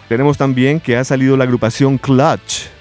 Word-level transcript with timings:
Tenemos 0.09 0.39
también 0.39 0.81
que 0.81 0.97
ha 0.97 1.05
salido 1.05 1.37
la 1.37 1.45
agrupación 1.45 1.99
Clutch 1.99 2.80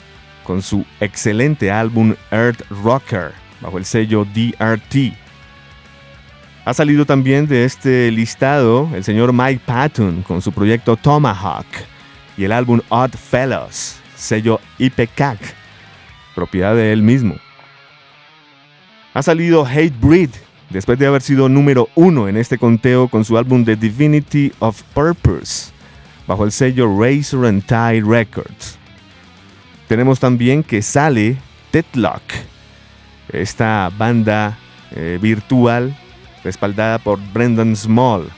con 0.50 0.64
su 0.64 0.84
excelente 1.00 1.70
álbum 1.70 2.16
Earth 2.32 2.64
Rocker 2.72 3.34
bajo 3.62 3.78
el 3.78 3.86
sello 3.86 4.26
DRT. 4.26 5.14
Ha 6.66 6.74
salido 6.74 7.06
también 7.06 7.46
de 7.46 7.66
este 7.66 8.10
listado 8.10 8.90
el 8.96 9.04
señor 9.04 9.32
Mike 9.32 9.62
Patton 9.64 10.24
con 10.24 10.42
su 10.42 10.52
proyecto 10.52 10.98
Tomahawk 10.98 11.68
y 12.36 12.46
el 12.46 12.52
álbum 12.52 12.82
Odd 12.90 13.12
Fellows, 13.12 13.98
sello 14.16 14.60
IPCAC, 14.80 15.38
propiedad 16.34 16.74
de 16.74 16.94
él 16.94 17.04
mismo. 17.04 17.36
Ha 19.14 19.22
salido 19.22 19.64
Hate 19.64 19.94
Breed 20.02 20.32
después 20.72 20.98
de 20.98 21.06
haber 21.06 21.22
sido 21.22 21.48
número 21.48 21.90
uno 21.94 22.28
en 22.28 22.38
este 22.38 22.58
conteo 22.58 23.08
con 23.08 23.24
su 23.24 23.38
álbum 23.38 23.64
The 23.64 23.76
Divinity 23.76 24.52
of 24.58 24.82
Purpose 24.96 25.72
bajo 26.26 26.44
el 26.44 26.52
sello 26.52 26.88
Razor 26.88 27.46
and 27.46 27.64
Tie 27.68 28.02
Records. 28.02 28.79
Tenemos 29.90 30.20
también 30.20 30.62
que 30.62 30.84
sale 30.84 31.38
Deadlock, 31.74 32.22
esta 33.34 33.90
banda 33.98 34.56
eh, 34.92 35.18
virtual 35.20 35.98
respaldada 36.44 37.00
por 37.00 37.20
Brendan 37.34 37.76
Small. 37.76 38.30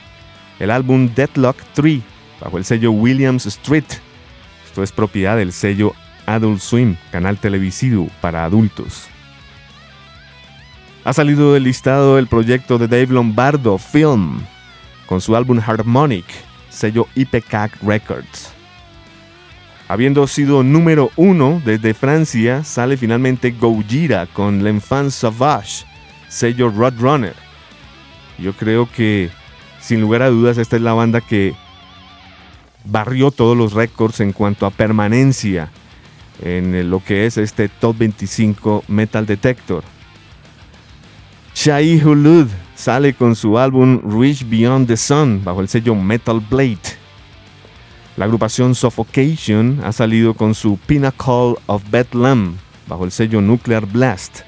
El 0.60 0.72
álbum 0.72 1.10
Deadlock 1.14 1.58
3 1.74 2.02
bajo 2.40 2.58
el 2.58 2.64
sello 2.64 2.92
Williams 2.92 3.46
Street. 3.48 3.84
Esto 4.66 4.82
es 4.82 4.94
propiedad 4.94 5.36
del 5.36 5.52
sello 5.52 5.94
Adult 6.26 6.62
Swim, 6.62 6.96
canal 7.12 7.38
televisivo 7.38 8.08
para 8.22 8.46
adultos. 8.46 9.10
Ha 11.04 11.12
salido 11.12 11.54
del 11.54 11.66
listado 11.66 12.18
el 12.18 12.28
proyecto 12.28 12.78
de 12.78 12.88
Dave 12.88 13.08
Lombardo 13.08 13.78
Film 13.78 14.40
con 15.06 15.20
su 15.20 15.36
álbum 15.36 15.60
Harmonic, 15.60 16.28
sello 16.70 17.10
IPCAC 17.14 17.84
Records. 17.84 18.51
Habiendo 19.92 20.26
sido 20.26 20.64
número 20.64 21.12
uno 21.18 21.62
desde 21.66 21.94
Francia, 21.94 22.64
sale 22.64 22.96
finalmente 22.96 23.52
Gojira 23.52 24.26
con 24.26 24.64
L'Enfant 24.64 25.12
Sauvage, 25.12 25.84
sello 26.30 26.70
Roadrunner. 26.70 27.36
Yo 28.40 28.54
creo 28.54 28.90
que, 28.90 29.30
sin 29.82 30.00
lugar 30.00 30.22
a 30.22 30.30
dudas, 30.30 30.58
esta 30.58 30.78
es 30.78 30.82
la 30.82 30.94
banda 30.94 31.20
que 31.20 31.54
barrió 32.86 33.32
todos 33.32 33.58
los 33.58 33.74
récords 33.74 34.22
en 34.22 34.32
cuanto 34.32 34.66
a 34.66 34.72
permanencia 34.72 35.70
en 36.42 36.90
lo 36.90 37.04
que 37.04 37.26
es 37.26 37.36
este 37.36 37.68
Top 37.68 37.98
25 37.98 38.86
Metal 38.88 39.26
Detector. 39.26 39.84
Shai 41.54 42.02
Hulud 42.02 42.48
sale 42.76 43.14
con 43.14 43.36
su 43.36 43.60
álbum 43.60 44.00
Reach 44.10 44.48
Beyond 44.48 44.88
the 44.88 44.96
Sun 44.96 45.44
bajo 45.44 45.60
el 45.60 45.68
sello 45.68 45.96
Metal 45.96 46.40
Blade. 46.40 47.01
La 48.18 48.26
agrupación 48.26 48.76
Suffocation 48.76 49.80
ha 49.86 49.94
salido 49.94 50.34
con 50.34 50.54
su 50.54 50.78
Pinnacle 50.86 51.56
of 51.68 51.82
Bethlehem 51.90 52.58
bajo 52.88 53.06
el 53.06 53.12
sello 53.12 53.42
Nuclear 53.42 53.86
Blast. 53.86 54.42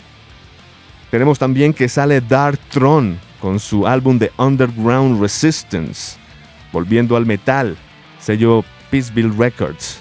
Tenemos 1.09 1.39
también 1.39 1.73
que 1.73 1.87
sale 1.87 2.19
Dark 2.19 2.59
Throne 2.69 3.17
con 3.39 3.59
su 3.59 3.87
álbum 3.87 4.19
de 4.19 4.31
Underground 4.37 5.21
Resistance, 5.21 6.17
volviendo 6.73 7.15
al 7.15 7.25
metal, 7.25 7.77
sello 8.19 8.65
Peaceville 8.91 9.33
Records. 9.37 9.99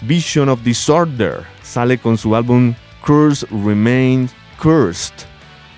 Vision 0.00 0.48
of 0.48 0.62
Disorder 0.62 1.44
sale 1.62 1.98
con 1.98 2.16
su 2.16 2.34
álbum 2.34 2.74
Curse 3.04 3.46
Remains 3.50 4.32
Cursed 4.58 5.14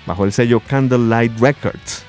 bajo 0.05 0.23
el 0.23 0.31
sello 0.31 0.61
Candlelight 0.61 1.37
Records. 1.39 2.06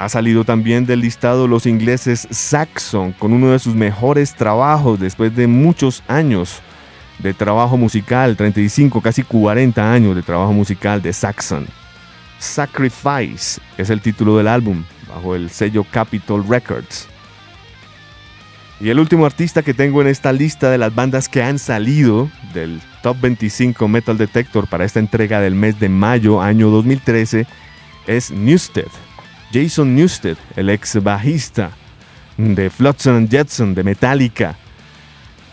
Ha 0.00 0.08
salido 0.08 0.44
también 0.44 0.86
del 0.86 1.00
listado 1.00 1.46
los 1.46 1.66
ingleses 1.66 2.26
Saxon 2.30 3.12
con 3.12 3.34
uno 3.34 3.50
de 3.50 3.58
sus 3.58 3.74
mejores 3.74 4.34
trabajos 4.34 4.98
después 4.98 5.36
de 5.36 5.46
muchos 5.46 6.02
años 6.08 6.62
de 7.18 7.34
trabajo 7.34 7.76
musical, 7.76 8.34
35, 8.34 9.02
casi 9.02 9.22
40 9.22 9.92
años 9.92 10.16
de 10.16 10.22
trabajo 10.22 10.54
musical 10.54 11.02
de 11.02 11.12
Saxon. 11.12 11.66
Sacrifice 12.38 13.60
es 13.76 13.90
el 13.90 14.00
título 14.00 14.38
del 14.38 14.48
álbum, 14.48 14.84
bajo 15.06 15.34
el 15.34 15.50
sello 15.50 15.84
Capitol 15.84 16.48
Records. 16.48 17.06
Y 18.80 18.88
el 18.88 19.00
último 19.00 19.26
artista 19.26 19.62
que 19.62 19.74
tengo 19.74 20.00
en 20.00 20.08
esta 20.08 20.32
lista 20.32 20.70
de 20.70 20.78
las 20.78 20.94
bandas 20.94 21.28
que 21.28 21.42
han 21.42 21.58
salido 21.58 22.30
del 22.54 22.80
Top 23.02 23.20
25 23.20 23.86
Metal 23.86 24.16
Detector 24.16 24.66
para 24.66 24.86
esta 24.86 24.98
entrega 24.98 25.42
del 25.42 25.54
mes 25.54 25.78
de 25.78 25.90
mayo 25.90 26.40
año 26.40 26.70
2013 26.70 27.46
es 28.06 28.30
Newsted 28.30 28.88
Jason 29.52 29.94
Newsted, 29.94 30.36
el 30.56 30.70
ex 30.70 31.02
bajista 31.02 31.70
de 32.36 32.70
Flotsam 32.70 33.28
Jetson 33.28 33.74
de 33.74 33.84
Metallica, 33.84 34.56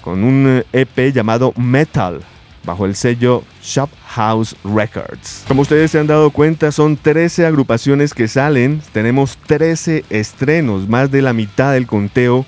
con 0.01 0.23
un 0.23 0.63
EP 0.71 0.99
eh, 0.99 1.07
e 1.07 1.11
llamado 1.11 1.53
Metal, 1.57 2.21
bajo 2.63 2.85
el 2.85 2.95
sello 2.95 3.43
Shop 3.61 3.89
House 4.07 4.55
Records. 4.63 5.43
Como 5.47 5.61
ustedes 5.61 5.91
se 5.91 5.99
han 5.99 6.07
dado 6.07 6.31
cuenta, 6.31 6.71
son 6.71 6.97
13 6.97 7.45
agrupaciones 7.45 8.13
que 8.13 8.27
salen, 8.27 8.81
tenemos 8.93 9.37
13 9.47 10.05
estrenos, 10.09 10.87
más 10.87 11.11
de 11.11 11.21
la 11.21 11.33
mitad 11.33 11.73
del 11.73 11.87
conteo 11.87 12.45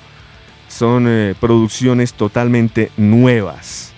son 0.69 1.05
eh, 1.07 1.35
producciones 1.39 2.13
totalmente 2.13 2.91
nuevas. 2.95 3.93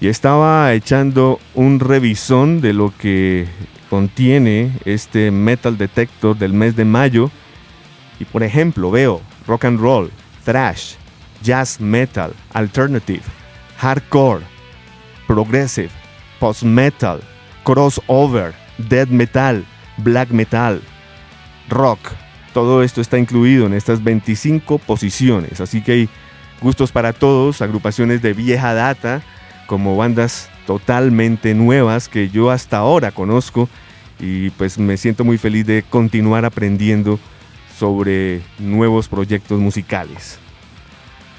Y 0.00 0.08
estaba 0.08 0.72
echando 0.74 1.40
un 1.54 1.80
revisón 1.80 2.60
de 2.60 2.72
lo 2.72 2.92
que 2.96 3.48
contiene 3.88 4.72
este 4.84 5.30
metal 5.30 5.78
detector 5.78 6.36
del 6.36 6.52
mes 6.52 6.76
de 6.76 6.84
mayo. 6.84 7.30
Y 8.20 8.24
por 8.24 8.42
ejemplo, 8.42 8.90
veo 8.90 9.22
rock 9.46 9.64
and 9.64 9.80
roll, 9.80 10.10
thrash, 10.44 10.94
jazz 11.42 11.80
metal, 11.80 12.32
alternative, 12.52 13.22
hardcore, 13.78 14.42
progressive, 15.26 15.90
post 16.38 16.62
metal, 16.62 17.20
crossover, 17.64 18.54
death 18.78 19.08
metal, 19.08 19.64
black 19.98 20.30
metal, 20.30 20.82
rock. 21.68 22.00
Todo 22.52 22.82
esto 22.82 23.00
está 23.00 23.18
incluido 23.18 23.66
en 23.66 23.74
estas 23.74 24.02
25 24.02 24.78
posiciones. 24.78 25.60
Así 25.60 25.82
que 25.82 25.92
hay 25.92 26.08
gustos 26.60 26.92
para 26.92 27.12
todos, 27.12 27.60
agrupaciones 27.60 28.22
de 28.22 28.32
vieja 28.32 28.72
data, 28.72 29.22
como 29.66 29.96
bandas 29.96 30.48
totalmente 30.66 31.54
nuevas 31.54 32.08
que 32.08 32.28
yo 32.28 32.50
hasta 32.50 32.78
ahora 32.78 33.12
conozco 33.12 33.68
y 34.18 34.50
pues 34.50 34.78
me 34.78 34.96
siento 34.96 35.24
muy 35.24 35.38
feliz 35.38 35.66
de 35.66 35.84
continuar 35.88 36.44
aprendiendo 36.44 37.18
sobre 37.78 38.42
nuevos 38.58 39.08
proyectos 39.08 39.60
musicales. 39.60 40.38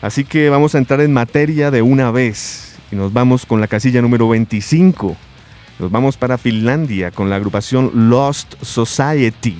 Así 0.01 0.24
que 0.24 0.50
vamos 0.50 0.75
a 0.75 0.77
entrar 0.77 1.01
en 1.01 1.12
materia 1.12 1.71
de 1.71 1.81
una 1.81 2.12
vez 2.12 2.77
y 2.91 2.95
nos 2.95 3.12
vamos 3.12 3.45
con 3.45 3.59
la 3.59 3.68
casilla 3.68 4.01
número 4.01 4.30
25. 4.30 5.18
Nos 5.80 5.91
vamos 5.91 6.18
para 6.18 6.38
Finlandia 6.38 7.12
con 7.12 7.30
la 7.30 7.35
agrupación 7.35 8.09
Lost 8.09 8.56
Society. 8.62 9.57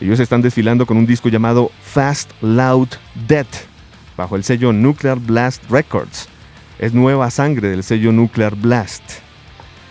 Ellos 0.00 0.18
están 0.20 0.42
desfilando 0.42 0.86
con 0.86 0.96
un 0.96 1.06
disco 1.06 1.28
llamado 1.28 1.70
Fast 1.82 2.30
Loud 2.40 2.88
Death 3.28 3.66
bajo 4.16 4.36
el 4.36 4.44
sello 4.44 4.72
Nuclear 4.72 5.18
Blast 5.18 5.70
Records 5.70 6.28
es 6.78 6.92
nueva 6.92 7.30
sangre 7.30 7.68
del 7.68 7.82
sello 7.82 8.12
Nuclear 8.12 8.56
Blast. 8.56 9.02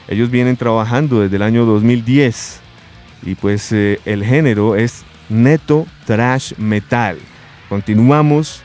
Ellos 0.08 0.30
vienen 0.30 0.58
trabajando 0.58 1.22
desde 1.22 1.38
el 1.38 1.42
año 1.42 1.66
2010 1.66 2.60
y 3.26 3.36
pues 3.36 3.72
eh, 3.72 4.00
el 4.06 4.24
género 4.24 4.76
es 4.76 5.04
neto 5.30 5.86
trash 6.06 6.54
metal. 6.58 7.18
Continuamos 7.70 8.62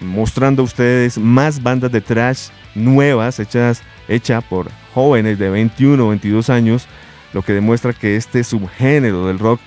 mostrando 0.00 0.62
a 0.62 0.64
ustedes 0.64 1.18
más 1.18 1.62
bandas 1.62 1.92
de 1.92 2.00
trash 2.00 2.48
nuevas 2.74 3.38
hechas 3.40 3.82
hecha 4.08 4.40
por 4.40 4.70
jóvenes 4.94 5.38
de 5.38 5.50
21 5.50 6.04
o 6.04 6.08
22 6.08 6.50
años, 6.50 6.86
lo 7.32 7.42
que 7.42 7.52
demuestra 7.52 7.92
que 7.92 8.16
este 8.16 8.44
subgénero 8.44 9.26
del 9.26 9.38
rock 9.38 9.60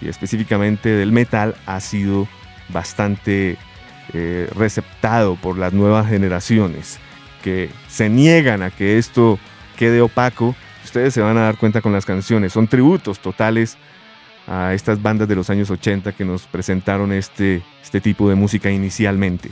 y 0.00 0.08
específicamente 0.08 0.90
del 0.90 1.12
metal 1.12 1.54
ha 1.66 1.80
sido 1.80 2.28
bastante 2.68 3.56
eh, 4.12 4.48
receptado 4.54 5.36
por 5.36 5.58
las 5.58 5.72
nuevas 5.72 6.08
generaciones 6.08 6.98
que 7.42 7.70
se 7.88 8.08
niegan 8.08 8.62
a 8.62 8.70
que 8.70 8.98
esto 8.98 9.38
quede 9.76 10.00
opaco. 10.00 10.54
Ustedes 10.84 11.14
se 11.14 11.20
van 11.20 11.36
a 11.36 11.42
dar 11.42 11.56
cuenta 11.56 11.80
con 11.80 11.92
las 11.92 12.06
canciones, 12.06 12.52
son 12.52 12.66
tributos 12.68 13.18
totales 13.18 13.76
a 14.46 14.72
estas 14.74 15.02
bandas 15.02 15.28
de 15.28 15.34
los 15.34 15.50
años 15.50 15.70
80 15.70 16.12
que 16.12 16.24
nos 16.24 16.42
presentaron 16.42 17.12
este, 17.12 17.62
este 17.82 18.00
tipo 18.00 18.28
de 18.28 18.36
música 18.36 18.70
inicialmente. 18.70 19.50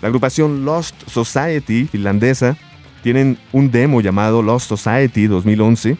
La 0.00 0.08
agrupación 0.08 0.64
Lost 0.64 1.08
Society 1.08 1.84
finlandesa 1.86 2.56
tienen 3.02 3.38
un 3.52 3.70
demo 3.70 4.00
llamado 4.00 4.42
Lost 4.42 4.68
Society 4.68 5.26
2011 5.26 5.96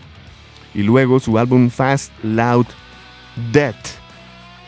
y 0.75 0.83
luego 0.83 1.21
su 1.21 1.39
álbum 1.39 1.71
Fast 1.71 2.13
Loud 2.23 2.67
Dead. 3.53 3.75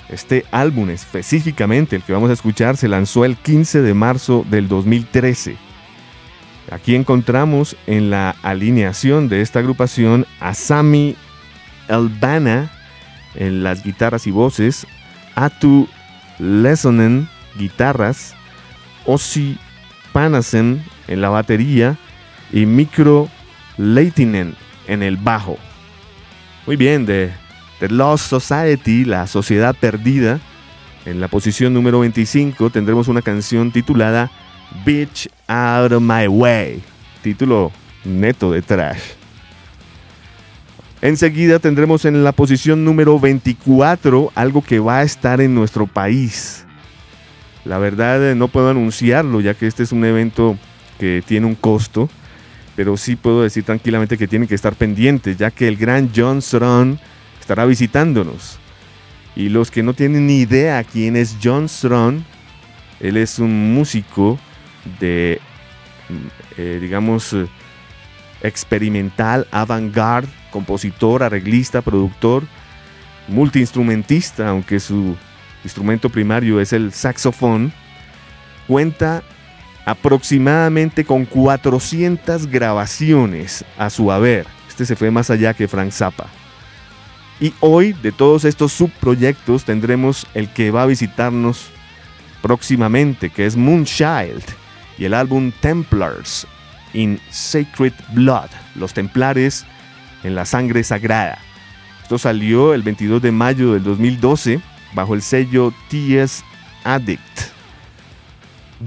Este 0.08 0.44
álbum 0.50 0.90
específicamente, 0.90 1.96
el 1.96 2.02
que 2.02 2.12
vamos 2.12 2.30
a 2.30 2.34
escuchar, 2.34 2.76
se 2.76 2.88
lanzó 2.88 3.24
el 3.24 3.36
15 3.36 3.82
de 3.82 3.94
marzo 3.94 4.44
del 4.48 4.68
2013. 4.68 5.56
Aquí 6.70 6.94
encontramos 6.94 7.76
en 7.86 8.10
la 8.10 8.36
alineación 8.42 9.28
de 9.28 9.40
esta 9.40 9.58
agrupación 9.58 10.26
a 10.40 10.54
Sami 10.54 11.16
Elbana 11.88 12.70
en 13.34 13.62
las 13.62 13.82
guitarras 13.82 14.26
y 14.26 14.30
voces, 14.30 14.86
Atu 15.34 15.88
Lesonen 16.38 17.28
guitarras, 17.56 18.34
Ossi 19.06 19.58
Panasen 20.12 20.84
en 21.08 21.20
la 21.20 21.28
batería 21.28 21.96
y 22.52 22.66
Micro 22.66 23.28
Leitinen 23.76 24.54
en 24.86 25.02
el 25.02 25.16
bajo. 25.16 25.58
Muy 26.66 26.76
bien, 26.76 27.04
de 27.04 27.32
The 27.84 27.90
Lost 27.90 28.30
Society, 28.30 29.04
la 29.04 29.26
sociedad 29.26 29.76
perdida, 29.78 30.40
en 31.04 31.20
la 31.20 31.28
posición 31.28 31.74
número 31.74 32.00
25 32.00 32.70
tendremos 32.70 33.08
una 33.08 33.20
canción 33.20 33.72
titulada 33.72 34.30
Bitch 34.86 35.28
Out 35.46 35.92
of 35.92 36.02
My 36.02 36.26
Way, 36.26 36.82
título 37.22 37.72
neto 38.06 38.50
de 38.52 38.62
trash. 38.62 39.02
Enseguida 41.02 41.58
tendremos 41.58 42.06
en 42.06 42.24
la 42.24 42.32
posición 42.32 42.86
número 42.86 43.20
24 43.20 44.32
algo 44.34 44.62
que 44.62 44.78
va 44.78 45.00
a 45.00 45.02
estar 45.02 45.42
en 45.42 45.54
nuestro 45.54 45.86
país. 45.86 46.64
La 47.66 47.76
verdad 47.76 48.30
eh, 48.30 48.34
no 48.34 48.48
puedo 48.48 48.70
anunciarlo 48.70 49.42
ya 49.42 49.52
que 49.52 49.66
este 49.66 49.82
es 49.82 49.92
un 49.92 50.06
evento 50.06 50.56
que 50.98 51.22
tiene 51.26 51.46
un 51.46 51.54
costo, 51.54 52.08
pero 52.76 52.96
sí 52.96 53.14
puedo 53.14 53.42
decir 53.42 53.62
tranquilamente 53.62 54.16
que 54.16 54.26
tienen 54.26 54.48
que 54.48 54.54
estar 54.54 54.74
pendientes 54.74 55.36
ya 55.36 55.50
que 55.50 55.68
el 55.68 55.76
gran 55.76 56.10
John 56.16 56.40
Strong 56.40 56.96
estará 57.44 57.66
visitándonos. 57.66 58.58
Y 59.36 59.50
los 59.50 59.70
que 59.70 59.82
no 59.82 59.92
tienen 59.92 60.26
ni 60.26 60.38
idea 60.38 60.82
quién 60.82 61.14
es 61.14 61.36
John 61.42 61.68
Strong, 61.68 62.22
él 63.00 63.18
es 63.18 63.38
un 63.38 63.74
músico 63.74 64.38
de, 64.98 65.40
mm, 66.08 66.14
eh, 66.56 66.78
digamos, 66.80 67.34
eh, 67.34 67.46
experimental, 68.42 69.46
avant-garde, 69.50 70.28
compositor, 70.50 71.22
arreglista, 71.22 71.82
productor, 71.82 72.44
multiinstrumentista, 73.28 74.48
aunque 74.48 74.80
su 74.80 75.14
instrumento 75.64 76.08
primario 76.08 76.60
es 76.60 76.72
el 76.72 76.92
saxofón, 76.92 77.74
cuenta 78.66 79.22
aproximadamente 79.84 81.04
con 81.04 81.26
400 81.26 82.46
grabaciones 82.46 83.66
a 83.76 83.90
su 83.90 84.10
haber. 84.10 84.46
Este 84.66 84.86
se 84.86 84.96
fue 84.96 85.10
más 85.10 85.28
allá 85.28 85.52
que 85.52 85.68
Frank 85.68 85.90
Zappa. 85.90 86.26
Y 87.40 87.52
hoy 87.60 87.92
de 87.92 88.12
todos 88.12 88.44
estos 88.44 88.72
subproyectos 88.72 89.64
tendremos 89.64 90.26
el 90.34 90.48
que 90.48 90.70
va 90.70 90.82
a 90.82 90.86
visitarnos 90.86 91.66
próximamente, 92.42 93.30
que 93.30 93.46
es 93.46 93.56
Moonchild 93.56 94.44
y 94.98 95.04
el 95.04 95.14
álbum 95.14 95.50
Templars, 95.60 96.46
in 96.92 97.18
Sacred 97.30 97.92
Blood, 98.12 98.50
los 98.76 98.94
templares 98.94 99.64
en 100.22 100.34
la 100.34 100.44
sangre 100.44 100.84
sagrada. 100.84 101.38
Esto 102.02 102.18
salió 102.18 102.74
el 102.74 102.82
22 102.82 103.22
de 103.22 103.32
mayo 103.32 103.72
del 103.72 103.82
2012 103.82 104.60
bajo 104.94 105.14
el 105.14 105.22
sello 105.22 105.72
TS 105.88 106.44
Addict. 106.84 107.54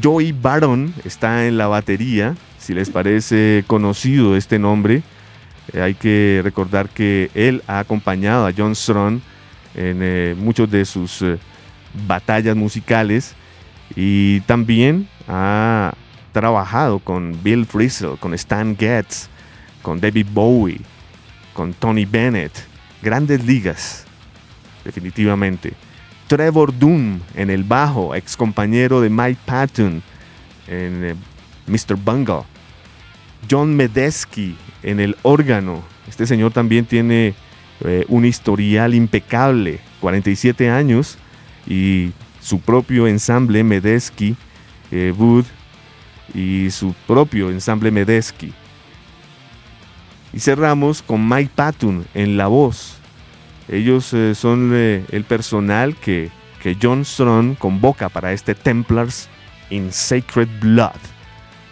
Joey 0.01 0.31
Baron 0.31 0.93
está 1.03 1.47
en 1.47 1.57
la 1.57 1.67
batería, 1.67 2.35
si 2.59 2.73
les 2.73 2.89
parece 2.89 3.63
conocido 3.67 4.35
este 4.35 4.59
nombre. 4.59 5.01
Eh, 5.73 5.81
hay 5.81 5.93
que 5.93 6.41
recordar 6.43 6.89
que 6.89 7.29
él 7.33 7.63
ha 7.67 7.79
acompañado 7.79 8.45
a 8.45 8.53
John 8.55 8.75
Strong 8.75 9.21
en 9.75 9.99
eh, 10.01 10.35
muchos 10.37 10.69
de 10.69 10.85
sus 10.85 11.21
eh, 11.21 11.37
batallas 12.07 12.55
musicales 12.55 13.35
y 13.95 14.41
también 14.41 15.07
ha 15.27 15.93
trabajado 16.31 16.99
con 16.99 17.37
Bill 17.43 17.65
Frisell, 17.65 18.17
con 18.19 18.33
Stan 18.33 18.75
Getz, 18.77 19.29
con 19.81 19.99
David 19.99 20.27
Bowie, 20.31 20.81
con 21.53 21.73
Tony 21.73 22.05
Bennett. 22.05 22.51
Grandes 23.01 23.45
ligas, 23.45 24.05
definitivamente. 24.83 25.73
Trevor 26.27 26.77
Doom 26.77 27.21
en 27.35 27.49
el 27.49 27.63
bajo, 27.63 28.13
ex 28.13 28.35
compañero 28.35 28.99
de 28.99 29.09
Mike 29.09 29.39
Patton 29.45 30.03
en 30.67 31.05
eh, 31.05 31.15
Mr. 31.67 31.95
Bungle. 31.95 32.43
John 33.49 33.75
Medesky 33.75 34.55
en 34.83 34.99
el 34.99 35.15
órgano. 35.21 35.83
Este 36.07 36.25
señor 36.25 36.51
también 36.51 36.85
tiene 36.85 37.35
eh, 37.81 38.05
un 38.07 38.25
historial 38.25 38.93
impecable, 38.93 39.79
47 40.01 40.69
años, 40.69 41.17
y 41.67 42.11
su 42.41 42.59
propio 42.59 43.07
ensamble 43.07 43.63
Medesky 43.63 44.35
eh, 44.91 45.13
Wood 45.15 45.45
y 46.33 46.71
su 46.71 46.93
propio 47.05 47.51
ensamble 47.51 47.91
Medesky. 47.91 48.53
Y 50.33 50.39
cerramos 50.39 51.01
con 51.01 51.27
Mike 51.27 51.51
Patton 51.55 52.05
en 52.13 52.37
la 52.37 52.47
voz. 52.47 52.97
Ellos 53.67 54.13
eh, 54.13 54.33
son 54.33 54.73
el 54.73 55.23
personal 55.27 55.95
que, 55.95 56.31
que 56.61 56.77
John 56.81 57.03
Strong 57.03 57.57
convoca 57.57 58.09
para 58.09 58.31
este 58.31 58.55
Templars 58.55 59.27
in 59.69 59.91
Sacred 59.91 60.47
Blood. 60.61 61.16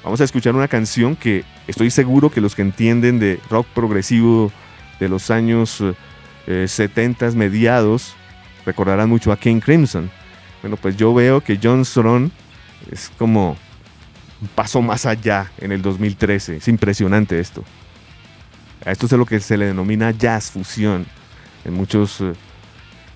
Vamos 0.05 0.21
a 0.21 0.23
escuchar 0.23 0.53
una 0.53 0.67
canción 0.67 1.15
que 1.15 1.43
estoy 1.65 1.89
seguro 1.89 2.29
que 2.29 2.39
los 2.39 2.53
que 2.53 2.61
entienden 2.61 3.17
de 3.17 3.39
rock 3.49 3.65
progresivo 3.73 4.51
de 4.99 5.09
los 5.09 5.31
años 5.31 5.83
70 6.45 7.25
eh, 7.25 7.31
mediados 7.31 8.15
recordarán 8.67 9.09
mucho 9.09 9.31
a 9.31 9.39
King 9.39 9.59
Crimson. 9.59 10.11
Bueno, 10.61 10.77
pues 10.77 10.95
yo 10.95 11.11
veo 11.11 11.41
que 11.41 11.59
John 11.61 11.83
Strong 11.83 12.29
es 12.91 13.11
como 13.17 13.57
pasó 14.53 14.79
más 14.83 15.07
allá 15.07 15.51
en 15.57 15.71
el 15.71 15.81
2013. 15.81 16.57
Es 16.57 16.67
impresionante 16.67 17.39
esto. 17.39 17.63
A 18.85 18.91
esto 18.91 19.07
es 19.07 19.11
lo 19.13 19.25
que 19.25 19.39
se 19.39 19.57
le 19.57 19.65
denomina 19.65 20.11
jazz 20.11 20.51
fusión 20.51 21.07
en, 21.63 21.73
muchos, 21.73 22.21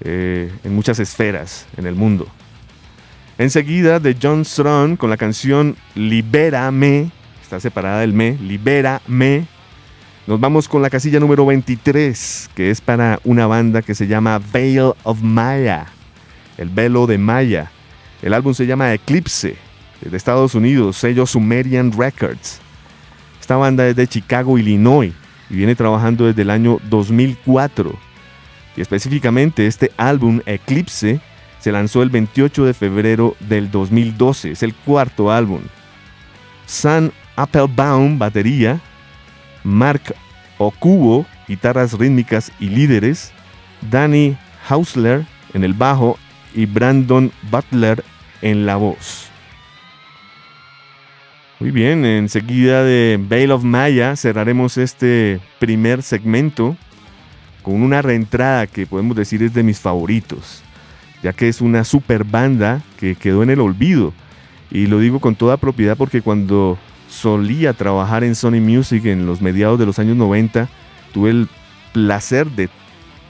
eh, 0.02 0.52
en 0.64 0.74
muchas 0.74 0.98
esferas 0.98 1.68
en 1.78 1.86
el 1.86 1.94
mundo. 1.94 2.28
Enseguida 3.40 4.02
de 4.02 4.18
John 4.22 4.44
Strong 4.44 4.98
con 4.98 5.10
la 5.10 5.16
canción 5.16 5.78
Libérame, 5.96 7.10
está 7.42 7.58
separada 7.62 8.02
del 8.02 8.12
me, 8.12 8.34
Libérame. 8.34 9.48
Nos 10.28 10.42
vamos 10.42 10.68
con 10.68 10.82
la 10.82 10.90
casilla 10.90 11.22
número 11.22 11.46
23, 11.46 12.50
que 12.54 12.70
es 12.70 12.82
para 12.82 13.22
una 13.24 13.48
banda 13.48 13.82
que 13.82 13.96
se 13.96 14.08
llama 14.08 14.42
Veil 14.52 14.92
of 15.04 15.22
Maya, 15.22 15.86
el 16.58 16.68
velo 16.68 17.08
de 17.08 17.18
Maya. 17.18 17.72
El 18.22 18.34
álbum 18.34 18.54
se 18.54 18.68
llama 18.68 18.94
Eclipse 18.94 19.56
de 20.02 20.18
Estados 20.18 20.54
Unidos, 20.54 20.98
sello 20.98 21.26
Sumerian 21.26 21.94
Records. 21.98 22.60
Esta 23.40 23.56
banda 23.56 23.88
es 23.88 23.96
de 23.96 24.06
Chicago, 24.06 24.58
Illinois, 24.58 25.14
y 25.50 25.56
viene 25.56 25.76
trabajando 25.76 26.26
desde 26.26 26.42
el 26.42 26.50
año 26.50 26.80
2004. 26.90 27.98
Y 28.76 28.82
específicamente 28.82 29.66
este 29.66 29.94
álbum 29.96 30.42
Eclipse 30.46 31.22
se 31.60 31.72
lanzó 31.72 32.04
el 32.04 32.10
28 32.10 32.66
de 32.66 32.74
febrero 32.74 33.36
del 33.40 33.70
2012, 33.72 34.52
es 34.52 34.64
el 34.64 34.74
cuarto 34.74 35.32
álbum. 35.32 35.62
Sam 36.66 37.12
Applebaum, 37.36 38.20
batería, 38.20 38.80
Mark 39.64 40.16
Okubo, 40.58 41.26
guitarras 41.48 41.94
rítmicas 41.94 42.52
y 42.60 42.70
líderes, 42.70 43.32
Danny 43.90 44.38
Hausler 44.68 45.26
en 45.54 45.64
el 45.64 45.74
bajo 45.74 46.18
y 46.54 46.66
Brandon 46.66 47.32
Butler 47.50 48.04
en 48.42 48.66
la 48.66 48.76
voz. 48.76 49.30
Muy 51.60 51.72
bien, 51.72 52.06
enseguida 52.06 52.84
de 52.84 53.20
Veil 53.20 53.52
of 53.52 53.64
Maya 53.64 54.16
cerraremos 54.16 54.78
este 54.78 55.42
primer 55.60 56.04
segmento 56.04 56.78
con 57.62 57.82
una 57.82 58.02
reentrada 58.02 58.66
que 58.66 58.86
podemos 58.86 59.16
decir 59.16 59.44
es 59.44 59.54
de 59.54 59.64
mis 59.64 59.80
favoritos, 59.80 60.64
ya 61.24 61.34
que 61.34 61.48
es 61.48 61.62
una 61.62 61.84
super 61.84 62.24
banda 62.24 62.82
que 62.98 63.16
quedó 63.16 63.44
en 63.44 63.50
el 63.50 63.62
olvido. 63.62 64.14
Y 64.72 64.88
lo 64.88 65.00
digo 65.00 65.20
con 65.20 65.36
toda 65.36 65.58
propiedad 65.58 65.98
porque 65.98 66.22
cuando 66.22 66.78
solía 67.10 67.74
trabajar 67.74 68.24
en 68.24 68.36
Sony 68.36 68.62
Music 68.62 69.06
en 69.06 69.26
los 69.26 69.42
mediados 69.42 69.80
de 69.80 69.86
los 69.86 70.00
años 70.00 70.16
90, 70.16 70.70
tuve 71.14 71.32
el 71.32 71.48
placer 71.94 72.48
de 72.52 72.70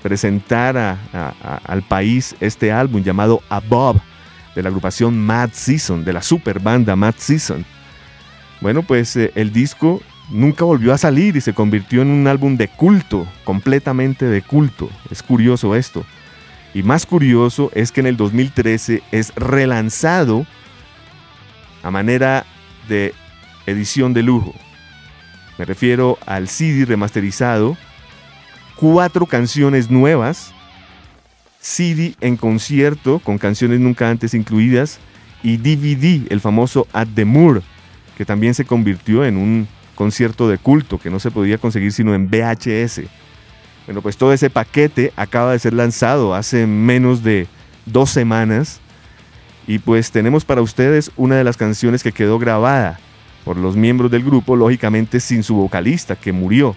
presentar 0.04 0.98
al 1.64 1.82
país 1.84 2.36
este 2.40 2.72
álbum 2.72 3.04
llamado 3.04 3.42
Above 3.50 4.00
de 4.56 4.64
la 4.64 4.70
agrupación 4.70 5.18
Mad 5.18 5.52
Season, 5.54 6.04
de 6.04 6.14
la 6.14 6.22
super 6.22 6.60
banda 6.60 6.96
Mad 6.96 7.16
Season. 7.18 7.66
Bueno, 8.62 8.84
pues 8.84 9.16
eh, 9.16 9.32
el 9.36 9.54
disco 9.54 10.02
nunca 10.30 10.66
volvió 10.66 10.94
a 10.94 10.98
salir 10.98 11.36
y 11.36 11.42
se 11.42 11.54
convirtió 11.54 12.02
en 12.02 12.10
un 12.10 12.28
álbum 12.28 12.58
de 12.58 12.68
culto, 12.68 13.26
completamente 13.44 14.26
de 14.26 14.42
culto. 14.42 14.90
Es 15.10 15.24
curioso 15.24 15.76
esto. 15.76 16.06
Y 16.74 16.84
más 16.84 17.06
curioso 17.06 17.72
es 17.74 17.92
que 17.92 18.02
en 18.02 18.08
el 18.08 18.18
2013 18.18 19.02
es 19.12 19.34
relanzado 19.36 20.46
a 21.84 21.92
manera 21.92 22.46
de 22.88 23.14
edición 23.66 24.14
de 24.14 24.24
lujo. 24.24 24.54
Me 25.58 25.66
refiero 25.66 26.18
al 26.26 26.48
CD 26.48 26.86
remasterizado, 26.86 27.78
cuatro 28.76 29.26
canciones 29.26 29.90
nuevas, 29.90 30.54
CD 31.60 32.16
en 32.22 32.38
concierto 32.38 33.20
con 33.20 33.38
canciones 33.38 33.80
nunca 33.80 34.10
antes 34.10 34.34
incluidas 34.34 35.00
y 35.44 35.58
DVD, 35.58 36.32
el 36.32 36.40
famoso 36.40 36.88
At 36.94 37.10
the 37.14 37.26
Moor, 37.26 37.62
que 38.18 38.26
también 38.26 38.54
se 38.54 38.66
convirtió 38.66 39.26
en 39.26 39.38
un 39.38 39.68
concierto 39.96 40.48
de 40.48 40.58
culto 40.58 40.98
que 40.98 41.10
no 41.10 41.20
se 41.20 41.32
podía 41.32 41.58
conseguir 41.58 41.92
sino 41.92 42.16
en 42.16 42.30
VHS. 42.30 43.02
Bueno, 43.90 44.04
pues 44.04 44.18
todo 44.18 44.34
ese 44.34 44.52
paquete 44.52 45.12
acaba 45.16 45.52
de 45.52 45.58
ser 45.58 45.74
lanzado 45.74 46.36
hace 46.36 46.68
menos 46.68 47.24
de 47.24 47.48
dos 47.88 48.12
semanas 48.12 48.82
y 49.66 49.80
pues 49.80 50.12
tenemos 50.12 50.46
para 50.46 50.62
ustedes 50.62 51.10
una 51.18 51.38
de 51.38 51.44
las 51.44 51.58
canciones 51.58 52.04
que 52.04 52.12
quedó 52.12 52.38
grabada 52.38 53.00
por 53.44 53.58
los 53.58 53.76
miembros 53.76 54.12
del 54.12 54.24
grupo, 54.24 54.56
lógicamente 54.56 55.20
sin 55.20 55.42
su 55.42 55.56
vocalista 55.56 56.16
que 56.16 56.32
murió. 56.32 56.76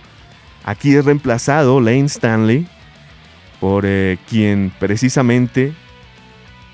Aquí 0.64 0.96
es 0.96 1.04
reemplazado 1.04 1.82
Lane 1.82 2.06
Stanley 2.06 2.66
por 3.60 3.84
eh, 3.84 4.16
quien 4.26 4.72
precisamente 4.78 5.74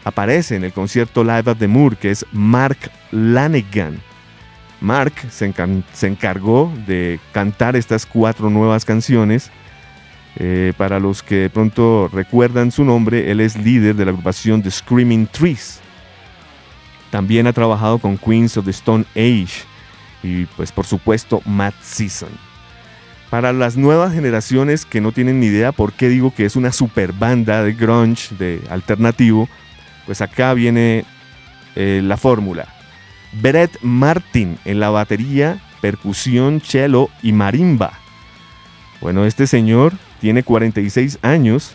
aparece 0.05 0.55
en 0.55 0.63
el 0.63 0.73
concierto 0.73 1.25
Live 1.25 1.51
at 1.51 1.57
the 1.57 1.67
Moor, 1.67 1.97
que 1.97 2.13
es 2.13 2.25
Mark 2.31 2.79
Lanegan. 3.11 4.01
Mark 4.81 5.15
se, 5.33 5.53
encargó 6.07 6.73
de 6.87 7.19
cantar 7.33 7.75
estas 7.75 8.07
cuatro 8.07 8.51
nuevas 8.51 8.85
canciones. 8.85 9.51
Eh, 10.37 10.73
para 10.77 11.01
los 11.01 11.23
que 11.23 11.37
de 11.37 11.51
pronto 11.51 12.09
recuerdan 12.13 12.71
su 12.71 12.85
nombre, 12.85 13.31
él 13.31 13.41
es 13.41 13.57
líder 13.57 13.97
de 13.97 14.05
la 14.05 14.11
agrupación 14.13 14.63
The 14.63 14.71
Screaming 14.71 15.27
Trees. 15.27 15.81
También 17.11 17.47
ha 17.47 17.53
trabajado 17.53 17.99
con 17.99 18.19
Queens 18.19 18.57
of 18.57 18.67
the 18.67 18.71
Stone 18.71 19.05
Age 19.17 19.65
y 20.23 20.45
pues 20.57 20.73
por 20.73 20.87
supuesto 20.87 21.41
Matt 21.45 21.75
Season. 21.83 22.31
Para 23.31 23.53
las 23.53 23.77
nuevas 23.77 24.15
generaciones 24.15 24.87
que 24.87 25.01
no 25.01 25.13
tienen 25.13 25.41
ni 25.41 25.47
idea 25.47 25.73
por 25.73 25.93
qué 25.93 26.09
digo 26.09 26.35
que 26.35 26.45
es 26.45 26.57
una 26.57 26.73
super 26.73 27.13
banda 27.13 27.63
de 27.63 27.73
grunge, 27.75 28.35
de 28.39 28.63
alternativo, 28.71 29.49
pues 30.07 30.23
acá 30.23 30.55
viene 30.55 31.05
eh, 31.77 32.01
la 32.03 32.17
fórmula. 32.17 32.67
Brett 33.33 33.77
Martin 33.83 34.59
en 34.65 34.81
la 34.81 34.89
batería, 34.89 35.61
percusión, 35.81 36.63
cello 36.63 37.11
y 37.23 37.33
marimba. 37.33 37.93
Bueno, 39.01 39.27
este 39.27 39.47
señor 39.47 39.93
tiene 40.21 40.43
46 40.43 41.19
años 41.23 41.75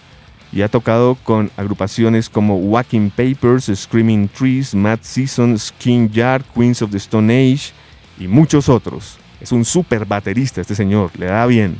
y 0.52 0.62
ha 0.62 0.70
tocado 0.70 1.16
con 1.16 1.50
agrupaciones 1.58 2.30
como 2.30 2.58
Walking 2.58 3.10
Papers, 3.10 3.72
Screaming 3.74 4.30
Trees, 4.30 4.76
Mad 4.76 5.00
Season, 5.02 5.58
Skin 5.58 6.10
Yard, 6.12 6.44
Queens 6.54 6.82
of 6.82 6.92
the 6.92 6.98
Stone 6.98 7.34
Age 7.34 7.72
y 8.20 8.28
muchos 8.28 8.70
otros. 8.70 9.18
Es 9.42 9.52
un 9.52 9.66
super 9.66 10.06
baterista 10.06 10.62
este 10.62 10.76
señor, 10.76 11.12
le 11.18 11.26
da 11.26 11.46
bien. 11.48 11.80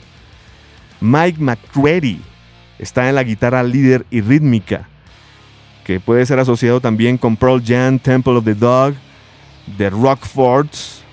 Mike 1.00 1.40
McCready 1.40 2.20
está 2.80 3.08
en 3.08 3.16
la 3.16 3.24
guitarra 3.24 3.62
líder 3.62 4.06
y 4.10 4.22
rítmica, 4.22 4.88
que 5.84 6.00
puede 6.00 6.26
ser 6.26 6.40
asociado 6.40 6.82
también 6.82 7.18
con 7.18 7.38
Pearl 7.38 7.62
Jam, 7.64 8.00
Temple 8.00 8.38
of 8.38 8.46
the 8.46 8.56
Dog, 8.56 8.96
The 9.78 9.90
Rockfords 9.92 11.04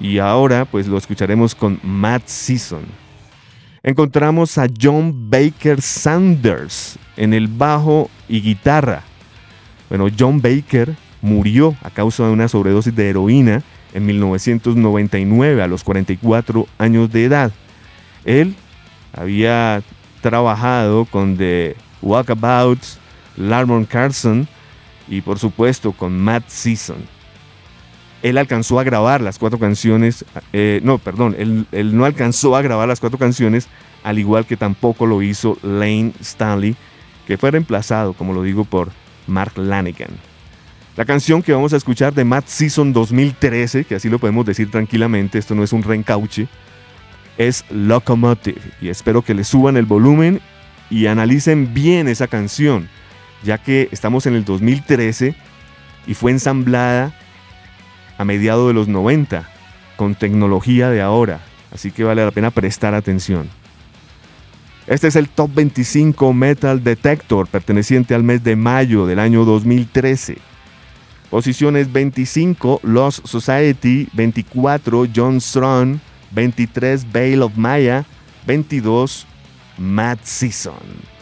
y 0.00 0.18
ahora 0.18 0.64
pues 0.64 0.86
lo 0.86 0.98
escucharemos 0.98 1.54
con 1.54 1.78
Matt 1.82 2.26
Season. 2.26 3.05
Encontramos 3.86 4.58
a 4.58 4.66
John 4.82 5.30
Baker 5.30 5.80
Sanders 5.80 6.98
en 7.16 7.32
el 7.32 7.46
bajo 7.46 8.10
y 8.28 8.40
guitarra. 8.40 9.04
Bueno, 9.88 10.08
John 10.18 10.42
Baker 10.42 10.96
murió 11.22 11.76
a 11.84 11.90
causa 11.90 12.26
de 12.26 12.32
una 12.32 12.48
sobredosis 12.48 12.96
de 12.96 13.10
heroína 13.10 13.62
en 13.94 14.06
1999 14.06 15.62
a 15.62 15.68
los 15.68 15.84
44 15.84 16.66
años 16.78 17.12
de 17.12 17.26
edad. 17.26 17.52
Él 18.24 18.56
había 19.12 19.80
trabajado 20.20 21.04
con 21.04 21.36
The 21.36 21.76
Walkabouts, 22.02 22.98
Larmon 23.36 23.84
Carson 23.84 24.48
y 25.06 25.20
por 25.20 25.38
supuesto 25.38 25.92
con 25.92 26.18
Matt 26.18 26.48
Season 26.48 27.15
él 28.26 28.38
alcanzó 28.38 28.80
a 28.80 28.82
grabar 28.82 29.20
las 29.20 29.38
cuatro 29.38 29.56
canciones, 29.60 30.24
eh, 30.52 30.80
no, 30.82 30.98
perdón, 30.98 31.36
él, 31.38 31.96
no 31.96 32.04
alcanzó 32.04 32.56
a 32.56 32.62
grabar 32.62 32.88
las 32.88 32.98
cuatro 32.98 33.20
canciones, 33.20 33.68
al 34.02 34.18
igual 34.18 34.46
que 34.46 34.56
tampoco 34.56 35.06
lo 35.06 35.22
hizo 35.22 35.56
Lane 35.62 36.12
Stanley, 36.20 36.74
que 37.28 37.38
fue 37.38 37.52
reemplazado, 37.52 38.14
como 38.14 38.32
lo 38.32 38.42
digo, 38.42 38.64
por 38.64 38.90
Mark 39.28 39.52
Lanigan. 39.56 40.10
La 40.96 41.04
canción 41.04 41.40
que 41.40 41.52
vamos 41.52 41.72
a 41.72 41.76
escuchar 41.76 42.14
de 42.14 42.24
Matt 42.24 42.48
Season 42.48 42.92
2013, 42.92 43.84
que 43.84 43.94
así 43.94 44.08
lo 44.08 44.18
podemos 44.18 44.44
decir 44.44 44.72
tranquilamente, 44.72 45.38
esto 45.38 45.54
no 45.54 45.62
es 45.62 45.72
un 45.72 45.84
reencauche, 45.84 46.48
es 47.38 47.64
Locomotive. 47.70 48.60
Y 48.80 48.88
espero 48.88 49.22
que 49.22 49.34
le 49.34 49.44
suban 49.44 49.76
el 49.76 49.86
volumen 49.86 50.40
y 50.90 51.06
analicen 51.06 51.72
bien 51.72 52.08
esa 52.08 52.26
canción, 52.26 52.88
ya 53.44 53.58
que 53.58 53.88
estamos 53.92 54.26
en 54.26 54.34
el 54.34 54.44
2013 54.44 55.36
y 56.08 56.14
fue 56.14 56.32
ensamblada 56.32 57.14
a 58.18 58.24
mediados 58.24 58.68
de 58.68 58.74
los 58.74 58.88
90 58.88 59.48
con 59.96 60.14
tecnología 60.14 60.90
de 60.90 61.02
ahora, 61.02 61.40
así 61.72 61.90
que 61.90 62.04
vale 62.04 62.24
la 62.24 62.30
pena 62.30 62.50
prestar 62.50 62.94
atención. 62.94 63.48
Este 64.86 65.08
es 65.08 65.16
el 65.16 65.28
Top 65.28 65.52
25 65.52 66.32
Metal 66.32 66.82
Detector 66.82 67.48
perteneciente 67.48 68.14
al 68.14 68.22
mes 68.22 68.44
de 68.44 68.54
mayo 68.54 69.06
del 69.06 69.18
año 69.18 69.44
2013. 69.44 70.38
Posiciones 71.30 71.92
25 71.92 72.80
Lost 72.84 73.26
Society, 73.26 74.08
24 74.12 75.08
John 75.14 75.40
Strong, 75.40 75.98
23 76.30 77.12
Bale 77.12 77.42
of 77.42 77.56
Maya, 77.56 78.04
22 78.46 79.26
Mad 79.78 80.18
Season. 80.22 81.15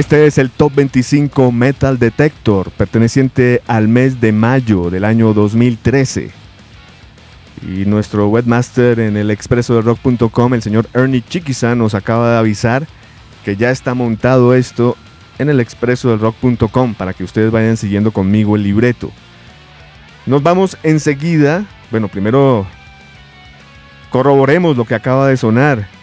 Este 0.00 0.26
es 0.26 0.38
el 0.38 0.48
Top 0.48 0.74
25 0.76 1.52
Metal 1.52 1.98
Detector, 1.98 2.70
perteneciente 2.70 3.60
al 3.66 3.86
mes 3.86 4.18
de 4.18 4.32
mayo 4.32 4.88
del 4.88 5.04
año 5.04 5.34
2013. 5.34 6.30
Y 7.60 7.84
nuestro 7.84 8.26
webmaster 8.30 8.98
en 8.98 9.18
el 9.18 9.30
expreso 9.30 9.82
rock.com, 9.82 10.54
el 10.54 10.62
señor 10.62 10.88
Ernie 10.94 11.20
Chiquiza, 11.20 11.74
nos 11.74 11.94
acaba 11.94 12.32
de 12.32 12.38
avisar 12.38 12.86
que 13.44 13.56
ya 13.56 13.70
está 13.70 13.92
montado 13.92 14.54
esto 14.54 14.96
en 15.38 15.50
el 15.50 15.60
expreso 15.60 16.08
de 16.08 16.16
rock.com 16.16 16.94
para 16.94 17.12
que 17.12 17.22
ustedes 17.22 17.50
vayan 17.50 17.76
siguiendo 17.76 18.10
conmigo 18.10 18.56
el 18.56 18.62
libreto. 18.62 19.10
Nos 20.24 20.42
vamos 20.42 20.78
enseguida. 20.82 21.66
Bueno, 21.90 22.08
primero 22.08 22.66
corroboremos 24.08 24.78
lo 24.78 24.86
que 24.86 24.94
acaba 24.94 25.28
de 25.28 25.36
sonar. 25.36 25.99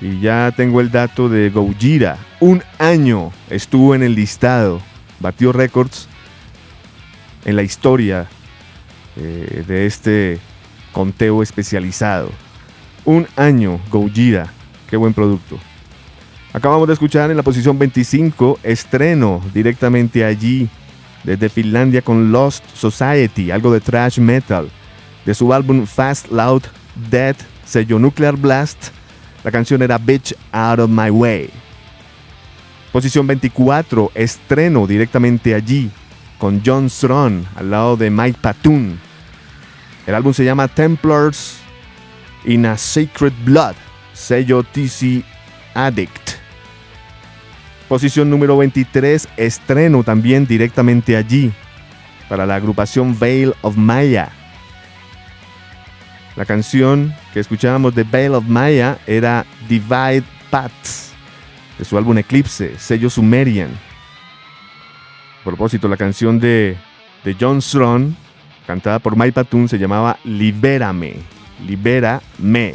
Y 0.00 0.20
ya 0.20 0.52
tengo 0.56 0.80
el 0.80 0.90
dato 0.90 1.28
de 1.28 1.50
Gojira. 1.50 2.18
Un 2.40 2.62
año 2.78 3.32
estuvo 3.50 3.94
en 3.94 4.02
el 4.02 4.14
listado. 4.14 4.80
Batió 5.20 5.52
récords 5.52 6.08
en 7.44 7.56
la 7.56 7.62
historia 7.62 8.26
eh, 9.16 9.64
de 9.66 9.86
este 9.86 10.38
conteo 10.92 11.42
especializado. 11.42 12.30
Un 13.04 13.26
año 13.36 13.80
Gojira. 13.90 14.52
Qué 14.88 14.96
buen 14.96 15.12
producto. 15.12 15.58
Acabamos 16.52 16.88
de 16.88 16.94
escuchar 16.94 17.30
en 17.30 17.36
la 17.36 17.42
posición 17.42 17.78
25 17.78 18.58
estreno 18.62 19.40
directamente 19.54 20.24
allí 20.24 20.68
desde 21.22 21.48
Finlandia 21.48 22.02
con 22.02 22.32
Lost 22.32 22.64
Society, 22.74 23.50
algo 23.50 23.72
de 23.72 23.80
thrash 23.80 24.18
metal, 24.18 24.68
de 25.24 25.34
su 25.34 25.52
álbum 25.52 25.86
Fast 25.86 26.32
Loud 26.32 26.62
Dead, 27.10 27.36
sello 27.64 27.98
Nuclear 27.98 28.36
Blast 28.36 28.88
la 29.44 29.50
canción 29.50 29.82
era 29.82 29.98
Bitch 29.98 30.34
Out 30.52 30.80
of 30.80 30.90
My 30.90 31.10
Way. 31.10 31.50
Posición 32.92 33.26
24, 33.26 34.12
estreno 34.14 34.86
directamente 34.86 35.54
allí, 35.54 35.90
con 36.38 36.60
John 36.64 36.90
Strong 36.90 37.44
al 37.56 37.70
lado 37.70 37.96
de 37.96 38.10
Mike 38.10 38.38
Patoon. 38.40 38.98
El 40.06 40.14
álbum 40.14 40.32
se 40.32 40.44
llama 40.44 40.66
Templars 40.66 41.58
in 42.44 42.66
a 42.66 42.76
Sacred 42.76 43.32
Blood, 43.44 43.74
sello 44.12 44.62
TC 44.62 45.22
Addict. 45.74 46.30
Posición 47.88 48.28
número 48.30 48.56
23, 48.56 49.28
estreno 49.36 50.02
también 50.02 50.46
directamente 50.46 51.16
allí, 51.16 51.52
para 52.28 52.46
la 52.46 52.56
agrupación 52.56 53.18
Veil 53.18 53.54
of 53.62 53.76
Maya. 53.76 54.30
La 56.40 56.46
canción 56.46 57.14
que 57.34 57.40
escuchábamos 57.40 57.94
de 57.94 58.02
Veil 58.02 58.32
of 58.32 58.46
Maya 58.46 58.96
era 59.06 59.44
Divide 59.68 60.24
Paths, 60.48 61.12
de 61.78 61.84
su 61.84 61.98
álbum 61.98 62.16
Eclipse, 62.16 62.78
sello 62.78 63.10
Sumerian. 63.10 63.68
A 65.42 65.44
propósito, 65.44 65.86
la 65.86 65.98
canción 65.98 66.40
de, 66.40 66.78
de 67.24 67.36
John 67.38 67.60
Strong, 67.60 68.14
cantada 68.66 69.00
por 69.00 69.18
Mike 69.18 69.32
Patoon, 69.32 69.68
se 69.68 69.78
llamaba 69.78 70.18
Libérame, 70.24 71.16
Libérame. 71.66 72.74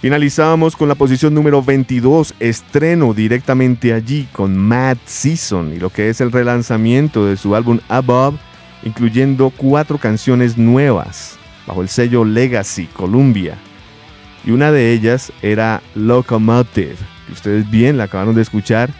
Finalizábamos 0.00 0.76
con 0.76 0.86
la 0.86 0.94
posición 0.94 1.34
número 1.34 1.60
22, 1.60 2.36
estreno 2.38 3.14
directamente 3.14 3.92
allí 3.92 4.28
con 4.30 4.56
Mad 4.56 4.98
Season 5.06 5.72
y 5.74 5.80
lo 5.80 5.90
que 5.90 6.08
es 6.08 6.20
el 6.20 6.30
relanzamiento 6.30 7.26
de 7.26 7.36
su 7.36 7.56
álbum 7.56 7.80
Above, 7.88 8.38
incluyendo 8.84 9.50
cuatro 9.50 9.98
canciones 9.98 10.56
nuevas 10.56 11.39
bajo 11.70 11.82
el 11.82 11.88
sello 11.88 12.24
Legacy 12.24 12.86
Columbia. 12.86 13.56
Y 14.44 14.50
una 14.50 14.72
de 14.72 14.92
ellas 14.92 15.32
era 15.40 15.82
Locomotive, 15.94 16.96
que 17.26 17.32
ustedes 17.32 17.70
bien 17.70 17.96
la 17.96 18.04
acabaron 18.04 18.34
de 18.34 18.42
escuchar, 18.42 18.90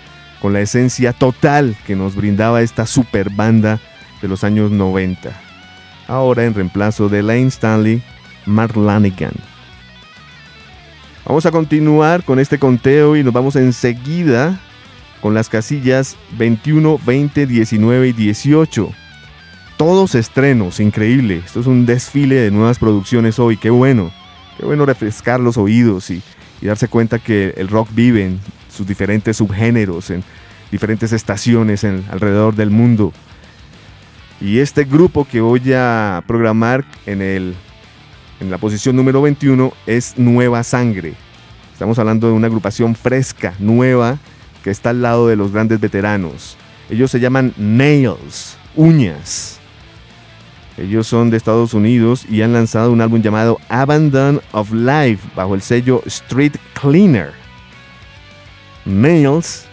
con 0.40 0.52
la 0.52 0.60
esencia 0.60 1.12
total 1.12 1.76
que 1.84 1.96
nos 1.96 2.14
brindaba 2.14 2.62
esta 2.62 2.86
super 2.86 3.28
banda 3.28 3.80
de 4.22 4.28
los 4.28 4.44
años 4.44 4.70
90. 4.70 5.32
Ahora 6.06 6.44
en 6.44 6.54
reemplazo 6.54 7.08
de 7.08 7.24
Lane 7.24 7.48
Stanley, 7.48 8.02
Mark 8.46 8.76
Lanigan. 8.76 9.34
Vamos 11.26 11.46
a 11.46 11.50
continuar 11.50 12.22
con 12.22 12.38
este 12.38 12.60
conteo 12.60 13.16
y 13.16 13.24
nos 13.24 13.32
vamos 13.32 13.56
enseguida 13.56 14.60
con 15.20 15.34
las 15.34 15.48
casillas 15.48 16.16
21, 16.38 17.00
20, 17.04 17.46
19 17.46 18.08
y 18.08 18.12
18 18.12 18.92
todos 19.80 20.14
estrenos, 20.14 20.78
increíble. 20.78 21.40
Esto 21.42 21.60
es 21.60 21.66
un 21.66 21.86
desfile 21.86 22.34
de 22.34 22.50
nuevas 22.50 22.78
producciones 22.78 23.38
hoy, 23.38 23.56
qué 23.56 23.70
bueno. 23.70 24.12
Qué 24.58 24.66
bueno 24.66 24.84
refrescar 24.84 25.40
los 25.40 25.56
oídos 25.56 26.10
y, 26.10 26.22
darse 26.60 26.86
cuenta 26.86 27.18
que 27.18 27.54
el 27.56 27.68
rock 27.68 27.88
vive 27.94 28.26
en 28.26 28.40
sus 28.70 28.86
diferentes 28.86 29.38
subgéneros, 29.38 30.10
en 30.10 30.22
diferentes 30.70 31.12
estaciones 31.12 31.82
alrededor 31.82 32.56
del 32.56 32.68
mundo. 32.68 33.14
Y 34.38 34.58
este 34.58 34.84
grupo 34.84 35.26
que 35.26 35.40
voy 35.40 35.72
a 35.72 36.22
programar 36.26 36.84
en, 37.06 37.22
el, 37.22 37.54
en 38.38 38.50
la 38.50 38.58
posición 38.58 38.96
número 38.96 39.22
21 39.22 39.72
es 39.86 40.18
Nueva 40.18 40.62
Sangre. 40.62 41.14
Estamos 41.72 41.98
hablando 41.98 42.26
de 42.26 42.34
una 42.34 42.48
agrupación 42.48 42.94
fresca, 42.94 43.54
nueva, 43.58 44.18
que 44.62 44.68
está 44.68 44.90
al 44.90 45.00
lado 45.00 45.26
de 45.26 45.36
los 45.36 45.52
grandes 45.52 45.80
veteranos. 45.80 46.58
Ellos 46.90 47.10
se 47.10 47.18
llaman 47.18 47.54
Nails, 47.56 48.58
uñas. 48.76 49.59
Ellos 50.80 51.06
son 51.06 51.28
de 51.28 51.36
Estados 51.36 51.74
Unidos 51.74 52.24
y 52.28 52.40
han 52.40 52.54
lanzado 52.54 52.90
un 52.90 53.02
álbum 53.02 53.20
llamado 53.20 53.60
Abandon 53.68 54.40
of 54.52 54.72
Life 54.72 55.28
bajo 55.36 55.54
el 55.54 55.60
sello 55.60 56.02
Street 56.06 56.54
Cleaner. 56.80 57.32
Nails 58.86 59.66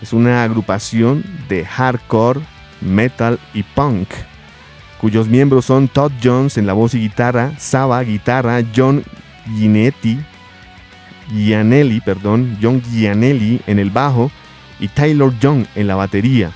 es 0.00 0.12
una 0.12 0.44
agrupación 0.44 1.24
de 1.48 1.64
hardcore, 1.64 2.40
metal 2.80 3.40
y 3.52 3.64
punk, 3.64 4.08
cuyos 5.00 5.26
miembros 5.28 5.64
son 5.64 5.88
Todd 5.88 6.12
Jones 6.22 6.56
en 6.56 6.68
la 6.68 6.72
voz 6.72 6.94
y 6.94 7.00
guitarra, 7.00 7.52
Saba 7.58 8.00
guitarra, 8.02 8.62
John 8.74 9.02
Gianelli, 11.28 12.00
perdón, 12.00 12.56
John 12.62 12.80
Gianelli 12.80 13.60
en 13.66 13.80
el 13.80 13.90
bajo 13.90 14.30
y 14.78 14.86
Taylor 14.86 15.36
Young 15.40 15.66
en 15.74 15.88
la 15.88 15.96
batería. 15.96 16.52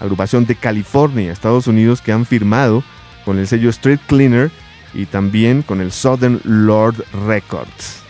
Agrupación 0.00 0.46
de 0.46 0.54
California, 0.54 1.32
Estados 1.32 1.66
Unidos 1.66 2.00
que 2.00 2.12
han 2.12 2.24
firmado 2.24 2.82
con 3.24 3.38
el 3.38 3.46
sello 3.46 3.70
Street 3.70 4.00
Cleaner 4.06 4.50
y 4.94 5.06
también 5.06 5.62
con 5.62 5.80
el 5.80 5.92
Southern 5.92 6.40
Lord 6.44 7.04
Records. 7.26 8.02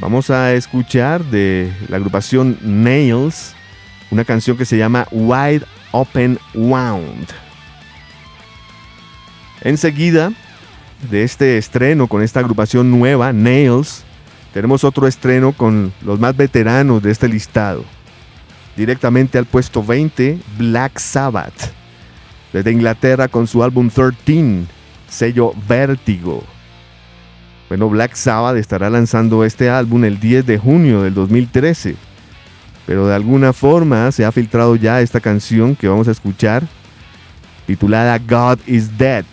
Vamos 0.00 0.30
a 0.30 0.52
escuchar 0.54 1.24
de 1.24 1.72
la 1.88 1.96
agrupación 1.96 2.58
Nails 2.62 3.54
una 4.10 4.24
canción 4.24 4.56
que 4.56 4.64
se 4.64 4.76
llama 4.76 5.06
Wide 5.10 5.64
Open 5.92 6.38
Wound. 6.54 7.28
Enseguida 9.62 10.32
de 11.10 11.22
este 11.22 11.56
estreno 11.56 12.08
con 12.08 12.22
esta 12.22 12.40
agrupación 12.40 12.90
nueva, 12.90 13.32
Nails, 13.32 14.04
tenemos 14.52 14.84
otro 14.84 15.06
estreno 15.06 15.52
con 15.52 15.92
los 16.02 16.18
más 16.18 16.36
veteranos 16.36 17.02
de 17.02 17.10
este 17.10 17.28
listado. 17.28 17.84
Directamente 18.76 19.38
al 19.38 19.46
puesto 19.46 19.82
20, 19.84 20.38
Black 20.58 20.98
Sabbath 20.98 21.81
desde 22.52 22.72
Inglaterra 22.72 23.28
con 23.28 23.46
su 23.46 23.62
álbum 23.62 23.90
13, 23.90 24.64
sello 25.08 25.52
Vértigo. 25.68 26.42
Bueno, 27.68 27.88
Black 27.88 28.14
Sabbath 28.14 28.56
estará 28.56 28.90
lanzando 28.90 29.44
este 29.44 29.70
álbum 29.70 30.04
el 30.04 30.20
10 30.20 30.44
de 30.44 30.58
junio 30.58 31.02
del 31.02 31.14
2013, 31.14 31.96
pero 32.86 33.06
de 33.06 33.14
alguna 33.14 33.52
forma 33.52 34.12
se 34.12 34.24
ha 34.24 34.32
filtrado 34.32 34.76
ya 34.76 35.00
esta 35.00 35.20
canción 35.20 35.74
que 35.74 35.88
vamos 35.88 36.08
a 36.08 36.10
escuchar, 36.10 36.64
titulada 37.66 38.18
God 38.18 38.58
is 38.66 38.98
Dead. 38.98 39.24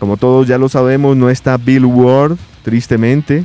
Como 0.00 0.16
todos 0.16 0.48
ya 0.48 0.58
lo 0.58 0.68
sabemos, 0.68 1.16
no 1.16 1.30
está 1.30 1.56
Bill 1.56 1.84
Ward, 1.84 2.36
tristemente. 2.64 3.44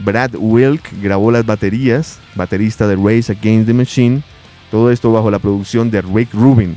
Brad 0.00 0.34
Wilk 0.34 0.82
grabó 1.00 1.30
las 1.30 1.46
baterías, 1.46 2.18
baterista 2.34 2.88
de 2.88 2.96
Race 2.96 3.30
Against 3.30 3.68
the 3.68 3.74
Machine, 3.74 4.22
todo 4.72 4.90
esto 4.90 5.12
bajo 5.12 5.30
la 5.30 5.38
producción 5.38 5.92
de 5.92 6.02
Rick 6.02 6.34
Rubin. 6.34 6.76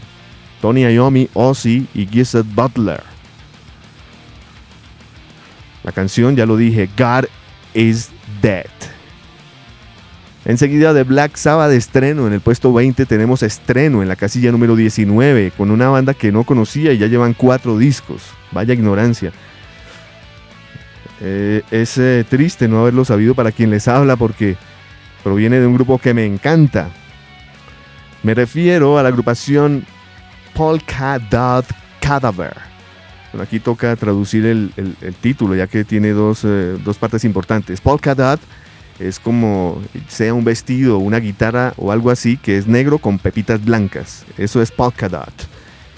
Tony 0.62 0.82
Iommi, 0.82 1.30
Ozzy 1.34 1.88
y 1.94 2.08
Gizzard 2.08 2.46
Butler. 2.46 3.04
La 5.84 5.92
canción, 5.92 6.36
ya 6.36 6.46
lo 6.46 6.58
dije, 6.58 6.90
God 6.98 7.26
is 7.74 8.10
Dead. 8.42 8.66
Enseguida 10.48 10.94
de 10.94 11.04
Black 11.04 11.36
Sabbath 11.36 11.72
estreno 11.74 12.26
en 12.26 12.32
el 12.32 12.40
puesto 12.40 12.72
20 12.72 13.06
tenemos 13.06 13.44
estreno 13.44 14.02
en 14.02 14.08
la 14.08 14.16
casilla 14.16 14.50
número 14.50 14.78
19 14.78 15.52
con 15.52 15.72
una 15.72 15.90
banda 15.90 16.14
que 16.14 16.32
no 16.32 16.46
conocía 16.46 16.94
y 16.94 16.98
ya 16.98 17.08
llevan 17.08 17.34
cuatro 17.34 17.78
discos. 17.78 18.22
Vaya 18.54 18.74
ignorancia. 18.74 19.34
Eh, 21.20 21.64
es 21.70 21.98
eh, 21.98 22.24
triste 22.30 22.68
no 22.70 22.80
haberlo 22.80 23.04
sabido 23.04 23.36
para 23.36 23.52
quien 23.52 23.70
les 23.70 23.90
habla 23.90 24.16
porque 24.16 24.56
proviene 25.22 25.60
de 25.60 25.68
un 25.68 25.74
grupo 25.74 25.98
que 25.98 26.14
me 26.14 26.26
encanta. 26.26 26.90
Me 28.24 28.34
refiero 28.34 28.98
a 28.98 29.04
la 29.04 29.10
agrupación 29.10 29.86
Polka 30.58 31.20
Dot 31.20 31.68
Cadaver. 32.02 32.56
Aquí 33.40 33.60
toca 33.60 33.96
traducir 33.96 34.44
el, 34.44 34.72
título 35.22 35.54
ya 35.56 35.68
que 35.68 35.86
tiene 35.86 36.10
dos, 36.14 36.44
eh, 36.44 36.80
dos, 36.84 36.98
partes 36.98 37.24
importantes. 37.26 37.80
Polka 37.80 38.16
Dot 38.16 38.40
es 38.98 39.20
como 39.20 39.80
sea 40.08 40.34
un 40.34 40.44
vestido, 40.44 40.98
una 40.98 41.20
guitarra 41.20 41.76
o 41.78 41.92
algo 41.92 42.10
así 42.10 42.38
que 42.38 42.58
es 42.58 42.66
negro 42.66 42.98
con 42.98 43.20
pepitas 43.20 43.64
blancas. 43.64 44.26
Eso 44.40 44.60
es 44.60 44.72
polka 44.72 45.08
dot. 45.08 45.32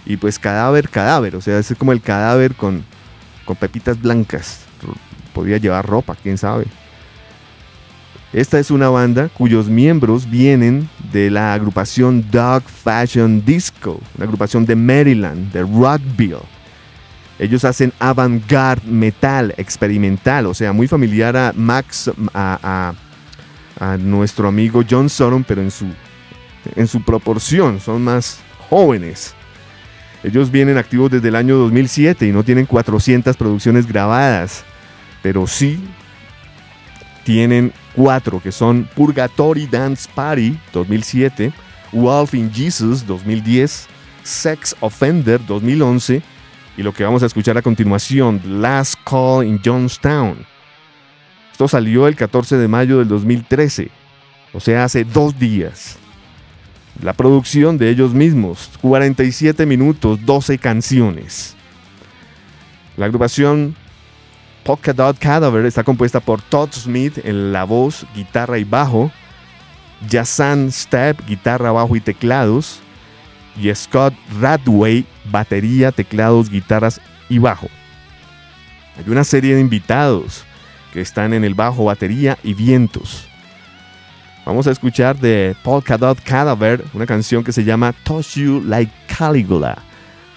Y 0.06 0.18
pues 0.18 0.38
cadáver, 0.38 0.90
cadáver, 0.90 1.38
o 1.38 1.42
sea, 1.42 1.58
es 1.58 1.74
como 1.78 1.94
el 1.94 2.02
cadáver 2.02 2.54
con, 2.54 2.84
con 3.46 3.56
pepitas 3.56 4.02
blancas. 4.02 4.66
Podría 5.34 5.58
llevar 5.58 5.86
ropa, 5.86 6.18
quién 6.22 6.38
sabe. 6.38 6.66
Esta 8.32 8.60
es 8.60 8.70
una 8.70 8.90
banda 8.90 9.28
cuyos 9.30 9.70
miembros 9.70 10.30
vienen 10.30 10.88
de 11.12 11.32
la 11.32 11.54
agrupación 11.54 12.24
Dog 12.30 12.62
Fashion 12.64 13.44
Disco, 13.44 14.00
una 14.16 14.26
agrupación 14.26 14.68
de 14.68 14.76
Maryland, 14.76 15.52
de 15.52 15.64
Rockville. 15.64 16.44
Ellos 17.40 17.66
hacen 17.66 17.92
avant-garde 17.98 18.86
metal 18.86 19.56
experimental, 19.58 20.46
o 20.46 20.54
sea, 20.54 20.74
muy 20.74 20.88
familiar 20.88 21.36
a 21.36 21.54
Max, 21.56 22.12
a, 22.34 22.94
nuestro 23.98 24.50
amigo 24.50 24.84
John 24.88 25.10
Sorum, 25.10 25.44
pero 25.48 25.62
en 25.62 25.72
su, 25.72 25.86
en 26.76 26.86
su 26.86 27.02
proporción, 27.02 27.80
son 27.80 28.04
más 28.04 28.42
jóvenes. 28.70 29.34
Ellos 30.22 30.52
vienen 30.52 30.78
activos 30.78 31.10
desde 31.10 31.30
el 31.30 31.36
año 31.36 31.56
2007 31.56 32.28
y 32.28 32.32
no 32.34 32.44
tienen 32.44 32.66
400 32.66 33.38
producciones 33.38 33.88
grabadas, 33.88 34.66
pero 35.24 35.48
sí 35.48 35.82
tienen 37.24 37.72
cuatro 38.00 38.42
que 38.42 38.54
son 38.54 38.88
Purgatory 38.96 39.66
Dance 39.66 40.10
Party 40.16 40.58
2007, 40.72 41.52
Wolf 41.92 42.34
in 42.34 42.50
Jesus 42.50 43.06
2010, 43.06 43.88
Sex 44.24 44.74
Offender 44.80 45.46
2011 45.46 46.22
y 46.78 46.82
lo 46.82 46.94
que 46.94 47.04
vamos 47.04 47.24
a 47.24 47.26
escuchar 47.26 47.58
a 47.58 47.62
continuación, 47.62 48.42
Last 48.46 48.96
Call 49.04 49.46
in 49.46 49.60
Jonestown. 49.62 50.46
Esto 51.52 51.68
salió 51.68 52.08
el 52.08 52.16
14 52.16 52.56
de 52.56 52.70
mayo 52.70 53.00
del 53.00 53.10
2013, 53.10 53.92
o 54.54 54.62
sea, 54.62 54.86
hace 54.86 55.04
dos 55.04 55.38
días. 55.38 55.98
La 57.04 57.12
producción 57.12 57.78
de 57.78 57.90
ellos 57.90 58.14
mismos, 58.14 58.72
47 58.80 59.66
minutos, 59.66 60.26
12 60.26 60.58
canciones. 60.58 61.54
La 62.96 63.08
agrupación 63.08 63.76
Polka 64.64 64.94
Dot 64.94 65.18
Cadaver 65.18 65.66
está 65.66 65.84
compuesta 65.84 66.20
por 66.20 66.42
Todd 66.42 66.70
Smith 66.74 67.20
en 67.24 67.52
la 67.52 67.64
voz, 67.64 68.06
guitarra 68.14 68.58
y 68.58 68.64
bajo, 68.64 69.12
Jason 70.10 70.72
Step, 70.72 71.26
guitarra, 71.26 71.72
bajo 71.72 71.96
y 71.96 72.02
teclados, 72.02 72.82
y 73.58 73.74
Scott 73.74 74.14
Radway, 74.40 75.06
batería, 75.26 75.92
teclados, 75.92 76.50
guitarras 76.50 77.02
y 77.30 77.40
bajo. 77.40 77.68
Hay 78.98 79.12
una 79.12 79.24
serie 79.24 79.56
de 79.56 79.62
invitados 79.62 80.46
que 80.94 81.02
están 81.02 81.34
en 81.34 81.44
el 81.44 81.54
bajo, 81.54 81.86
batería 81.86 82.38
y 82.44 82.54
vientos. 82.54 83.28
Vamos 84.46 84.68
a 84.68 84.72
escuchar 84.72 85.18
de 85.18 85.56
Polka 85.64 85.98
Dot 85.98 86.22
Cadaver 86.22 86.84
una 86.94 87.06
canción 87.06 87.44
que 87.44 87.52
se 87.52 87.64
llama 87.64 87.94
Touch 88.04 88.36
You 88.36 88.62
Like 88.66 88.92
Caligula, 89.08 89.78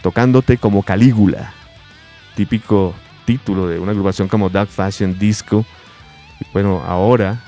tocándote 0.03 0.59
como 0.59 0.83
Calígula, 0.83 1.53
típico 2.37 2.95
título 3.25 3.67
de 3.67 3.79
una 3.79 3.93
agrupación 3.93 4.29
como 4.29 4.49
Dark 4.49 4.69
Fashion 4.69 5.19
Disco. 5.19 5.65
bueno, 6.53 6.83
ahora 6.87 7.43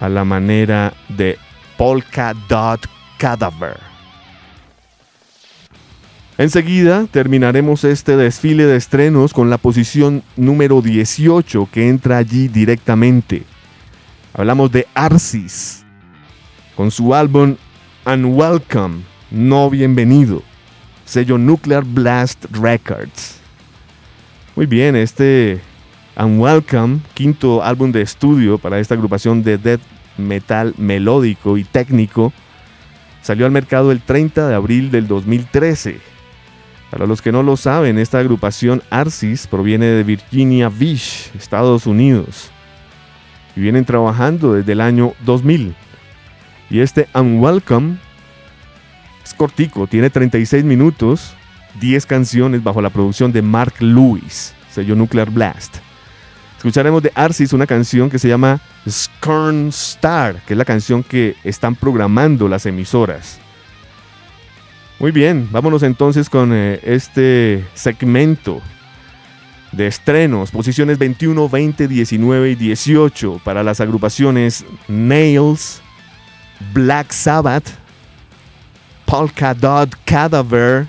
a 0.00 0.08
la 0.08 0.24
manera 0.24 0.92
de 1.08 1.38
Polka 1.76 2.34
Dot 2.48 2.86
Cadaver. 3.18 3.78
Enseguida 6.38 7.06
terminaremos 7.10 7.84
este 7.84 8.16
desfile 8.16 8.66
de 8.66 8.76
estrenos 8.76 9.32
con 9.32 9.48
la 9.48 9.56
posición 9.56 10.22
número 10.36 10.82
18 10.82 11.68
que 11.72 11.88
entra 11.88 12.18
allí 12.18 12.48
directamente. 12.48 13.44
Hablamos 14.34 14.70
de 14.70 14.86
Arsis 14.92 15.84
con 16.76 16.90
su 16.90 17.14
álbum 17.14 17.56
Unwelcome, 18.04 19.02
no 19.30 19.70
bienvenido, 19.70 20.42
sello 21.06 21.38
Nuclear 21.38 21.84
Blast 21.84 22.44
Records. 22.52 23.35
Muy 24.56 24.66
bien, 24.66 24.96
este 24.96 25.60
Unwelcome, 26.18 27.00
quinto 27.14 27.62
álbum 27.62 27.92
de 27.92 28.02
estudio 28.02 28.58
para 28.58 28.80
esta 28.80 28.94
agrupación 28.94 29.42
de 29.42 29.58
death 29.58 29.82
metal 30.18 30.74
melódico 30.78 31.58
y 31.58 31.64
técnico, 31.64 32.32
salió 33.22 33.46
al 33.46 33.52
mercado 33.52 33.92
el 33.92 34.00
30 34.00 34.48
de 34.48 34.54
abril 34.54 34.90
del 34.90 35.06
2013 35.06 36.00
para 36.90 37.06
los 37.06 37.20
que 37.20 37.30
no 37.32 37.42
lo 37.42 37.58
saben, 37.58 37.98
esta 37.98 38.20
agrupación 38.20 38.82
Arsis 38.88 39.46
proviene 39.46 39.84
de 39.84 40.02
Virginia 40.02 40.70
Beach, 40.70 41.30
Estados 41.36 41.86
Unidos, 41.86 42.50
y 43.54 43.60
vienen 43.60 43.84
trabajando 43.84 44.54
desde 44.54 44.72
el 44.72 44.80
año 44.80 45.12
2000. 45.26 45.74
Y 46.70 46.80
este 46.80 47.06
Unwelcome 47.14 47.98
es 49.22 49.34
cortico, 49.34 49.86
tiene 49.86 50.08
36 50.08 50.64
minutos, 50.64 51.34
10 51.80 52.06
canciones 52.06 52.62
bajo 52.62 52.80
la 52.80 52.90
producción 52.90 53.32
de 53.32 53.42
Mark 53.42 53.74
Lewis, 53.80 54.54
sello 54.70 54.94
Nuclear 54.94 55.30
Blast. 55.30 55.76
Escucharemos 56.56 57.02
de 57.02 57.12
Arsis 57.14 57.52
una 57.52 57.66
canción 57.66 58.10
que 58.10 58.18
se 58.18 58.28
llama 58.28 58.60
Scorn 58.88 59.68
Star, 59.68 60.40
que 60.46 60.54
es 60.54 60.58
la 60.58 60.64
canción 60.64 61.02
que 61.02 61.36
están 61.44 61.74
programando 61.74 62.48
las 62.48 62.66
emisoras. 62.66 63.38
Muy 64.98 65.12
bien, 65.12 65.48
vámonos 65.52 65.82
entonces 65.82 66.30
con 66.30 66.52
eh, 66.54 66.80
este 66.82 67.64
segmento 67.74 68.62
de 69.72 69.86
estrenos, 69.86 70.50
posiciones 70.50 70.98
21, 70.98 71.48
20, 71.48 71.86
19 71.86 72.50
y 72.50 72.54
18 72.54 73.40
para 73.44 73.62
las 73.62 73.80
agrupaciones 73.80 74.64
Nails, 74.88 75.82
Black 76.72 77.12
Sabbath, 77.12 77.68
Polka 79.04 79.52
Dot 79.52 79.94
Cadaver 80.06 80.86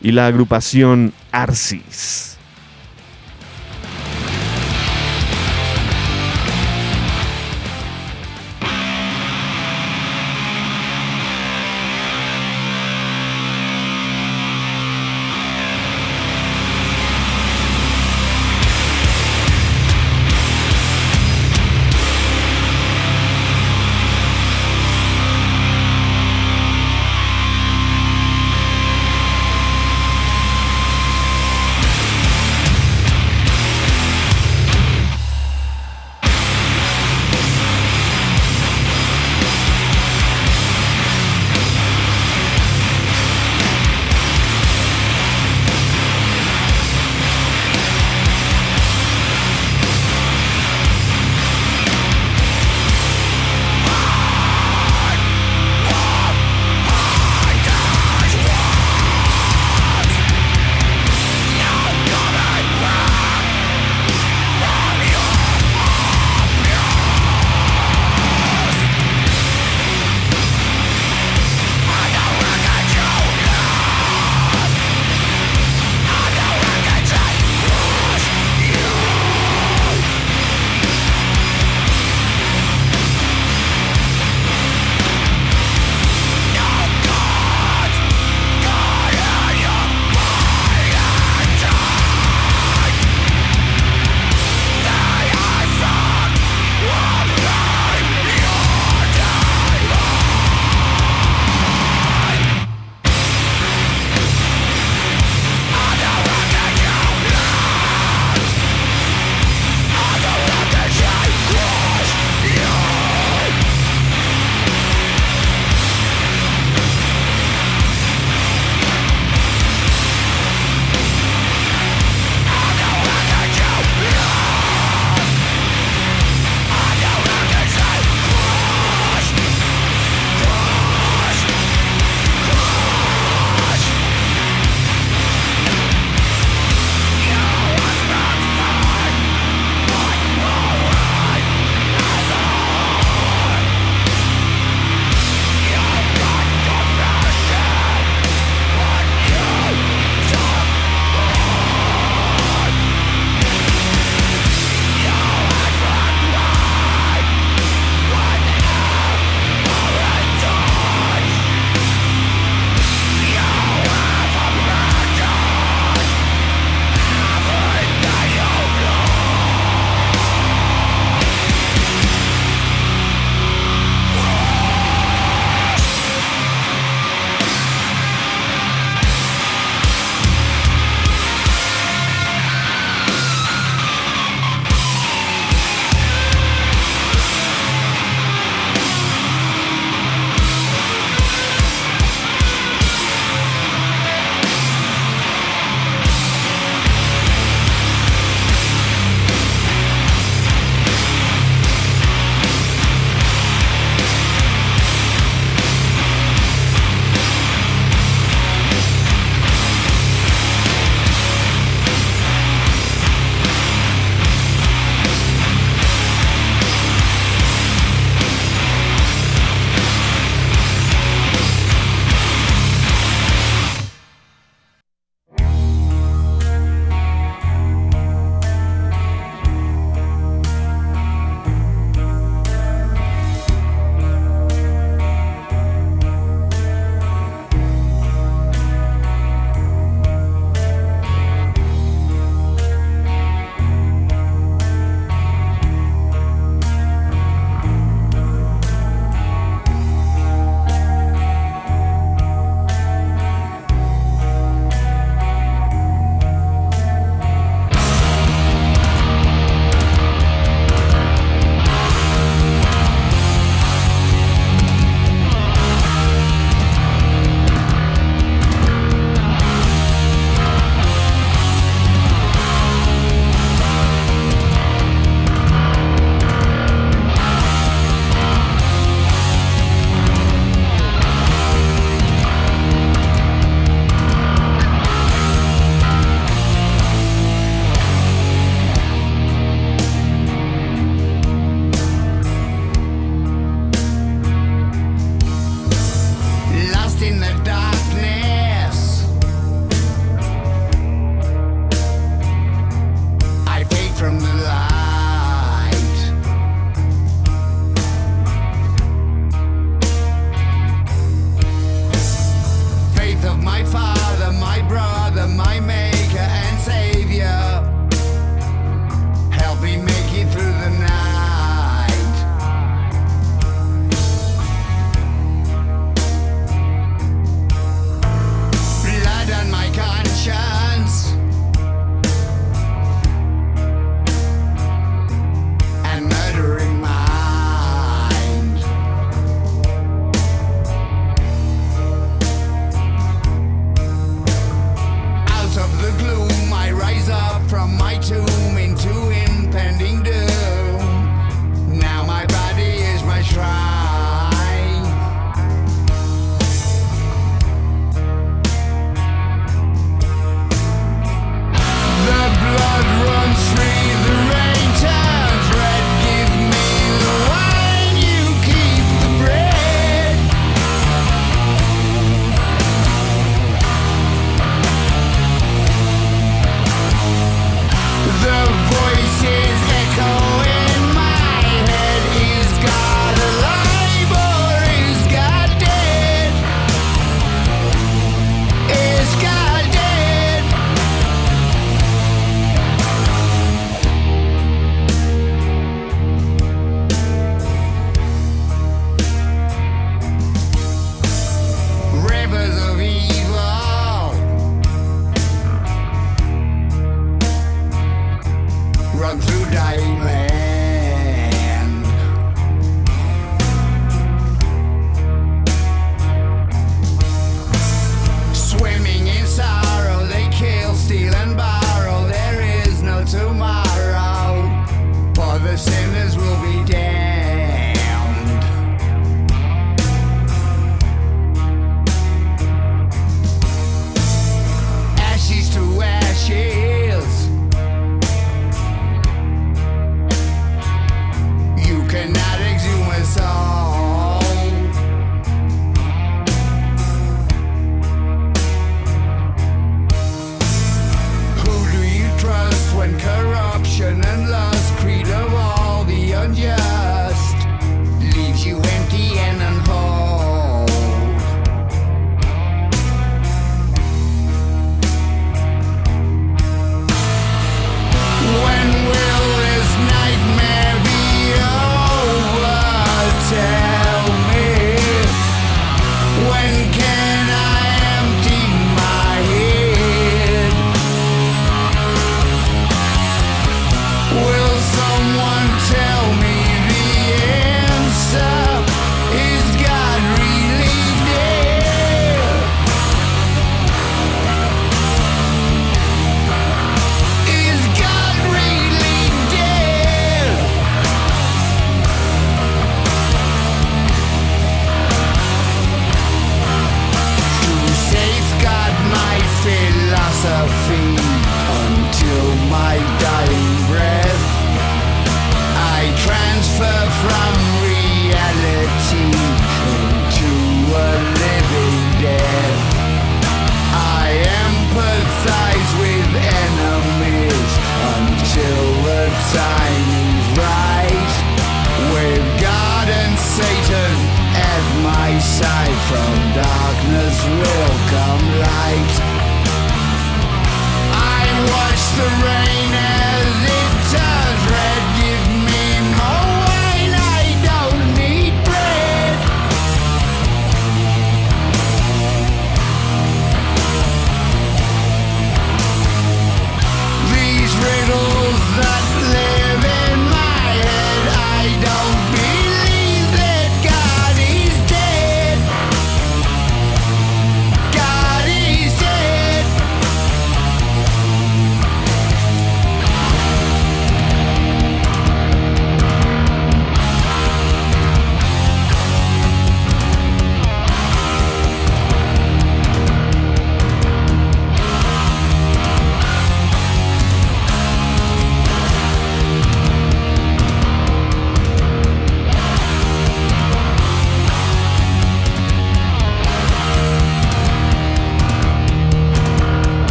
y 0.00 0.12
la 0.12 0.26
agrupación 0.26 1.12
Arsis. 1.32 2.35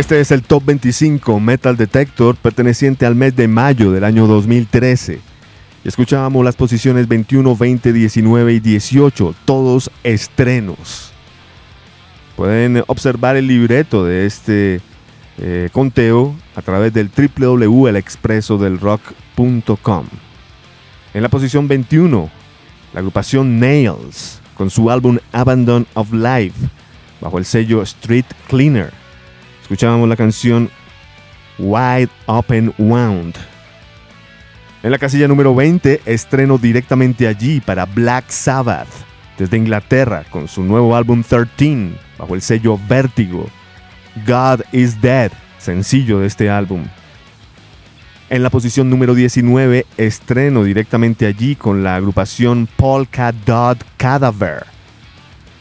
Este 0.00 0.18
es 0.18 0.30
el 0.30 0.42
Top 0.42 0.64
25 0.64 1.38
Metal 1.40 1.76
Detector 1.76 2.34
perteneciente 2.34 3.04
al 3.04 3.14
mes 3.14 3.36
de 3.36 3.48
mayo 3.48 3.92
del 3.92 4.04
año 4.04 4.26
2013. 4.26 5.20
Escuchábamos 5.84 6.42
las 6.42 6.56
posiciones 6.56 7.06
21, 7.06 7.54
20, 7.54 7.92
19 7.92 8.54
y 8.54 8.60
18, 8.60 9.34
todos 9.44 9.90
estrenos. 10.02 11.12
Pueden 12.34 12.82
observar 12.86 13.36
el 13.36 13.46
libreto 13.46 14.06
de 14.06 14.24
este 14.24 14.80
eh, 15.36 15.68
conteo 15.70 16.34
a 16.56 16.62
través 16.62 16.94
del 16.94 17.10
www.elexpresodelrock.com. 17.10 20.06
En 21.12 21.22
la 21.22 21.28
posición 21.28 21.68
21, 21.68 22.30
la 22.94 23.00
agrupación 23.00 23.60
Nails 23.60 24.40
con 24.54 24.70
su 24.70 24.90
álbum 24.90 25.18
Abandon 25.30 25.86
of 25.92 26.10
Life 26.10 26.70
bajo 27.20 27.36
el 27.36 27.44
sello 27.44 27.82
Street 27.82 28.24
Cleaner. 28.48 28.99
Escuchábamos 29.70 30.08
la 30.08 30.16
canción 30.16 30.68
Wide 31.56 32.08
Open 32.26 32.74
Wound. 32.76 33.36
En 34.82 34.90
la 34.90 34.98
casilla 34.98 35.28
número 35.28 35.54
20, 35.54 36.00
estreno 36.06 36.58
directamente 36.58 37.28
allí 37.28 37.60
para 37.60 37.86
Black 37.86 38.30
Sabbath, 38.30 38.88
desde 39.38 39.56
Inglaterra, 39.56 40.24
con 40.28 40.48
su 40.48 40.64
nuevo 40.64 40.96
álbum 40.96 41.22
13, 41.22 41.92
bajo 42.18 42.34
el 42.34 42.42
sello 42.42 42.80
Vértigo. 42.88 43.46
God 44.26 44.62
is 44.72 45.00
Dead, 45.00 45.30
sencillo 45.58 46.18
de 46.18 46.26
este 46.26 46.50
álbum. 46.50 46.86
En 48.28 48.42
la 48.42 48.50
posición 48.50 48.90
número 48.90 49.14
19, 49.14 49.86
estreno 49.96 50.64
directamente 50.64 51.26
allí 51.26 51.54
con 51.54 51.84
la 51.84 51.94
agrupación 51.94 52.68
Polka 52.76 53.30
Dot 53.46 53.84
Cadaver. 53.98 54.66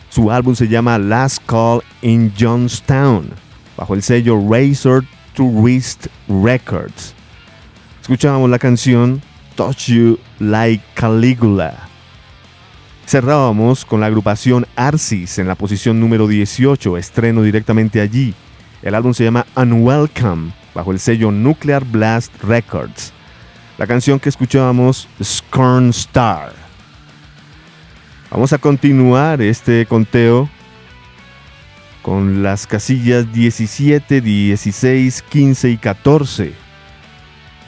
Su 0.10 0.32
álbum 0.32 0.55
se 0.55 0.68
llama 0.68 0.97
Last 0.97 1.43
Call 1.45 1.84
in 2.01 2.34
Johnstown 2.36 3.49
bajo 3.80 3.94
el 3.94 4.04
sello 4.04 4.38
Razor 4.50 5.06
Tourist 5.34 6.08
Records. 6.28 7.14
Escuchábamos 8.02 8.50
la 8.50 8.60
canción 8.60 9.22
Touch 9.56 9.88
You 9.88 10.20
Like 10.40 10.84
Caligula. 10.96 11.88
Cerrábamos 13.08 13.86
con 13.86 14.02
la 14.02 14.08
agrupación 14.08 14.68
Arsis 14.76 15.40
en 15.40 15.48
la 15.48 15.56
posición 15.56 15.98
número 15.98 16.28
18, 16.28 16.98
estreno 16.98 17.42
directamente 17.42 18.02
allí. 18.02 18.34
El 18.82 18.96
álbum 18.96 19.14
se 19.14 19.24
llama 19.24 19.46
Unwelcome, 19.56 20.52
bajo 20.76 20.92
el 20.92 21.00
sello 21.00 21.32
Nuclear 21.32 21.86
Blast 21.86 22.34
Records. 22.44 23.14
La 23.78 23.88
canción 23.88 24.20
que 24.20 24.28
escuchábamos, 24.28 25.08
Scorn 25.24 25.90
Star. 25.92 26.52
Vamos 28.30 28.52
a 28.52 28.58
continuar 28.58 29.42
este 29.42 29.86
conteo 29.86 30.50
con 32.10 32.41
las 32.41 32.66
casillas 32.66 33.32
17, 33.32 34.20
16, 34.20 35.22
15 35.22 35.70
y 35.70 35.78
14. 35.78 36.53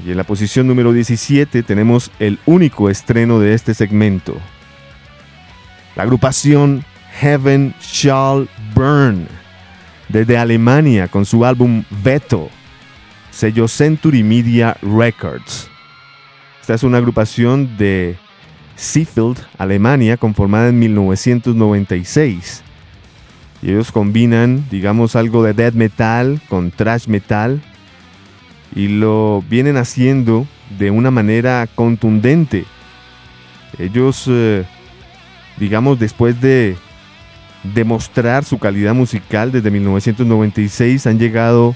Y 0.04 0.10
en 0.10 0.18
la 0.18 0.24
posición 0.24 0.66
número 0.66 0.94
17 0.94 1.62
tenemos 1.62 2.10
el 2.18 2.40
único 2.48 2.90
estreno 2.90 3.40
de 3.40 3.54
este 3.54 3.76
segmento. 3.76 4.36
La 5.96 6.02
agrupación 6.02 6.84
Heaven 7.20 7.76
Shall 7.84 8.50
Burn, 8.74 9.28
desde 10.10 10.40
Alemania 10.40 11.08
con 11.08 11.24
su 11.24 11.46
álbum 11.46 11.84
Veto, 12.04 12.50
sello 13.30 13.68
Century 13.68 14.24
Media 14.24 14.76
Records. 14.82 15.70
Esta 16.62 16.74
es 16.74 16.82
una 16.82 16.98
agrupación 16.98 17.78
de 17.78 18.18
Seafield, 18.76 19.38
Alemania, 19.60 20.18
conformada 20.18 20.70
en 20.70 20.80
1996 20.80 22.64
y 23.62 23.70
ellos 23.70 23.92
combinan, 23.92 24.66
digamos, 24.72 25.16
algo 25.16 25.44
de 25.44 25.54
death 25.54 25.76
metal 25.76 26.42
con 26.50 26.72
thrash 26.72 27.08
metal 27.08 27.62
y 28.76 28.88
lo 28.88 29.44
vienen 29.50 29.78
haciendo 29.78 30.48
de 30.80 30.90
una 30.90 31.12
manera 31.12 31.68
contundente. 31.76 32.66
Ellos, 33.78 34.26
eh, 34.28 34.66
digamos, 35.58 36.00
después 36.00 36.42
de 36.42 36.76
demostrar 37.64 38.44
su 38.44 38.58
calidad 38.58 38.96
musical 38.96 39.52
desde 39.52 39.70
1996, 39.70 41.06
han 41.06 41.20
llegado 41.20 41.76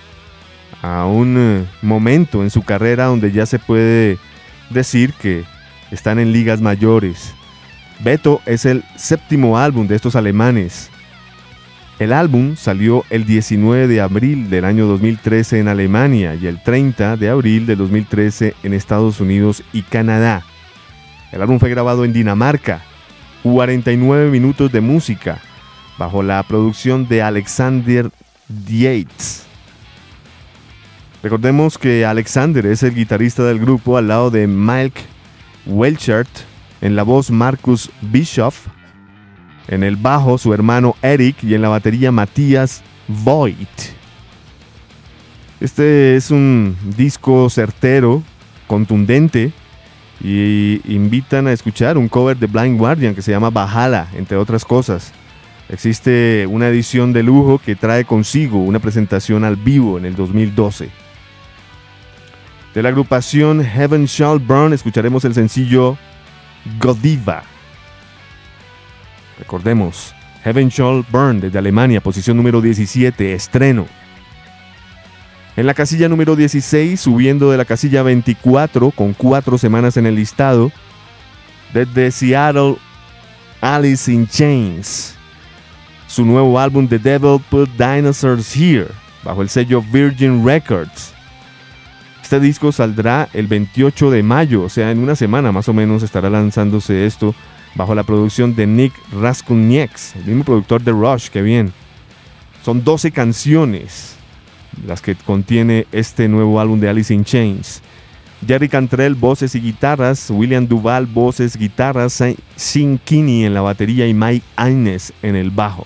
a 0.82 1.06
un 1.06 1.36
eh, 1.38 1.66
momento 1.84 2.42
en 2.42 2.50
su 2.50 2.64
carrera 2.64 3.06
donde 3.06 3.32
ya 3.32 3.46
se 3.46 3.60
puede 3.60 4.18
decir 4.72 5.14
que 5.14 5.44
están 5.92 6.18
en 6.18 6.32
ligas 6.32 6.62
mayores. 6.62 7.36
Beto 8.00 8.42
es 8.46 8.66
el 8.66 8.84
séptimo 8.96 9.58
álbum 9.60 9.88
de 9.88 9.96
estos 9.96 10.16
alemanes 10.16 10.90
el 11.98 12.12
álbum 12.12 12.58
salió 12.58 13.06
el 13.10 13.26
19 13.26 13.88
de 13.88 14.02
abril 14.02 14.50
del 14.50 14.66
año 14.66 14.86
2013 14.86 15.60
en 15.60 15.70
Alemania 15.70 16.36
y 16.36 16.48
el 16.48 16.62
30 16.62 17.16
de 17.16 17.30
abril 17.30 17.66
de 17.66 17.78
2013 17.78 18.54
en 18.64 18.74
Estados 18.74 19.22
Unidos 19.22 19.64
y 19.72 19.82
Canadá. 19.82 20.44
El 21.32 21.42
álbum 21.42 21.58
fue 21.58 21.70
grabado 21.70 22.04
en 22.04 22.12
Dinamarca, 22.12 22.82
49 23.44 24.30
minutos 24.30 24.72
de 24.74 24.82
música, 24.82 25.40
bajo 25.98 26.22
la 26.22 26.44
producción 26.44 27.08
de 27.08 27.22
Alexander 27.22 28.10
Dietz. 28.50 29.44
Recordemos 31.24 31.78
que 31.78 32.06
Alexander 32.06 32.66
es 32.66 32.84
el 32.84 32.94
guitarrista 32.94 33.44
del 33.44 33.60
grupo 33.60 33.98
al 33.98 34.10
lado 34.10 34.32
de 34.32 34.48
Mike 34.48 35.02
Welchert, 35.66 36.30
en 36.82 36.98
la 36.98 37.04
voz 37.04 37.32
Marcus 37.32 37.90
Bischoff, 38.02 38.68
en 39.68 39.84
el 39.84 39.96
bajo 39.96 40.38
su 40.38 40.54
hermano 40.54 40.96
Eric 41.02 41.44
y 41.44 41.54
en 41.54 41.62
la 41.62 41.70
batería 41.70 42.12
Matías 42.12 42.84
Voigt. 43.08 43.96
Este 45.60 46.16
es 46.16 46.32
un 46.32 46.76
disco 46.98 47.50
certero, 47.50 48.22
contundente 48.68 49.52
y 50.22 50.82
invitan 50.86 51.48
a 51.48 51.52
escuchar 51.52 51.98
un 51.98 52.08
cover 52.08 52.38
de 52.38 52.48
Blind 52.48 52.78
Guardian 52.78 53.16
que 53.16 53.22
se 53.22 53.32
llama 53.32 53.50
Bajala, 53.50 54.08
entre 54.16 54.38
otras 54.38 54.66
cosas. 54.66 55.14
Existe 55.70 56.46
una 56.48 56.68
edición 56.68 57.12
de 57.14 57.24
lujo 57.24 57.60
que 57.64 57.76
trae 57.76 58.06
consigo 58.06 58.60
una 58.60 58.80
presentación 58.80 59.44
al 59.44 59.56
vivo 59.56 59.98
en 59.98 60.06
el 60.06 60.16
2012. 60.16 60.90
De 62.74 62.84
la 62.84 62.90
agrupación 62.90 63.64
Heaven 63.64 64.06
Shall 64.06 64.40
Burn 64.40 64.74
escucharemos 64.74 65.26
el 65.26 65.34
sencillo 65.34 65.98
Godiva. 66.80 67.55
Recordemos, 69.38 70.14
Heaven 70.44 70.70
Shall 70.70 71.06
Burn 71.10 71.42
desde 71.42 71.60
Alemania, 71.60 72.02
posición 72.02 72.38
número 72.38 72.62
17, 72.62 73.34
estreno. 73.34 73.86
En 75.58 75.66
la 75.66 75.74
casilla 75.74 76.08
número 76.10 76.36
16, 76.36 77.00
subiendo 77.00 77.50
de 77.50 77.58
la 77.58 77.66
casilla 77.66 78.04
24 78.04 78.92
con 78.92 79.14
cuatro 79.14 79.58
semanas 79.58 79.98
en 79.98 80.06
el 80.06 80.16
listado, 80.16 80.72
desde 81.74 82.12
Seattle, 82.12 82.78
Alice 83.62 84.12
in 84.12 84.28
Chains. 84.28 85.16
Su 86.08 86.26
nuevo 86.26 86.60
álbum 86.60 86.88
The 86.88 87.00
Devil 87.00 87.42
Put 87.50 87.70
Dinosaurs 87.72 88.56
Here, 88.56 88.88
bajo 89.24 89.42
el 89.42 89.50
sello 89.50 89.82
Virgin 89.82 90.46
Records. 90.46 91.14
Este 92.22 92.40
disco 92.40 92.72
saldrá 92.72 93.30
el 93.34 93.48
28 93.48 94.12
de 94.12 94.24
mayo, 94.24 94.64
o 94.64 94.70
sea, 94.70 94.92
en 94.92 95.00
una 95.00 95.16
semana 95.16 95.52
más 95.52 95.68
o 95.70 95.74
menos 95.74 96.04
estará 96.04 96.30
lanzándose 96.30 97.06
esto 97.06 97.36
bajo 97.76 97.94
la 97.94 98.04
producción 98.04 98.56
de 98.56 98.66
Nick 98.66 98.94
Raskuniex, 99.12 100.16
el 100.16 100.26
mismo 100.26 100.44
productor 100.44 100.82
de 100.82 100.92
Rush, 100.92 101.30
que 101.30 101.42
bien. 101.42 101.74
Son 102.64 102.84
12 102.84 103.12
canciones 103.12 104.16
las 104.86 105.02
que 105.02 105.16
contiene 105.16 105.86
este 105.92 106.28
nuevo 106.28 106.60
álbum 106.60 106.80
de 106.80 106.90
Alice 106.90 107.14
in 107.14 107.24
Chains. 107.24 107.82
Jerry 108.46 108.70
Cantrell, 108.70 109.16
voces 109.16 109.56
y 109.56 109.62
guitarras, 109.62 110.30
William 110.30 110.68
Duval, 110.68 111.06
voces, 111.06 111.56
guitarras, 111.56 112.24
Sin 112.56 112.98
Kinney 112.98 113.46
en 113.46 113.54
la 113.54 113.62
batería 113.62 114.08
y 114.08 114.14
Mike 114.14 114.46
Aines 114.56 115.14
en 115.22 115.36
el 115.36 115.50
bajo. 115.52 115.86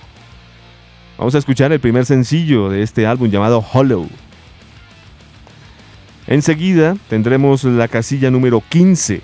Vamos 1.17 1.35
a 1.35 1.37
escuchar 1.37 1.71
el 1.71 1.79
primer 1.79 2.05
sencillo 2.05 2.69
de 2.69 2.81
este 2.81 3.05
álbum 3.05 3.29
llamado 3.29 3.63
Hollow. 3.73 4.07
Enseguida 6.27 6.95
tendremos 7.09 7.63
la 7.63 7.87
casilla 7.87 8.31
número 8.31 8.61
15 8.67 9.21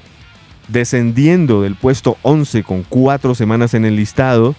descendiendo 0.67 1.61
del 1.61 1.75
puesto 1.75 2.17
11 2.21 2.63
con 2.63 2.83
cuatro 2.83 3.35
semanas 3.35 3.73
en 3.73 3.85
el 3.85 3.95
listado, 3.95 4.55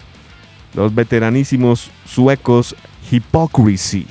los 0.74 0.94
veteranísimos 0.94 1.90
suecos 2.04 2.76
Hypocrisy, 3.10 4.06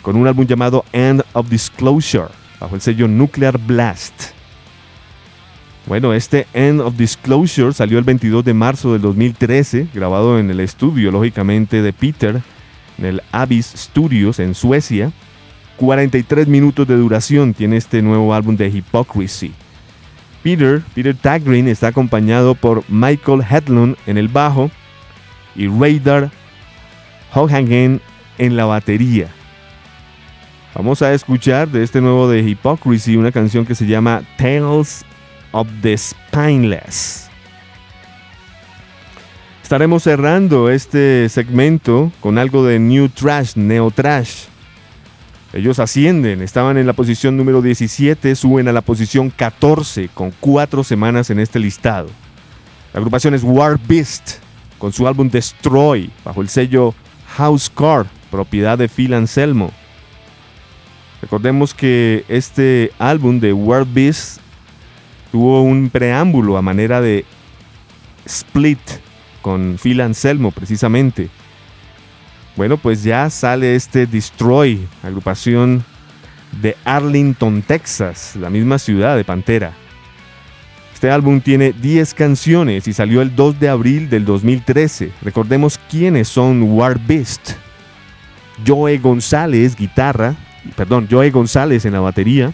con 0.00 0.16
un 0.16 0.26
álbum 0.26 0.46
llamado 0.46 0.84
End 0.92 1.22
of 1.32 1.48
Disclosure, 1.48 2.28
bajo 2.60 2.74
el 2.74 2.80
sello 2.80 3.08
Nuclear 3.08 3.58
Blast. 3.58 4.32
Bueno, 5.86 6.14
este 6.14 6.46
End 6.54 6.80
of 6.80 6.96
Disclosure 6.96 7.72
salió 7.72 7.98
el 7.98 8.04
22 8.04 8.44
de 8.44 8.54
marzo 8.54 8.92
del 8.92 9.02
2013, 9.02 9.88
grabado 9.92 10.38
en 10.38 10.50
el 10.50 10.60
estudio, 10.60 11.10
lógicamente, 11.10 11.82
de 11.82 11.92
Peter, 11.92 12.40
en 12.98 13.04
el 13.04 13.22
Abyss 13.32 13.72
Studios 13.76 14.38
en 14.38 14.54
Suecia. 14.54 15.12
43 15.78 16.46
minutos 16.46 16.86
de 16.86 16.96
duración 16.96 17.54
tiene 17.54 17.76
este 17.76 18.00
nuevo 18.00 18.32
álbum 18.32 18.56
de 18.56 18.68
Hypocrisy. 18.68 19.52
Peter, 20.42 20.82
Peter 20.94 21.16
está 21.68 21.86
acompañado 21.86 22.54
por 22.54 22.82
Michael 22.88 23.42
Hedlund 23.48 23.96
en 24.06 24.18
el 24.18 24.28
bajo 24.28 24.70
y 25.54 25.68
Radar 25.68 26.30
Hohagen 27.32 28.00
en 28.38 28.56
la 28.56 28.64
batería. 28.64 29.28
Vamos 30.74 31.02
a 31.02 31.12
escuchar 31.12 31.68
de 31.68 31.82
este 31.82 32.00
nuevo 32.00 32.28
de 32.28 32.42
Hypocrisy 32.42 33.16
una 33.16 33.30
canción 33.30 33.66
que 33.66 33.74
se 33.74 33.86
llama 33.86 34.22
Tales 34.36 35.04
of 35.52 35.68
the 35.82 35.96
Spineless. 35.96 37.28
Estaremos 39.62 40.02
cerrando 40.02 40.70
este 40.70 41.28
segmento 41.28 42.10
con 42.20 42.36
algo 42.36 42.64
de 42.64 42.78
New 42.78 43.08
Trash, 43.08 43.52
Neo 43.54 43.90
Trash. 43.90 44.51
Ellos 45.52 45.78
ascienden, 45.78 46.40
estaban 46.40 46.78
en 46.78 46.86
la 46.86 46.94
posición 46.94 47.36
número 47.36 47.60
17, 47.60 48.34
suben 48.36 48.68
a 48.68 48.72
la 48.72 48.80
posición 48.80 49.28
14 49.28 50.08
con 50.08 50.32
cuatro 50.40 50.82
semanas 50.82 51.28
en 51.28 51.38
este 51.38 51.58
listado. 51.58 52.08
La 52.94 52.98
agrupación 53.00 53.34
es 53.34 53.42
War 53.42 53.78
Beast 53.86 54.38
con 54.78 54.94
su 54.94 55.06
álbum 55.06 55.28
Destroy 55.28 56.10
bajo 56.24 56.40
el 56.40 56.48
sello 56.48 56.94
House 57.36 57.70
Car, 57.74 58.06
propiedad 58.30 58.78
de 58.78 58.88
Phil 58.88 59.12
Anselmo. 59.12 59.72
Recordemos 61.20 61.74
que 61.74 62.24
este 62.28 62.90
álbum 62.98 63.38
de 63.38 63.52
War 63.52 63.84
Beast 63.84 64.40
tuvo 65.30 65.62
un 65.62 65.90
preámbulo 65.90 66.56
a 66.56 66.62
manera 66.62 67.02
de 67.02 67.26
split 68.24 68.80
con 69.42 69.76
Phil 69.82 70.00
Anselmo 70.00 70.50
precisamente. 70.50 71.28
Bueno, 72.56 72.76
pues 72.76 73.02
ya 73.02 73.30
sale 73.30 73.74
este 73.74 74.06
Destroy, 74.06 74.86
agrupación 75.02 75.84
de 76.60 76.76
Arlington, 76.84 77.62
Texas, 77.62 78.36
la 78.36 78.50
misma 78.50 78.78
ciudad 78.78 79.16
de 79.16 79.24
Pantera. 79.24 79.72
Este 80.92 81.10
álbum 81.10 81.40
tiene 81.40 81.72
10 81.72 82.14
canciones 82.14 82.86
y 82.86 82.92
salió 82.92 83.22
el 83.22 83.34
2 83.34 83.58
de 83.58 83.68
abril 83.68 84.10
del 84.10 84.24
2013. 84.24 85.10
Recordemos 85.22 85.80
quiénes 85.90 86.28
son 86.28 86.62
War 86.62 87.00
Beast. 87.00 87.52
Joe 88.64 88.98
González, 88.98 89.74
guitarra, 89.74 90.36
perdón, 90.76 91.08
González 91.32 91.86
en 91.86 91.94
la 91.94 92.00
batería, 92.00 92.52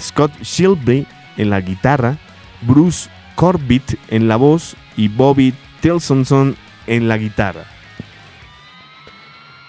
Scott 0.00 0.32
Shilby 0.42 1.06
en 1.36 1.50
la 1.50 1.60
guitarra, 1.60 2.18
Bruce 2.62 3.08
Corbett 3.34 3.98
en 4.08 4.28
la 4.28 4.36
voz 4.36 4.76
y 4.96 5.08
Bobby 5.08 5.54
Tilsonson 5.80 6.56
en 6.86 7.08
la 7.08 7.16
guitarra. 7.16 7.79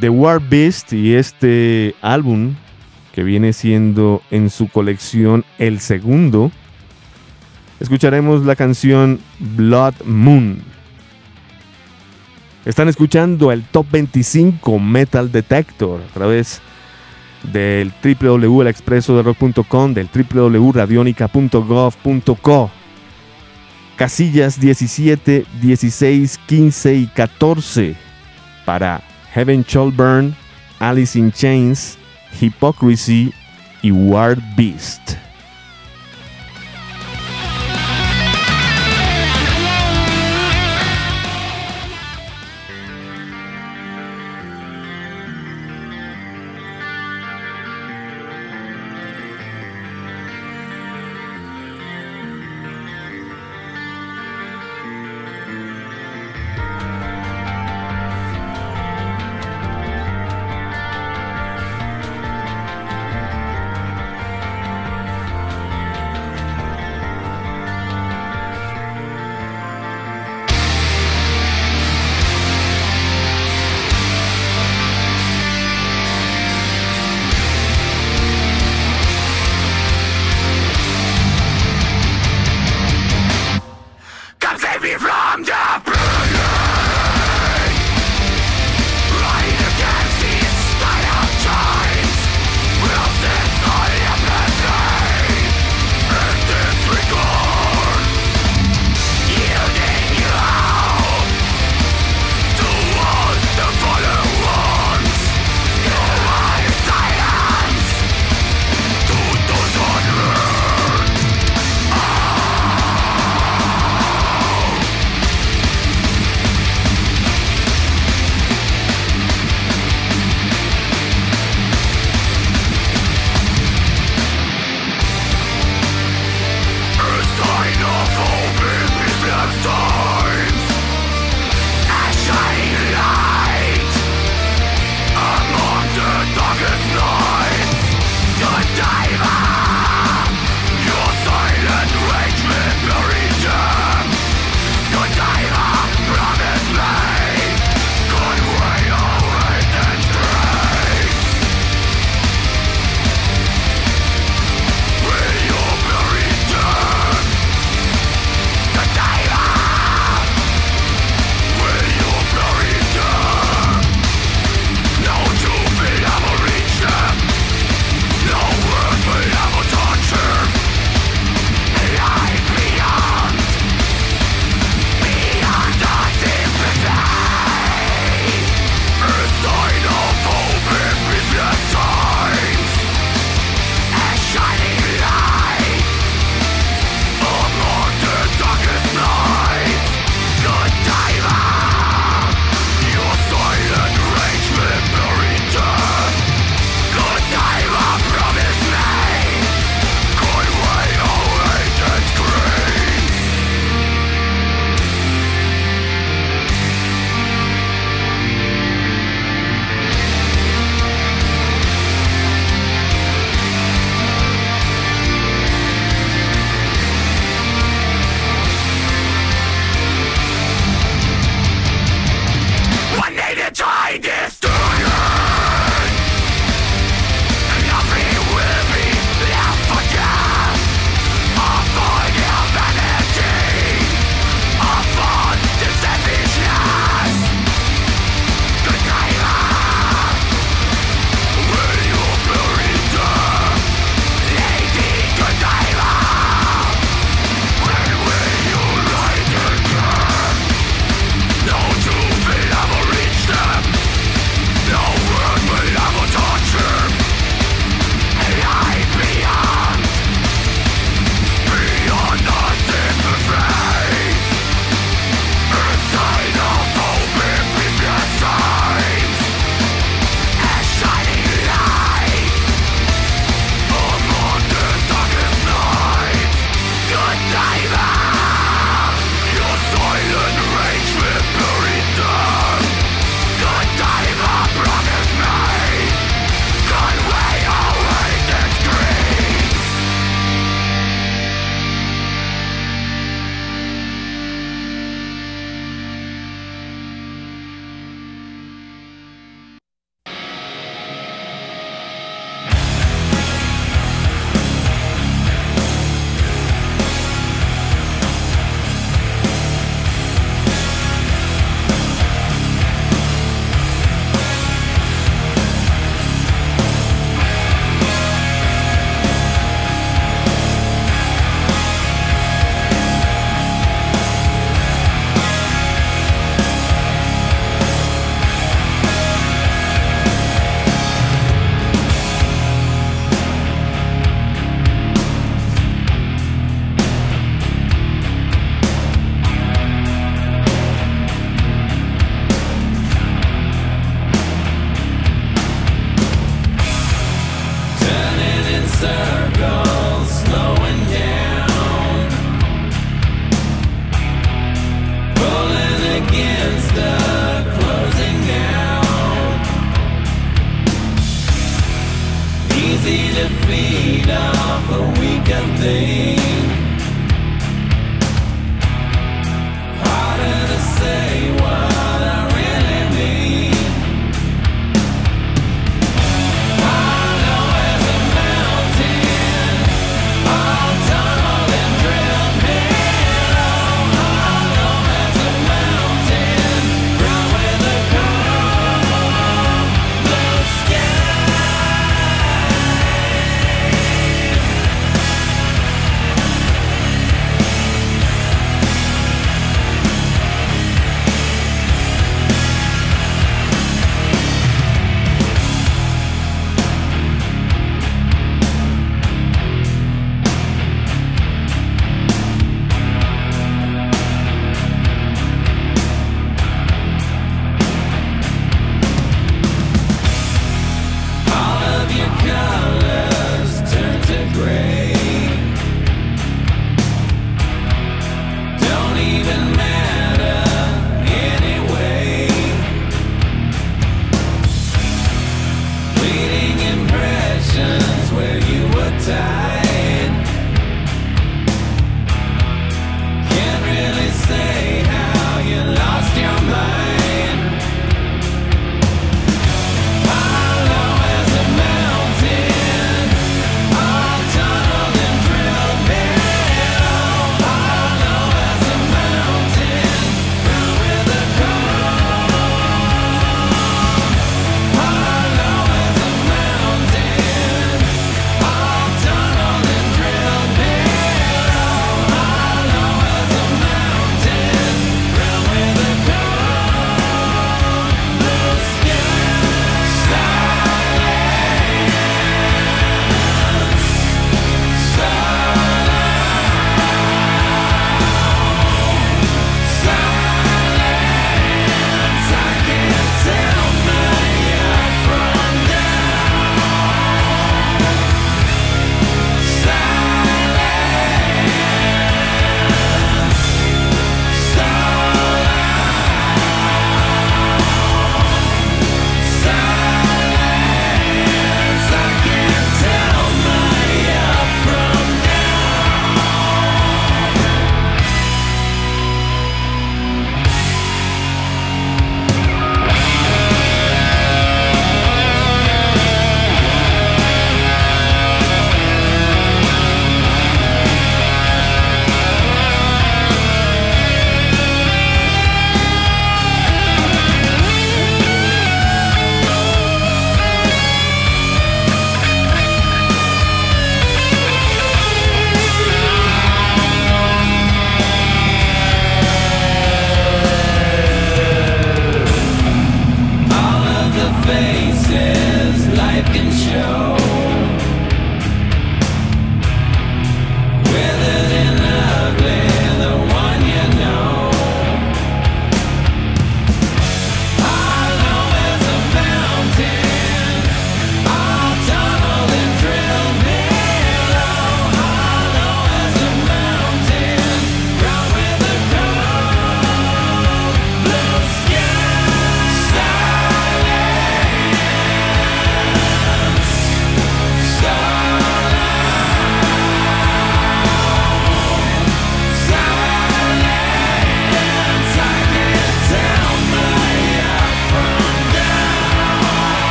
The 0.00 0.08
War 0.08 0.40
Beast 0.40 0.92
y 0.94 1.14
este 1.14 1.94
álbum 2.00 2.54
que 3.12 3.22
viene 3.22 3.52
siendo 3.52 4.22
en 4.30 4.48
su 4.48 4.68
colección 4.68 5.44
el 5.58 5.80
segundo, 5.80 6.50
escucharemos 7.80 8.46
la 8.46 8.56
canción 8.56 9.20
Blood 9.38 9.96
Moon. 10.06 10.62
Están 12.64 12.88
escuchando 12.88 13.52
el 13.52 13.62
Top 13.64 13.88
25 13.90 14.78
Metal 14.78 15.30
Detector 15.30 16.00
a 16.00 16.06
través 16.14 16.62
del 17.52 17.92
www.elexpresoderock.com, 18.02 19.92
del 19.94 20.08
www.radionica.gov.co. 20.08 22.70
Casillas 23.96 24.60
17, 24.60 25.46
16, 25.60 26.38
15 26.46 26.94
y 26.94 27.06
14 27.06 27.96
para 28.64 29.02
Heaven 29.32 29.64
Shall 29.64 29.90
Burn, 29.90 30.34
Alice 30.80 31.14
in 31.14 31.30
Chains, 31.30 31.96
Hypocrisy 32.32 33.32
y 33.82 33.90
War 33.90 34.36
Beast. 34.56 35.16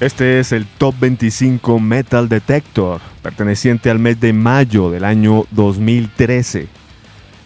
Este 0.00 0.40
es 0.40 0.50
el 0.52 0.64
Top 0.64 0.94
25 0.98 1.78
Metal 1.78 2.26
Detector, 2.26 3.02
perteneciente 3.22 3.90
al 3.90 3.98
mes 3.98 4.18
de 4.18 4.32
mayo 4.32 4.90
del 4.90 5.04
año 5.04 5.44
2013. 5.50 6.68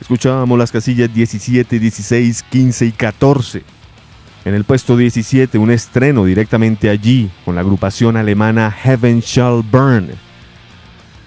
Escuchábamos 0.01 0.57
las 0.57 0.71
casillas 0.71 1.13
17, 1.13 1.81
16, 1.81 2.45
15 2.45 2.87
y 2.87 2.93
14. 2.93 3.65
En 4.45 4.55
el 4.55 4.63
puesto 4.63 4.97
17, 4.97 5.59
un 5.59 5.73
estreno 5.73 6.25
directamente 6.25 6.91
allí 6.91 7.29
con 7.45 7.57
la 7.57 7.63
agrupación 7.63 8.17
alemana 8.17 8.71
Heaven 8.71 9.19
Shall 9.19 9.65
Burn. 9.65 10.11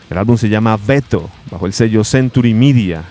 El 0.09 0.17
álbum 0.17 0.37
se 0.37 0.47
llama 0.47 0.77
Veto, 0.77 1.29
bajo 1.51 1.65
el 1.65 1.73
sello 1.73 2.05
Century 2.05 2.53
Media. 2.53 3.03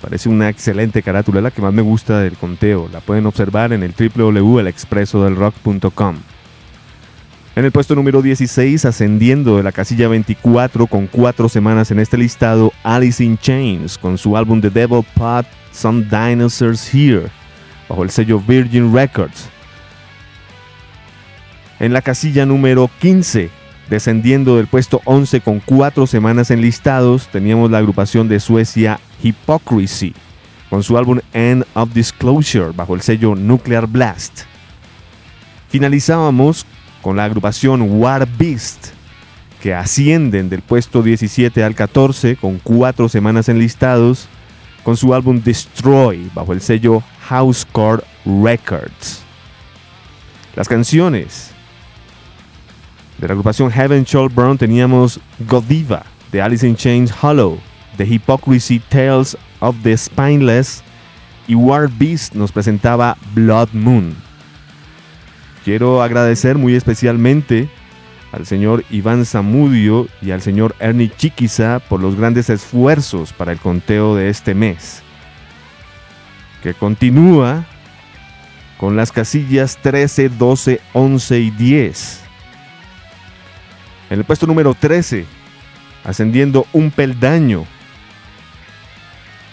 Parece 0.00 0.28
una 0.28 0.48
excelente 0.48 1.02
carátula, 1.02 1.40
la 1.40 1.50
que 1.50 1.60
más 1.60 1.74
me 1.74 1.82
gusta 1.82 2.20
del 2.20 2.36
conteo. 2.36 2.88
La 2.92 3.00
pueden 3.00 3.26
observar 3.26 3.72
en 3.72 3.82
el 3.82 3.92
www.elexpresodelrock.com. 3.98 6.18
En 7.56 7.64
el 7.64 7.70
puesto 7.70 7.94
número 7.94 8.20
16, 8.20 8.84
ascendiendo 8.84 9.56
de 9.56 9.62
la 9.62 9.70
casilla 9.70 10.08
24 10.08 10.88
con 10.88 11.06
cuatro 11.06 11.48
semanas 11.48 11.92
en 11.92 12.00
este 12.00 12.18
listado, 12.18 12.72
Alice 12.82 13.22
in 13.22 13.38
Chains 13.38 13.96
con 13.96 14.18
su 14.18 14.36
álbum 14.36 14.60
The 14.60 14.70
Devil 14.70 15.04
Pot 15.14 15.46
Some 15.70 16.04
Dinosaurs 16.10 16.92
Here, 16.92 17.28
bajo 17.88 18.02
el 18.02 18.10
sello 18.10 18.40
Virgin 18.40 18.92
Records. 18.92 19.48
En 21.78 21.92
la 21.92 22.02
casilla 22.02 22.44
número 22.44 22.90
15, 22.98 23.50
descendiendo 23.88 24.56
del 24.56 24.66
puesto 24.66 25.00
11 25.04 25.40
con 25.40 25.60
cuatro 25.60 26.08
semanas 26.08 26.50
en 26.50 26.60
listados, 26.60 27.28
teníamos 27.28 27.70
la 27.70 27.78
agrupación 27.78 28.26
de 28.26 28.40
Suecia 28.40 28.98
Hypocrisy 29.22 30.12
con 30.70 30.82
su 30.82 30.98
álbum 30.98 31.20
End 31.32 31.64
of 31.74 31.92
Disclosure 31.94 32.72
bajo 32.74 32.96
el 32.96 33.00
sello 33.00 33.36
Nuclear 33.36 33.86
Blast. 33.86 34.40
Finalizábamos 35.68 36.66
con 37.04 37.16
la 37.16 37.24
agrupación 37.24 38.00
War 38.00 38.26
Beast, 38.38 38.86
que 39.60 39.74
ascienden 39.74 40.48
del 40.48 40.62
puesto 40.62 41.02
17 41.02 41.62
al 41.62 41.74
14 41.74 42.36
con 42.36 42.58
cuatro 42.58 43.10
semanas 43.10 43.50
enlistados, 43.50 44.26
con 44.82 44.96
su 44.96 45.12
álbum 45.12 45.38
Destroy 45.42 46.30
bajo 46.34 46.54
el 46.54 46.62
sello 46.62 47.02
Housecore 47.28 48.02
Records. 48.24 49.22
Las 50.56 50.66
canciones 50.66 51.50
de 53.18 53.28
la 53.28 53.34
agrupación 53.34 53.70
Heaven 53.70 54.04
Shall 54.04 54.30
Burn 54.30 54.56
teníamos 54.56 55.20
Godiva 55.46 56.06
de 56.32 56.40
Alice 56.40 56.66
in 56.66 56.74
Chains 56.74 57.12
Hollow, 57.22 57.58
The 57.98 58.06
Hypocrisy 58.06 58.78
Tales 58.78 59.36
of 59.60 59.76
the 59.82 59.94
Spineless 59.94 60.82
y 61.46 61.54
War 61.54 61.86
Beast 61.86 62.34
nos 62.34 62.50
presentaba 62.50 63.18
Blood 63.34 63.68
Moon. 63.74 64.16
Quiero 65.64 66.02
agradecer 66.02 66.58
muy 66.58 66.74
especialmente 66.74 67.70
al 68.32 68.44
señor 68.44 68.84
Iván 68.90 69.24
Zamudio 69.24 70.08
y 70.20 70.32
al 70.32 70.42
señor 70.42 70.76
Ernie 70.78 71.10
Chiquiza 71.16 71.78
por 71.88 72.02
los 72.02 72.16
grandes 72.16 72.50
esfuerzos 72.50 73.32
para 73.32 73.52
el 73.52 73.58
conteo 73.58 74.14
de 74.14 74.28
este 74.28 74.54
mes, 74.54 75.02
que 76.62 76.74
continúa 76.74 77.64
con 78.76 78.94
las 78.96 79.10
casillas 79.10 79.78
13, 79.80 80.28
12, 80.28 80.80
11 80.92 81.40
y 81.40 81.50
10. 81.50 82.20
En 84.10 84.18
el 84.18 84.24
puesto 84.26 84.46
número 84.46 84.74
13, 84.74 85.24
ascendiendo 86.04 86.66
un 86.74 86.90
peldaño. 86.90 87.64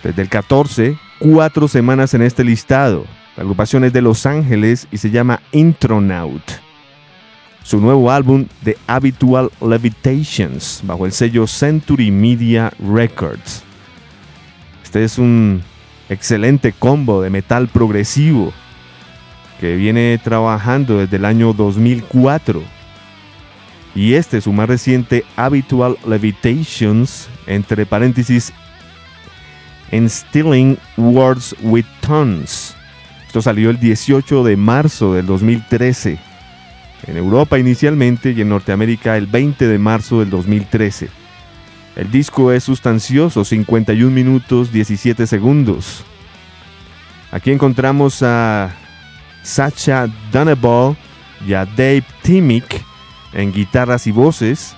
Desde 0.04 0.24
el 0.24 0.28
14, 0.28 0.98
cuatro 1.20 1.70
semanas 1.70 2.14
en 2.16 2.24
este 2.24 2.44
listado. 2.44 3.06
La 3.38 3.44
agrupación 3.44 3.86
es 3.86 3.94
de 3.94 4.02
Los 4.02 4.26
Ángeles 4.26 4.88
y 4.92 4.98
se 4.98 5.10
llama 5.10 5.42
Intronaut. 5.54 6.44
Su 7.64 7.80
nuevo 7.80 8.12
álbum, 8.12 8.48
The 8.66 8.78
Habitual 8.88 9.50
Levitations, 9.62 10.82
bajo 10.84 11.06
el 11.06 11.14
sello 11.14 11.48
Century 11.48 12.12
Media 12.12 12.74
Records. 12.80 13.64
Este 14.84 15.06
es 15.06 15.18
un 15.18 15.64
excelente 16.10 16.74
combo 16.74 17.22
de 17.22 17.30
metal 17.30 17.70
progresivo 17.70 18.52
que 19.62 19.78
viene 19.78 20.20
trabajando 20.22 20.98
desde 20.98 21.16
el 21.16 21.24
año 21.24 21.54
2004. 21.54 22.62
Y 23.96 24.16
este, 24.16 24.42
su 24.42 24.52
más 24.52 24.68
reciente 24.68 25.24
Habitual 25.38 25.98
Levitations, 26.06 27.30
entre 27.48 27.86
paréntesis, 27.86 28.52
Instilling 29.92 30.78
Words 30.98 31.56
with 31.62 31.86
Tons 32.02 32.76
esto 33.32 33.42
salió 33.42 33.70
el 33.70 33.80
18 33.80 34.44
de 34.44 34.58
marzo 34.58 35.14
del 35.14 35.26
2013. 35.26 36.20
En 37.08 37.16
Europa 37.16 37.58
inicialmente 37.58 38.32
y 38.32 38.42
en 38.42 38.50
Norteamérica 38.50 39.16
el 39.16 39.26
20 39.26 39.70
de 39.70 39.80
marzo 39.80 40.20
del 40.20 40.30
2013. 40.30 41.08
El 41.96 42.12
disco 42.12 42.52
es 42.52 42.66
sustancioso, 42.66 43.46
51 43.46 44.12
minutos 44.12 44.74
17 44.74 45.26
segundos. 45.28 46.04
Aquí 47.32 47.52
encontramos 47.52 48.22
a 48.22 48.74
Sacha 49.44 50.10
Dunnebaugh 50.34 50.98
y 51.48 51.54
a 51.54 51.66
Dave 51.66 52.04
Timick 52.24 52.84
en 53.32 53.54
guitarras 53.54 54.08
y 54.08 54.12
voces, 54.12 54.76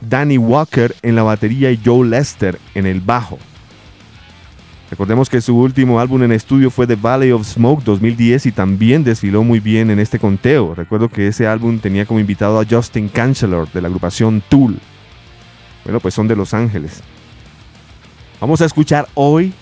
Danny 0.00 0.38
Walker 0.38 0.94
en 1.02 1.16
la 1.16 1.24
batería 1.24 1.72
y 1.72 1.80
Joe 1.84 2.06
Lester 2.06 2.60
en 2.76 2.86
el 2.86 3.00
bajo. 3.00 3.40
Recordemos 4.90 5.28
que 5.28 5.40
su 5.40 5.56
último 5.58 5.98
álbum 5.98 6.22
en 6.22 6.30
estudio 6.30 6.70
fue 6.70 6.86
The 6.86 6.94
Valley 6.94 7.32
of 7.32 7.44
Smoke 7.44 7.82
2010 7.82 8.46
y 8.46 8.52
también 8.52 9.02
desfiló 9.02 9.42
muy 9.42 9.58
bien 9.58 9.90
en 9.90 9.98
este 9.98 10.20
conteo. 10.20 10.74
Recuerdo 10.76 11.08
que 11.08 11.26
ese 11.26 11.48
álbum 11.48 11.80
tenía 11.80 12.06
como 12.06 12.20
invitado 12.20 12.60
a 12.60 12.64
Justin 12.68 13.08
Cancellor 13.08 13.70
de 13.72 13.82
la 13.82 13.88
agrupación 13.88 14.42
Tool. 14.48 14.78
Bueno, 15.84 15.98
pues 15.98 16.14
son 16.14 16.28
de 16.28 16.36
Los 16.36 16.54
Ángeles. 16.54 17.02
Vamos 18.40 18.60
a 18.60 18.66
escuchar 18.66 19.08
hoy 19.14 19.52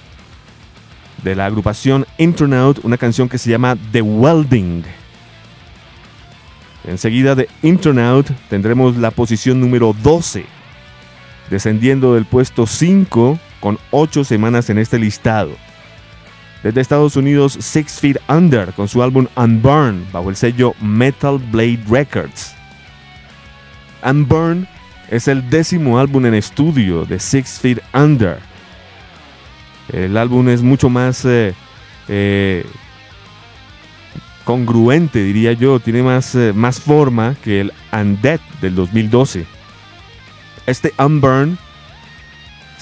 de 1.22 1.34
la 1.34 1.46
agrupación 1.46 2.06
Internaut 2.18 2.84
una 2.84 2.98
canción 2.98 3.28
que 3.28 3.38
se 3.38 3.48
llama 3.48 3.76
The 3.92 4.02
Welding. 4.02 4.84
Enseguida 6.86 7.34
de 7.34 7.48
Internaut 7.62 8.30
tendremos 8.50 8.98
la 8.98 9.10
posición 9.10 9.58
número 9.58 9.94
12, 10.02 10.44
descendiendo 11.48 12.14
del 12.14 12.26
puesto 12.26 12.66
5 12.66 13.38
con 13.64 13.78
ocho 13.92 14.24
semanas 14.24 14.68
en 14.68 14.76
este 14.76 14.98
listado. 14.98 15.52
Desde 16.62 16.82
Estados 16.82 17.16
Unidos, 17.16 17.56
Six 17.58 17.98
Feet 17.98 18.18
Under 18.28 18.74
con 18.74 18.88
su 18.88 19.02
álbum 19.02 19.26
Unburn 19.36 20.06
bajo 20.12 20.28
el 20.28 20.36
sello 20.36 20.74
Metal 20.82 21.38
Blade 21.50 21.80
Records. 21.88 22.54
Unburn 24.04 24.68
es 25.10 25.28
el 25.28 25.48
décimo 25.48 25.98
álbum 25.98 26.26
en 26.26 26.34
estudio 26.34 27.06
de 27.06 27.18
Six 27.18 27.58
Feet 27.58 27.78
Under. 27.94 28.38
El 29.90 30.18
álbum 30.18 30.46
es 30.50 30.60
mucho 30.60 30.90
más 30.90 31.24
eh, 31.24 31.54
eh, 32.08 32.66
congruente, 34.44 35.22
diría 35.22 35.54
yo, 35.54 35.80
tiene 35.80 36.02
más, 36.02 36.34
eh, 36.34 36.52
más 36.54 36.80
forma 36.80 37.34
que 37.42 37.62
el 37.62 37.72
Undead 37.94 38.40
del 38.60 38.74
2012. 38.74 39.46
Este 40.66 40.92
Unburn 40.98 41.56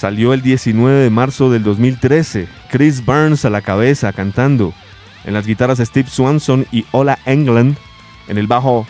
Salió 0.02 0.34
el 0.34 0.42
19 0.42 0.98
de 0.98 1.10
marzo 1.10 1.48
del 1.48 1.62
2013. 1.62 2.48
Chris 2.68 3.04
Burns 3.04 3.44
a 3.44 3.50
la 3.50 3.60
cabeza 3.62 4.12
cantando. 4.12 4.74
En 5.24 5.32
las 5.32 5.46
guitarras 5.46 5.78
Steve 5.78 6.08
Swanson 6.08 6.66
y 6.72 6.84
Ola 6.90 7.20
England. 7.24 7.76
En 8.26 8.36
el 8.36 8.48
bajo 8.48 8.84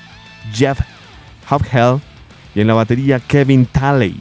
Jeff 0.54 0.80
Hophill. 1.50 2.00
Y 2.54 2.62
en 2.62 2.66
la 2.66 2.72
batería 2.72 3.20
Kevin 3.20 3.66
Talley. 3.66 4.18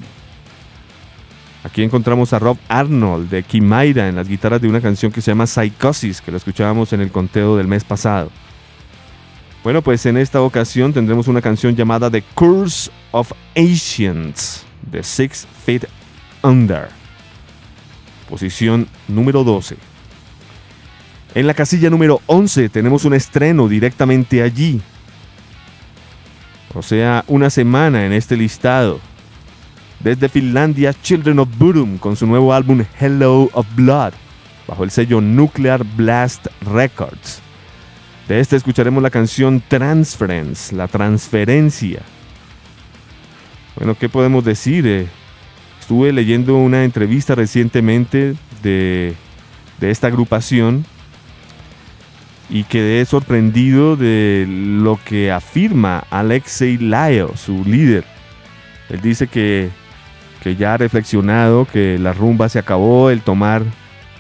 Aquí 1.63 1.81
encontramos 1.81 2.34
a 2.34 2.39
Rob 2.39 2.57
Arnold 2.68 3.30
de 3.30 3.43
Kimaira 3.43 4.09
en 4.09 4.18
las 4.18 4.27
guitarras 4.27 4.61
de 4.61 4.68
una 4.68 4.81
canción 4.81 5.13
que 5.13 5.22
se 5.22 5.31
llama 5.31 5.47
Psychosis, 5.47 6.19
que 6.19 6.31
lo 6.31 6.35
escuchábamos 6.35 6.91
en 6.91 6.99
el 6.99 7.09
conteo 7.09 7.55
del 7.55 7.69
mes 7.69 7.85
pasado. 7.85 8.30
Bueno, 9.63 9.81
pues 9.81 10.05
en 10.07 10.18
esta 10.18 10.41
ocasión 10.41 10.91
tendremos 10.91 11.30
una 11.30 11.41
canción 11.41 11.73
llamada 11.73 12.11
The 12.11 12.22
Curse 12.35 12.91
of 13.11 13.31
Ancients 13.55 14.65
de 14.91 15.01
Six 15.01 15.47
Feet 15.65 15.85
Under. 16.43 16.89
Posición 18.30 18.88
número 19.07 19.43
12. 19.43 19.77
En 21.34 21.47
la 21.47 21.53
casilla 21.53 21.89
número 21.89 22.22
11 22.27 22.69
tenemos 22.69 23.05
un 23.05 23.13
estreno 23.13 23.68
directamente 23.68 24.41
allí. 24.41 24.81
O 26.73 26.81
sea, 26.81 27.23
una 27.27 27.49
semana 27.49 28.05
en 28.05 28.13
este 28.13 28.35
listado. 28.35 28.99
Desde 29.99 30.30
Finlandia, 30.30 30.93
Children 30.93 31.39
of 31.39 31.49
Bodom 31.57 31.97
con 31.97 32.15
su 32.15 32.26
nuevo 32.26 32.53
álbum 32.53 32.84
Hello 32.99 33.49
of 33.53 33.68
Blood, 33.76 34.13
bajo 34.68 34.84
el 34.84 34.91
sello 34.91 35.22
Nuclear 35.22 35.84
Blast 35.84 36.47
Records. 36.61 37.41
De 38.27 38.39
este 38.39 38.55
escucharemos 38.55 39.03
la 39.03 39.09
canción 39.09 39.61
Transference, 39.68 40.76
la 40.76 40.88
transferencia. 40.88 42.01
Bueno, 43.76 43.95
¿qué 43.95 44.09
podemos 44.09 44.43
decir? 44.43 44.88
Eh, 44.88 45.07
estuve 45.91 46.13
leyendo 46.13 46.55
una 46.55 46.85
entrevista 46.85 47.35
recientemente 47.35 48.35
de, 48.63 49.13
esta 49.81 50.07
agrupación 50.07 50.85
y 52.49 52.63
quedé 52.63 53.03
sorprendido 53.03 53.97
de 53.97 54.45
lo 54.47 54.97
que 55.03 55.34
afirma 55.34 56.05
Alexei 56.09 56.77
Laio, 56.77 57.35
su 57.35 57.65
líder. 57.65 58.05
Él 58.88 59.01
dice 59.01 59.27
que, 59.27 59.69
que 60.41 60.55
ya 60.55 60.76
ha 60.76 60.77
reflexionado 60.77 61.65
que 61.65 61.99
la 61.99 62.13
rumba 62.13 62.47
se 62.47 62.59
acabó, 62.59 63.09
el 63.09 63.19
tomar 63.19 63.61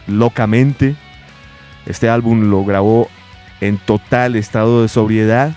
locamente. 0.07 0.97
Este 1.85 2.09
álbum 2.09 2.49
lo 2.49 2.65
grabó 2.65 3.07
en 3.61 3.77
total 3.77 4.35
estado 4.35 4.81
de 4.81 4.89
sobriedad 4.89 5.55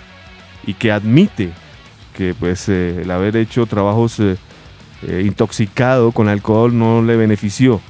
y 0.65 0.75
que 0.75 0.93
admite 0.93 1.51
que 2.15 2.33
pues 2.33 2.69
eh, 2.69 3.01
el 3.01 3.11
haber 3.11 3.35
hecho 3.35 3.65
trabajos 3.65 4.17
eh, 4.21 4.37
eh, 5.03 5.23
intoxicado 5.25 6.11
con 6.11 6.27
alcohol 6.29 6.77
no 6.77 7.01
le 7.01 7.15
benefició. 7.15 7.81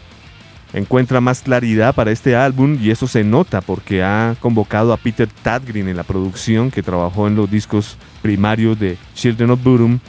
Encuentra 0.73 1.22
más 1.22 1.41
claridad 1.41 1.95
para 1.95 2.11
este 2.11 2.36
álbum 2.36 2.77
y 2.82 2.91
eso 2.91 3.07
se 3.07 3.23
nota 3.23 3.61
porque 3.61 4.03
ha 4.03 4.36
convocado 4.40 4.91
a 4.91 4.98
Peter 4.98 5.30
Tadgreen 5.41 5.88
en 5.88 5.95
la 5.95 6.03
producción 6.03 6.69
que 6.69 6.84
trabajó 6.84 7.27
en 7.27 7.36
los 7.36 7.49
discos 7.49 7.98
primarios 8.22 8.77
de 8.77 8.98
Children 9.14 9.52
of 9.52 9.64
Bodom 9.64 9.99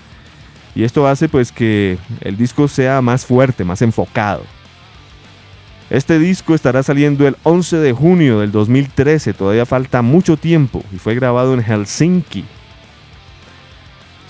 y 0.74 0.84
esto 0.84 1.06
hace 1.06 1.28
pues 1.28 1.52
que 1.52 1.98
el 2.20 2.36
disco 2.36 2.68
sea 2.68 3.00
más 3.00 3.24
fuerte, 3.24 3.64
más 3.64 3.80
enfocado. 3.80 4.42
Este 5.88 6.18
disco 6.18 6.54
estará 6.54 6.82
saliendo 6.82 7.26
el 7.28 7.36
11 7.44 7.76
de 7.76 7.92
junio 7.92 8.40
del 8.40 8.50
2013, 8.52 9.32
todavía 9.32 9.64
falta 9.64 10.02
mucho 10.02 10.36
tiempo 10.36 10.82
y 10.92 10.96
fue 10.98 11.14
grabado 11.14 11.54
en 11.54 11.62
Helsinki. 11.62 12.44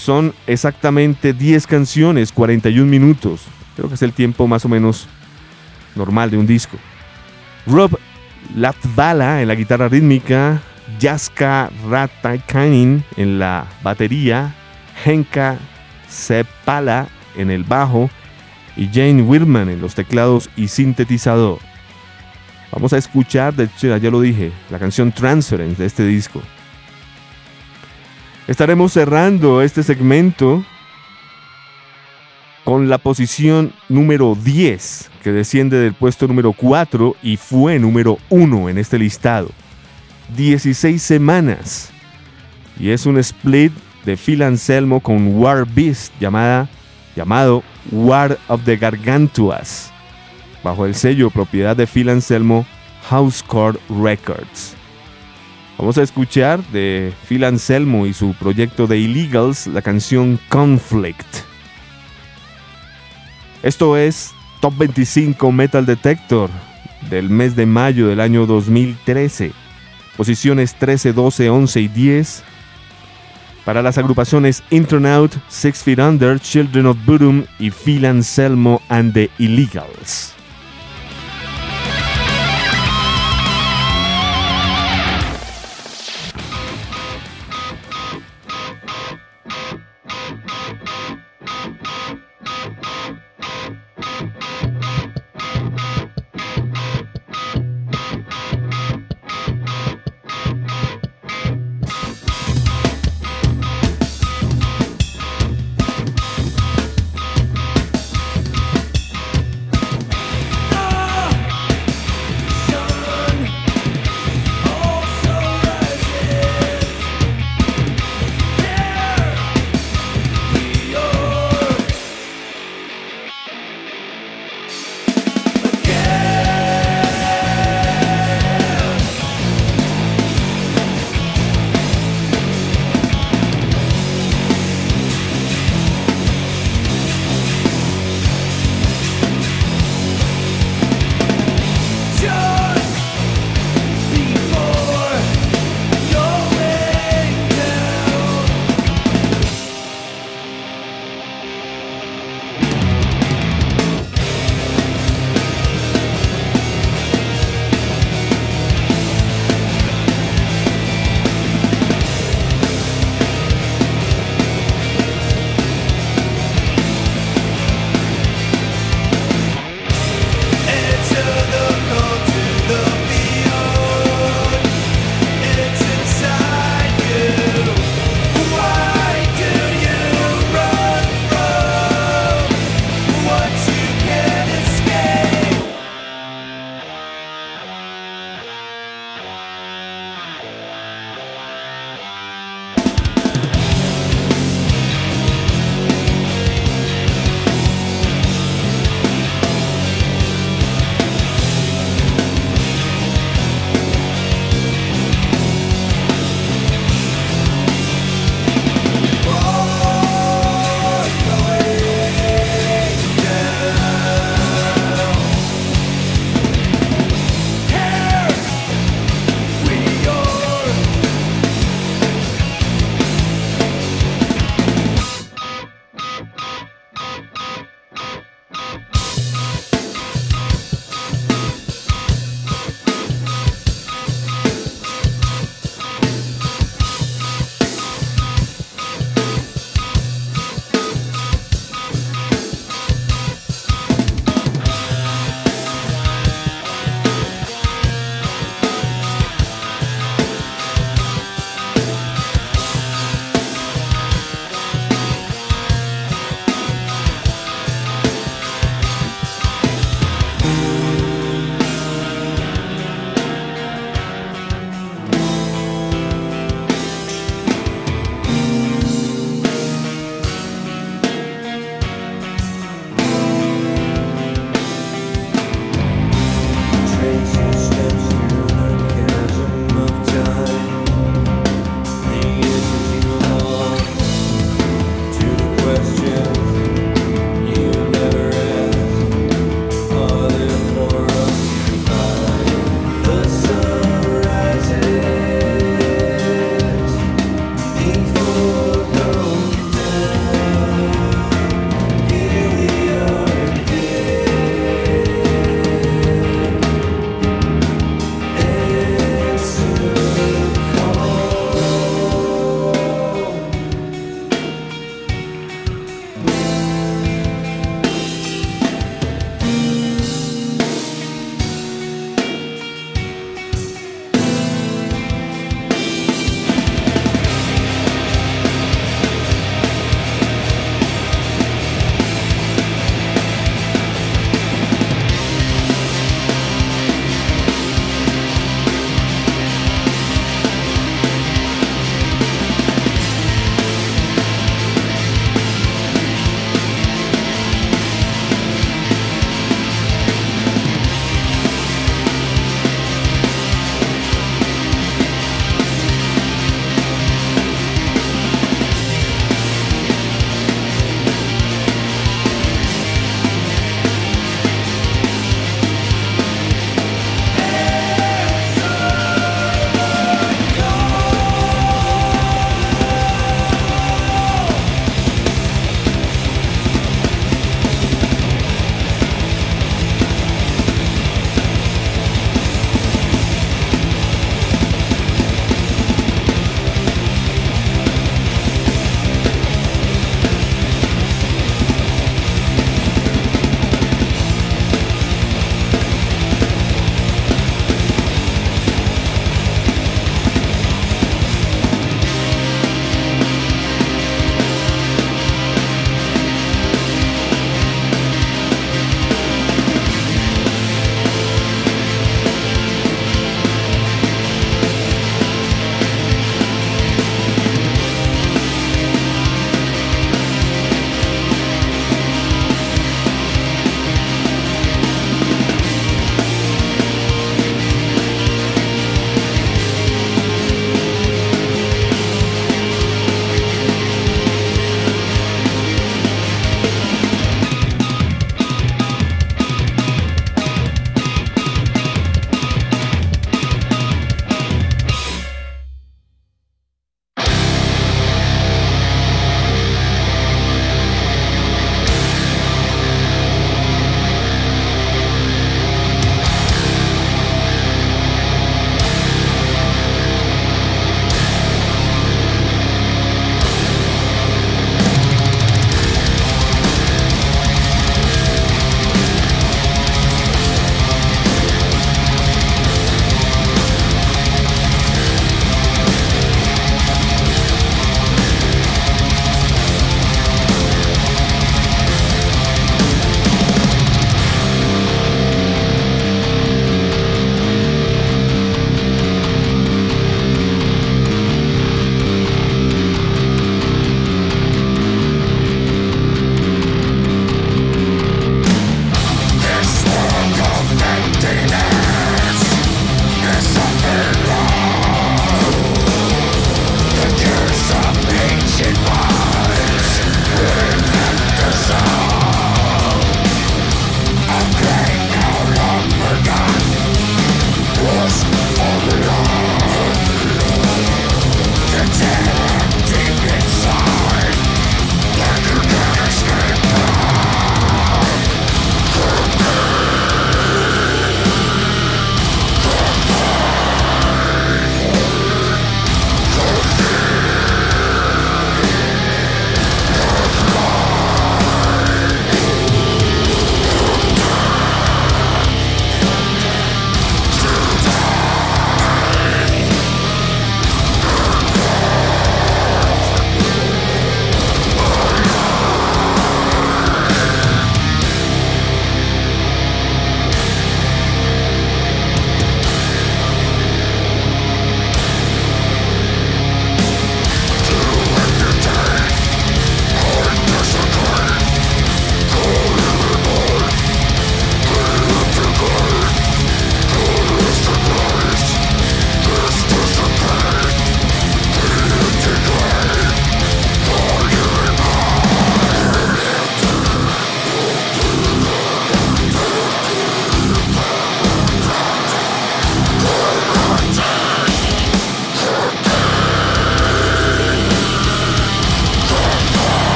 Son 0.00 0.32
exactamente 0.46 1.34
10 1.34 1.66
canciones, 1.66 2.32
41 2.32 2.90
minutos. 2.90 3.42
Creo 3.76 3.88
que 3.88 3.96
es 3.96 4.02
el 4.02 4.14
tiempo 4.14 4.46
más 4.46 4.64
o 4.64 4.68
menos 4.70 5.06
normal 5.94 6.30
de 6.30 6.38
un 6.38 6.46
disco. 6.46 6.78
Rob 7.66 7.98
Latvala 8.56 9.42
en 9.42 9.48
la 9.48 9.54
guitarra 9.54 9.88
rítmica, 9.88 10.62
Jaska 10.98 11.70
Ratakainen 11.86 13.04
en 13.18 13.38
la 13.38 13.66
batería, 13.82 14.54
Henka 15.04 15.58
Sepala 16.08 17.06
en 17.36 17.50
el 17.50 17.64
bajo 17.64 18.08
y 18.76 18.86
Jane 18.86 19.22
Wirman 19.22 19.68
en 19.68 19.82
los 19.82 19.94
teclados 19.94 20.48
y 20.56 20.68
sintetizador. 20.68 21.58
Vamos 22.72 22.94
a 22.94 22.96
escuchar, 22.96 23.52
de 23.54 23.68
ya 23.78 24.10
lo 24.10 24.22
dije, 24.22 24.50
la 24.70 24.78
canción 24.78 25.12
Transference 25.12 25.78
de 25.78 25.86
este 25.86 26.06
disco. 26.06 26.40
Estaremos 28.50 28.92
cerrando 28.92 29.62
este 29.62 29.84
segmento 29.84 30.64
con 32.64 32.88
la 32.88 32.98
posición 32.98 33.72
número 33.88 34.34
10, 34.34 35.08
que 35.22 35.30
desciende 35.30 35.78
del 35.78 35.94
puesto 35.94 36.26
número 36.26 36.52
4 36.52 37.14
y 37.22 37.36
fue 37.36 37.78
número 37.78 38.18
1 38.28 38.68
en 38.70 38.78
este 38.78 38.98
listado. 38.98 39.50
16 40.36 41.00
semanas. 41.00 41.92
Y 42.76 42.90
es 42.90 43.06
un 43.06 43.18
split 43.18 43.72
de 44.04 44.16
Phil 44.16 44.42
Anselmo 44.42 44.98
con 44.98 45.38
War 45.38 45.64
Beast 45.64 46.12
llamada, 46.18 46.68
llamado 47.14 47.62
War 47.92 48.36
of 48.48 48.64
the 48.64 48.76
Gargantuas, 48.76 49.92
bajo 50.64 50.86
el 50.86 50.96
sello 50.96 51.30
propiedad 51.30 51.76
de 51.76 51.86
Phil 51.86 52.08
Anselmo 52.08 52.66
Housecore 53.08 53.78
Records. 53.88 54.79
Vamos 55.80 55.96
a 55.96 56.02
escuchar 56.02 56.62
de 56.72 57.10
Phil 57.26 57.42
Anselmo 57.42 58.04
y 58.04 58.12
su 58.12 58.34
proyecto 58.34 58.86
de 58.86 58.98
Illegals 58.98 59.66
la 59.66 59.80
canción 59.80 60.38
Conflict. 60.50 61.24
Esto 63.62 63.96
es 63.96 64.32
Top 64.60 64.76
25 64.76 65.50
Metal 65.50 65.86
Detector 65.86 66.50
del 67.08 67.30
mes 67.30 67.56
de 67.56 67.64
mayo 67.64 68.08
del 68.08 68.20
año 68.20 68.44
2013. 68.44 69.52
Posiciones 70.18 70.74
13, 70.74 71.14
12, 71.14 71.48
11 71.48 71.80
y 71.80 71.88
10 71.88 72.42
para 73.64 73.80
las 73.80 73.96
agrupaciones 73.96 74.62
Internaut, 74.68 75.32
Six 75.48 75.82
Feet 75.82 75.98
Under, 75.98 76.38
Children 76.38 76.88
of 76.88 76.98
Bodom 77.06 77.44
y 77.58 77.70
Phil 77.70 78.04
Anselmo 78.04 78.82
and 78.90 79.14
the 79.14 79.30
Illegals. 79.38 80.34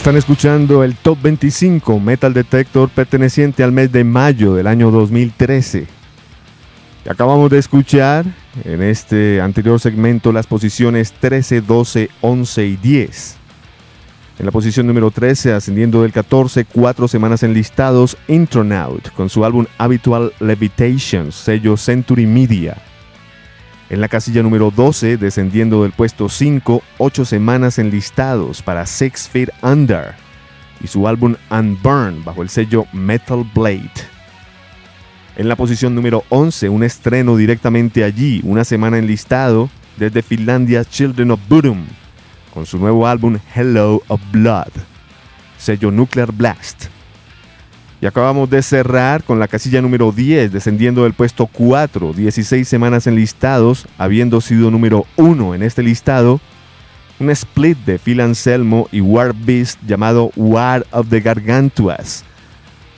Están 0.00 0.16
escuchando 0.16 0.82
el 0.82 0.96
Top 0.96 1.18
25 1.20 2.00
Metal 2.00 2.32
Detector 2.32 2.88
perteneciente 2.88 3.62
al 3.62 3.70
mes 3.70 3.92
de 3.92 4.02
mayo 4.02 4.54
del 4.54 4.66
año 4.66 4.90
2013. 4.90 5.86
Acabamos 7.06 7.50
de 7.50 7.58
escuchar 7.58 8.24
en 8.64 8.82
este 8.82 9.42
anterior 9.42 9.78
segmento 9.78 10.32
las 10.32 10.46
posiciones 10.46 11.12
13, 11.12 11.60
12, 11.60 12.08
11 12.22 12.66
y 12.66 12.76
10. 12.76 13.36
En 14.38 14.46
la 14.46 14.52
posición 14.52 14.86
número 14.86 15.10
13, 15.10 15.52
ascendiendo 15.52 16.00
del 16.00 16.12
14, 16.12 16.64
cuatro 16.64 17.06
semanas 17.06 17.42
en 17.42 17.52
listados, 17.52 18.16
Intronaut, 18.26 19.10
con 19.10 19.28
su 19.28 19.44
álbum 19.44 19.66
Habitual 19.76 20.32
Levitation, 20.40 21.30
sello 21.30 21.76
Century 21.76 22.24
Media. 22.24 22.78
En 23.90 24.00
la 24.00 24.06
casilla 24.06 24.44
número 24.44 24.70
12, 24.70 25.16
descendiendo 25.16 25.82
del 25.82 25.90
puesto 25.90 26.28
5, 26.28 26.80
8 26.98 27.24
semanas 27.24 27.76
enlistados 27.80 28.62
para 28.62 28.86
Six 28.86 29.28
Feet 29.28 29.50
Under 29.62 30.14
y 30.80 30.86
su 30.86 31.08
álbum 31.08 31.34
Unburn 31.50 32.22
bajo 32.24 32.42
el 32.42 32.50
sello 32.50 32.86
Metal 32.92 33.44
Blade. 33.52 33.90
En 35.36 35.48
la 35.48 35.56
posición 35.56 35.96
número 35.96 36.22
11, 36.28 36.68
un 36.68 36.84
estreno 36.84 37.36
directamente 37.36 38.04
allí, 38.04 38.40
una 38.44 38.62
semana 38.64 38.96
enlistado 38.96 39.68
desde 39.96 40.22
Finlandia 40.22 40.84
Children 40.84 41.32
of 41.32 41.40
Bodom 41.48 41.84
con 42.54 42.66
su 42.66 42.78
nuevo 42.78 43.08
álbum 43.08 43.38
Hello 43.56 44.04
of 44.06 44.20
Blood, 44.30 44.70
sello 45.58 45.90
Nuclear 45.90 46.30
Blast. 46.30 46.99
Y 48.02 48.06
acabamos 48.06 48.48
de 48.48 48.62
cerrar 48.62 49.22
con 49.24 49.38
la 49.38 49.46
casilla 49.46 49.82
número 49.82 50.10
10, 50.10 50.52
descendiendo 50.52 51.02
del 51.02 51.12
puesto 51.12 51.46
4, 51.46 52.14
16 52.14 52.66
semanas 52.66 53.06
en 53.06 53.14
listados, 53.14 53.86
habiendo 53.98 54.40
sido 54.40 54.70
número 54.70 55.04
1 55.16 55.54
en 55.54 55.62
este 55.62 55.82
listado, 55.82 56.40
un 57.18 57.28
split 57.28 57.76
de 57.84 57.98
Phil 57.98 58.20
Anselmo 58.20 58.88
y 58.90 59.02
War 59.02 59.34
Beast 59.34 59.78
llamado 59.86 60.32
War 60.34 60.86
of 60.92 61.08
the 61.10 61.20
Gargantuas, 61.20 62.24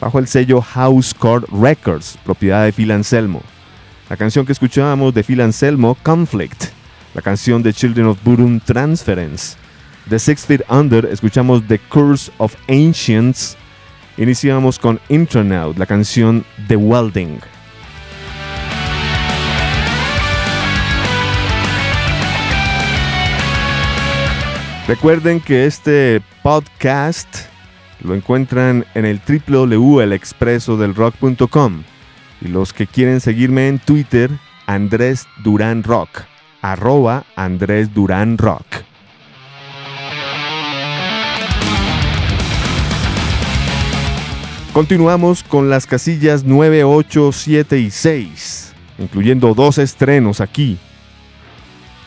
bajo 0.01 0.21
el 0.21 0.29
sello 0.29 0.61
House 0.63 1.13
Court 1.13 1.49
Records, 1.51 2.17
propiedad 2.25 2.65
de 2.65 2.73
Phil 2.73 2.93
Anselmo. 2.93 3.43
La 4.09 4.17
canción 4.17 4.47
que 4.47 4.53
escuchábamos 4.53 5.13
de 5.15 5.25
Phil 5.25 5.41
Anselmo, 5.41 5.97
Conflict, 6.05 6.67
la 7.15 7.23
canción 7.23 7.63
de 7.65 7.73
Children 7.73 8.07
of 8.07 8.19
Bodom 8.23 8.61
Transference. 8.61 9.57
De 10.07 10.19
Six 10.19 10.47
Feet 10.47 10.63
Under 10.69 11.07
escuchamos 11.07 11.67
The 11.67 11.79
Curse 11.79 12.31
of 12.39 12.55
Ancients, 12.69 13.57
Iniciamos 14.19 14.79
con 14.79 15.01
Intronaut, 15.09 15.79
la 15.79 15.87
canción 15.87 16.45
The 16.69 16.77
Welding. 16.77 17.41
Recuerden 24.87 25.41
que 25.41 25.65
este 25.65 26.21
podcast 26.43 27.47
lo 28.03 28.15
encuentran 28.15 28.85
en 28.95 29.07
el 29.07 29.19
www.elexpresodelrock.com 29.27 31.85
y 32.43 32.49
los 32.49 32.75
que 32.75 32.87
quieren 32.87 33.21
seguirme 33.21 33.69
en 33.69 33.79
Twitter, 33.79 34.31
Andrés 34.67 35.27
Durán 35.43 35.83
Rock, 35.85 36.25
arroba 36.61 37.25
Andrés 37.37 37.95
Durán 37.95 38.37
Rock. 38.37 38.67
Continuamos 44.73 45.43
con 45.43 45.69
las 45.69 45.87
casillas 45.87 46.45
9, 46.45 46.85
8, 46.85 47.31
7 47.31 47.79
y 47.79 47.91
6, 47.91 48.73
incluyendo 49.01 49.53
dos 49.53 49.77
estrenos 49.77 50.41
aquí, 50.41 50.79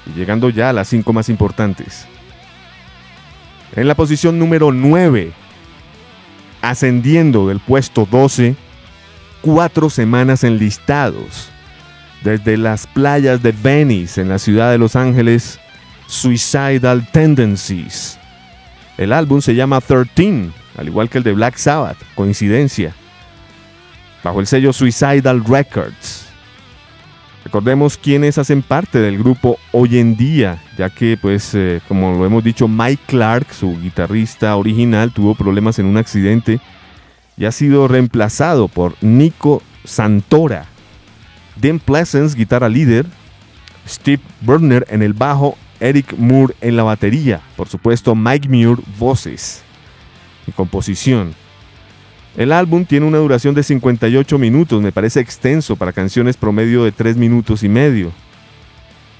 y 0.08 0.18
llegando 0.18 0.50
ya 0.50 0.72
a 0.72 0.74
las 0.74 0.88
cinco 0.88 1.14
más 1.14 1.30
importantes. 1.30 2.08
En 3.76 3.88
la 3.88 3.94
posición 3.94 4.40
número 4.40 4.72
9, 4.72 5.32
ascendiendo 6.64 7.48
del 7.48 7.60
puesto 7.60 8.08
12, 8.10 8.56
cuatro 9.42 9.92
semanas 9.92 10.44
enlistados, 10.44 11.50
desde 12.24 12.58
las 12.58 12.88
playas 12.88 13.44
de 13.44 13.52
Venice 13.52 14.22
en 14.22 14.30
la 14.30 14.40
ciudad 14.40 14.72
de 14.72 14.80
Los 14.80 14.96
Ángeles, 14.96 15.60
Suicidal 16.08 17.08
Tendencies. 17.12 18.18
El 18.98 19.14
álbum 19.14 19.42
se 19.42 19.54
llama 19.54 19.82
13 19.82 20.65
al 20.77 20.88
igual 20.88 21.10
que 21.10 21.18
el 21.18 21.23
de 21.23 21.34
Black 21.34 21.57
Sabbath, 21.57 21.97
coincidencia, 22.15 22.93
bajo 24.23 24.39
el 24.39 24.47
sello 24.47 24.73
Suicidal 24.73 25.43
Records. 25.45 26.26
Recordemos 27.43 27.95
quiénes 27.97 28.39
hacen 28.39 28.64
parte 28.64 28.99
del 28.99 29.19
grupo 29.19 29.60
hoy 29.72 29.99
en 29.99 30.18
día, 30.18 30.61
ya 30.77 30.89
que, 30.89 31.15
pues, 31.15 31.53
eh, 31.53 31.80
como 31.88 32.18
lo 32.18 32.26
hemos 32.26 32.43
dicho, 32.43 32.68
Mike 32.68 33.03
Clark, 33.06 33.53
su 33.53 33.80
guitarrista 33.80 34.56
original, 34.56 35.11
tuvo 35.11 35.35
problemas 35.35 35.77
en 35.77 35.85
un 35.85 35.97
accidente 35.97 36.60
y 37.38 37.45
ha 37.45 37.52
sido 37.52 37.88
reemplazado 37.88 38.68
por 38.68 38.95
Nico 39.02 39.61
Santora. 39.84 40.65
Dan 41.56 41.80
Pleasance, 41.80 42.35
guitarra 42.35 42.68
líder, 42.68 43.06
Steve 43.88 44.23
Burner 44.41 44.85
en 44.89 45.03
el 45.03 45.14
bajo, 45.14 45.56
Eric 45.80 46.15
Moore 46.18 46.56
en 46.61 46.76
la 46.76 46.84
batería, 46.84 47.41
por 47.56 47.68
supuesto 47.68 48.15
Mike 48.15 48.49
Muir 48.49 48.77
voces 48.97 49.65
y 50.48 50.52
composición. 50.52 51.34
El 52.38 52.52
álbum 52.52 52.86
tiene 52.86 53.06
una 53.06 53.18
duración 53.18 53.56
de 53.56 53.64
58 53.64 54.38
minutos, 54.38 54.82
me 54.82 54.92
parece 54.92 55.22
extenso 55.22 55.78
para 55.78 55.94
canciones 55.94 56.36
promedio 56.36 56.84
de 56.84 56.92
3 56.92 57.16
minutos 57.16 57.64
y 57.64 57.70
medio. 57.70 58.12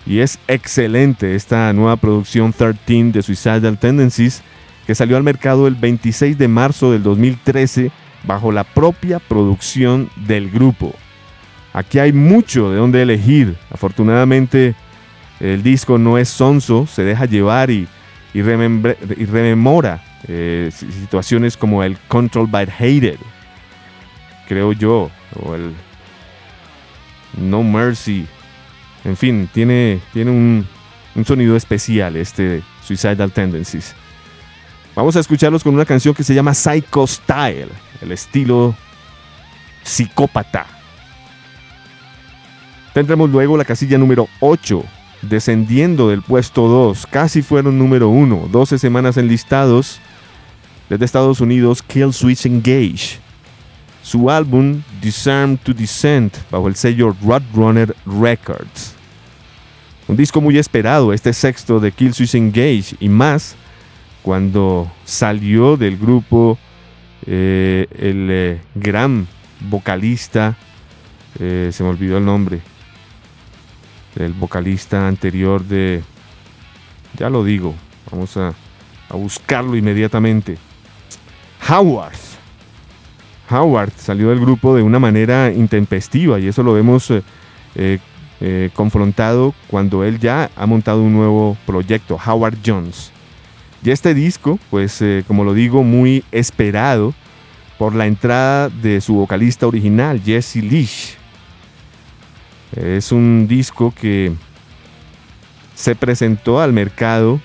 Y 0.06 0.20
es 0.20 0.38
excelente 0.48 1.34
esta 1.34 1.72
nueva 1.74 1.96
producción 1.96 2.52
13 2.52 3.12
de 3.12 3.22
Suicidal 3.22 3.78
Tendencies 3.78 4.44
que 4.86 4.96
salió 4.96 5.18
al 5.18 5.24
mercado 5.24 5.68
el 5.68 5.76
26 5.76 6.38
de 6.38 6.48
marzo 6.48 6.92
del 6.92 7.04
2013 7.04 7.90
bajo 8.28 8.52
la 8.52 8.64
propia 8.64 9.20
producción 9.20 10.10
del 10.28 10.52
grupo. 10.52 10.94
Aquí 11.74 12.00
hay 12.00 12.14
mucho 12.14 12.70
de 12.70 12.78
donde 12.78 13.02
elegir. 13.02 13.56
Afortunadamente 13.72 14.76
el 15.40 15.64
disco 15.64 15.98
no 15.98 16.18
es 16.18 16.30
sonso, 16.30 16.86
se 16.86 17.04
deja 17.04 17.26
llevar 17.26 17.72
y, 17.72 17.88
y 18.34 18.42
rememora 18.42 20.04
eh, 20.28 20.72
situaciones 20.72 21.58
como 21.58 21.84
el 21.84 21.98
Control 22.08 22.48
by 22.48 22.68
Hated, 22.68 23.20
creo 24.48 24.72
yo, 24.74 25.12
o 25.40 25.56
el 25.56 25.74
No 27.38 27.64
Mercy. 27.64 28.28
En 29.04 29.16
fin, 29.16 29.50
tiene, 29.54 30.00
tiene 30.14 30.32
un, 30.32 30.68
un 31.16 31.26
sonido 31.26 31.56
especial 31.56 32.16
este 32.16 32.64
Suicidal 32.84 33.32
Tendencies. 33.32 33.96
Vamos 34.96 35.16
a 35.16 35.20
escucharlos 35.20 35.64
con 35.64 35.74
una 35.74 35.86
canción 35.86 36.16
que 36.16 36.24
se 36.24 36.34
llama 36.34 36.54
Psycho 36.54 37.06
Style, 37.06 37.70
el 38.02 38.12
estilo 38.12 38.76
psicópata. 39.84 40.66
Tendremos 42.94 43.30
luego 43.30 43.58
la 43.58 43.66
casilla 43.66 43.98
número 43.98 44.30
8, 44.40 44.84
descendiendo 45.22 46.10
del 46.10 46.22
puesto 46.22 46.68
2, 46.68 47.08
casi 47.08 47.42
fueron 47.42 47.78
número 47.78 48.08
1, 48.08 48.48
12 48.50 48.80
semanas 48.80 49.18
enlistados 49.18 50.00
desde 50.90 51.06
Estados 51.06 51.42
Unidos, 51.42 51.82
Kill 51.82 52.14
Switch 52.14 52.46
Engage. 52.46 53.20
Su 54.02 54.30
álbum 54.30 54.82
Disarm 55.02 55.58
to 55.58 55.74
Descent 55.74 56.36
bajo 56.52 56.68
el 56.68 56.76
sello 56.76 57.16
Roadrunner 57.24 57.96
Records. 58.06 58.94
Un 60.08 60.16
disco 60.16 60.40
muy 60.40 60.58
esperado, 60.60 61.12
este 61.12 61.34
sexto 61.34 61.80
de 61.80 61.92
Kill 61.92 62.14
Switch 62.14 62.36
Engage 62.36 62.96
y 63.00 63.10
más 63.10 63.56
cuando 64.22 64.92
salió 65.06 65.78
del 65.78 65.98
grupo 65.98 66.60
eh, 67.26 67.88
el 67.98 68.28
eh, 68.30 68.62
gran 68.76 69.28
vocalista, 69.62 70.56
eh, 71.40 71.72
se 71.72 71.84
me 71.84 71.90
olvidó 71.90 72.18
el 72.18 72.26
nombre, 72.26 72.60
el 74.16 74.34
vocalista 74.34 75.08
anterior 75.08 75.64
de, 75.64 76.04
ya 77.18 77.32
lo 77.32 77.44
digo, 77.44 77.74
vamos 78.12 78.38
a, 78.38 78.54
a 79.10 79.16
buscarlo 79.16 79.76
inmediatamente. 79.76 80.58
Howard. 81.68 82.18
Howard 83.50 83.92
salió 83.98 84.30
del 84.30 84.40
grupo 84.40 84.76
de 84.76 84.84
una 84.84 85.00
manera 85.00 85.52
intempestiva 85.52 86.40
y 86.40 86.48
eso 86.48 86.64
lo 86.64 86.74
vemos 86.74 87.10
eh, 87.12 87.24
eh, 87.76 88.00
eh, 88.42 88.70
confrontado 88.74 89.54
cuando 89.68 90.04
él 90.04 90.20
ya 90.20 90.50
ha 90.56 90.66
montado 90.66 91.02
un 91.02 91.14
nuevo 91.14 91.58
proyecto, 91.66 92.20
Howard 92.24 92.58
Jones. 92.66 93.12
Y 93.84 93.92
este 93.92 94.14
disco, 94.14 94.60
pues 94.72 95.04
como 95.28 95.44
lo 95.44 95.54
digo, 95.54 95.84
muy 95.84 96.24
esperado 96.32 97.14
por 97.78 97.94
la 97.94 98.08
entrada 98.08 98.70
de 98.70 99.00
su 99.00 99.14
vocalista 99.14 99.68
original, 99.68 100.22
Jesse 100.24 100.56
Leach. 100.56 101.18
Es 102.76 103.12
un 103.12 103.48
disco 103.48 103.94
que 103.94 104.34
se 105.76 105.96
presentó 105.96 106.60
al 106.60 106.74
mercado 106.74 107.40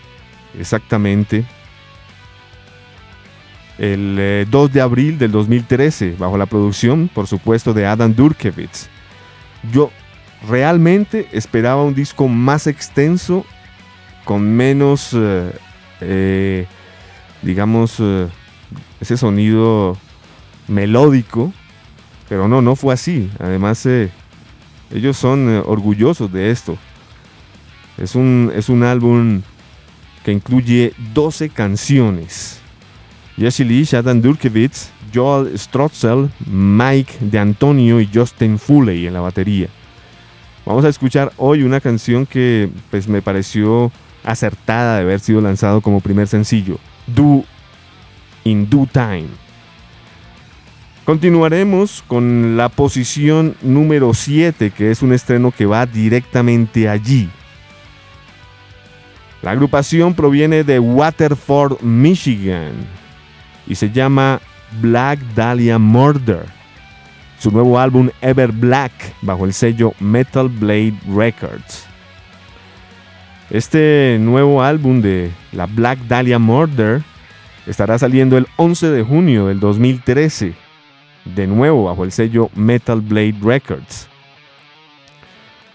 exactamente 0.58 1.44
el 3.80 4.46
2 4.50 4.68
eh, 4.68 4.72
de 4.72 4.80
abril 4.82 5.18
del 5.18 5.32
2013, 5.32 6.16
bajo 6.18 6.36
la 6.36 6.44
producción, 6.44 7.10
por 7.12 7.26
supuesto, 7.26 7.72
de 7.72 7.86
Adam 7.86 8.14
Durkevitz. 8.14 8.88
Yo 9.72 9.90
realmente 10.46 11.28
esperaba 11.32 11.82
un 11.82 11.94
disco 11.94 12.28
más 12.28 12.66
extenso, 12.66 13.46
con 14.26 14.54
menos 14.54 15.10
eh, 15.14 15.50
eh, 16.02 16.66
digamos, 17.40 18.02
ese 19.00 19.16
sonido 19.16 19.96
melódico, 20.68 21.52
pero 22.28 22.48
no, 22.48 22.60
no 22.60 22.76
fue 22.76 22.92
así. 22.92 23.30
Además, 23.38 23.88
ellos 24.90 25.16
son 25.16 25.62
orgullosos 25.66 26.30
de 26.30 26.50
esto. 26.50 26.76
Es 27.96 28.14
un, 28.14 28.52
es 28.54 28.68
un 28.68 28.82
álbum 28.82 29.40
que 30.22 30.32
incluye 30.32 30.92
12 31.14 31.48
canciones. 31.48 32.59
Jesse 33.40 33.60
Lee, 33.60 33.84
Shadan 33.84 34.20
Durkevitz, 34.20 34.90
Joel 35.14 35.58
Strotzel, 35.58 36.28
Mike 36.46 37.14
de 37.22 37.38
Antonio 37.38 37.98
y 37.98 38.06
Justin 38.12 38.58
Foley 38.58 39.06
en 39.06 39.14
la 39.14 39.20
batería. 39.20 39.68
Vamos 40.66 40.84
a 40.84 40.90
escuchar 40.90 41.32
hoy 41.38 41.62
una 41.62 41.80
canción 41.80 42.26
que 42.26 42.68
pues, 42.90 43.08
me 43.08 43.22
pareció 43.22 43.90
acertada 44.24 44.96
de 44.96 45.02
haber 45.04 45.20
sido 45.20 45.40
lanzado 45.40 45.80
como 45.80 46.02
primer 46.02 46.28
sencillo, 46.28 46.78
Do 47.06 47.44
in 48.44 48.68
Due 48.68 48.86
Time. 48.92 49.28
Continuaremos 51.06 52.04
con 52.06 52.58
la 52.58 52.68
posición 52.68 53.56
número 53.62 54.12
7, 54.12 54.70
que 54.70 54.90
es 54.90 55.00
un 55.00 55.14
estreno 55.14 55.50
que 55.50 55.64
va 55.64 55.86
directamente 55.86 56.90
allí. 56.90 57.30
La 59.40 59.52
agrupación 59.52 60.12
proviene 60.12 60.62
de 60.62 60.78
Waterford, 60.78 61.80
Michigan, 61.80 62.99
y 63.70 63.76
se 63.76 63.92
llama 63.92 64.40
Black 64.82 65.20
Dahlia 65.36 65.78
Murder. 65.78 66.44
Su 67.38 67.52
nuevo 67.52 67.78
álbum 67.78 68.10
Ever 68.20 68.50
Black 68.50 68.92
bajo 69.22 69.44
el 69.44 69.52
sello 69.52 69.94
Metal 70.00 70.48
Blade 70.48 70.94
Records. 71.06 71.86
Este 73.48 74.18
nuevo 74.20 74.60
álbum 74.60 75.00
de 75.00 75.30
la 75.52 75.66
Black 75.66 76.00
Dahlia 76.00 76.40
Murder 76.40 77.02
estará 77.64 77.96
saliendo 77.96 78.36
el 78.36 78.48
11 78.56 78.90
de 78.90 79.04
junio 79.04 79.46
del 79.46 79.60
2013, 79.60 80.52
de 81.24 81.46
nuevo 81.46 81.84
bajo 81.84 82.02
el 82.02 82.10
sello 82.10 82.50
Metal 82.56 83.00
Blade 83.00 83.36
Records. 83.40 84.08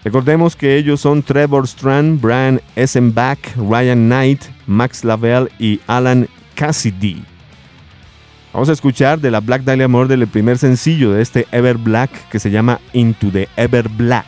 Recordemos 0.04 0.54
que 0.54 0.76
ellos 0.76 1.00
son 1.00 1.22
Trevor 1.22 1.64
Strand, 1.64 2.20
Brian 2.20 2.60
Essenbach, 2.76 3.38
Ryan 3.56 4.06
Knight, 4.06 4.42
Max 4.66 5.02
Lavelle 5.02 5.48
y 5.58 5.80
Alan 5.86 6.28
Cassidy. 6.54 7.24
Vamos 8.56 8.70
a 8.70 8.72
escuchar 8.72 9.20
de 9.20 9.30
la 9.30 9.40
Black 9.40 9.64
Dahlia 9.64 9.86
Murder 9.86 10.18
el 10.18 10.28
primer 10.28 10.56
sencillo 10.56 11.12
de 11.12 11.20
este 11.20 11.46
Ever 11.52 11.76
Black 11.76 12.10
que 12.30 12.38
se 12.38 12.50
llama 12.50 12.80
Into 12.94 13.30
the 13.30 13.50
Ever 13.54 13.86
Black. 13.90 14.24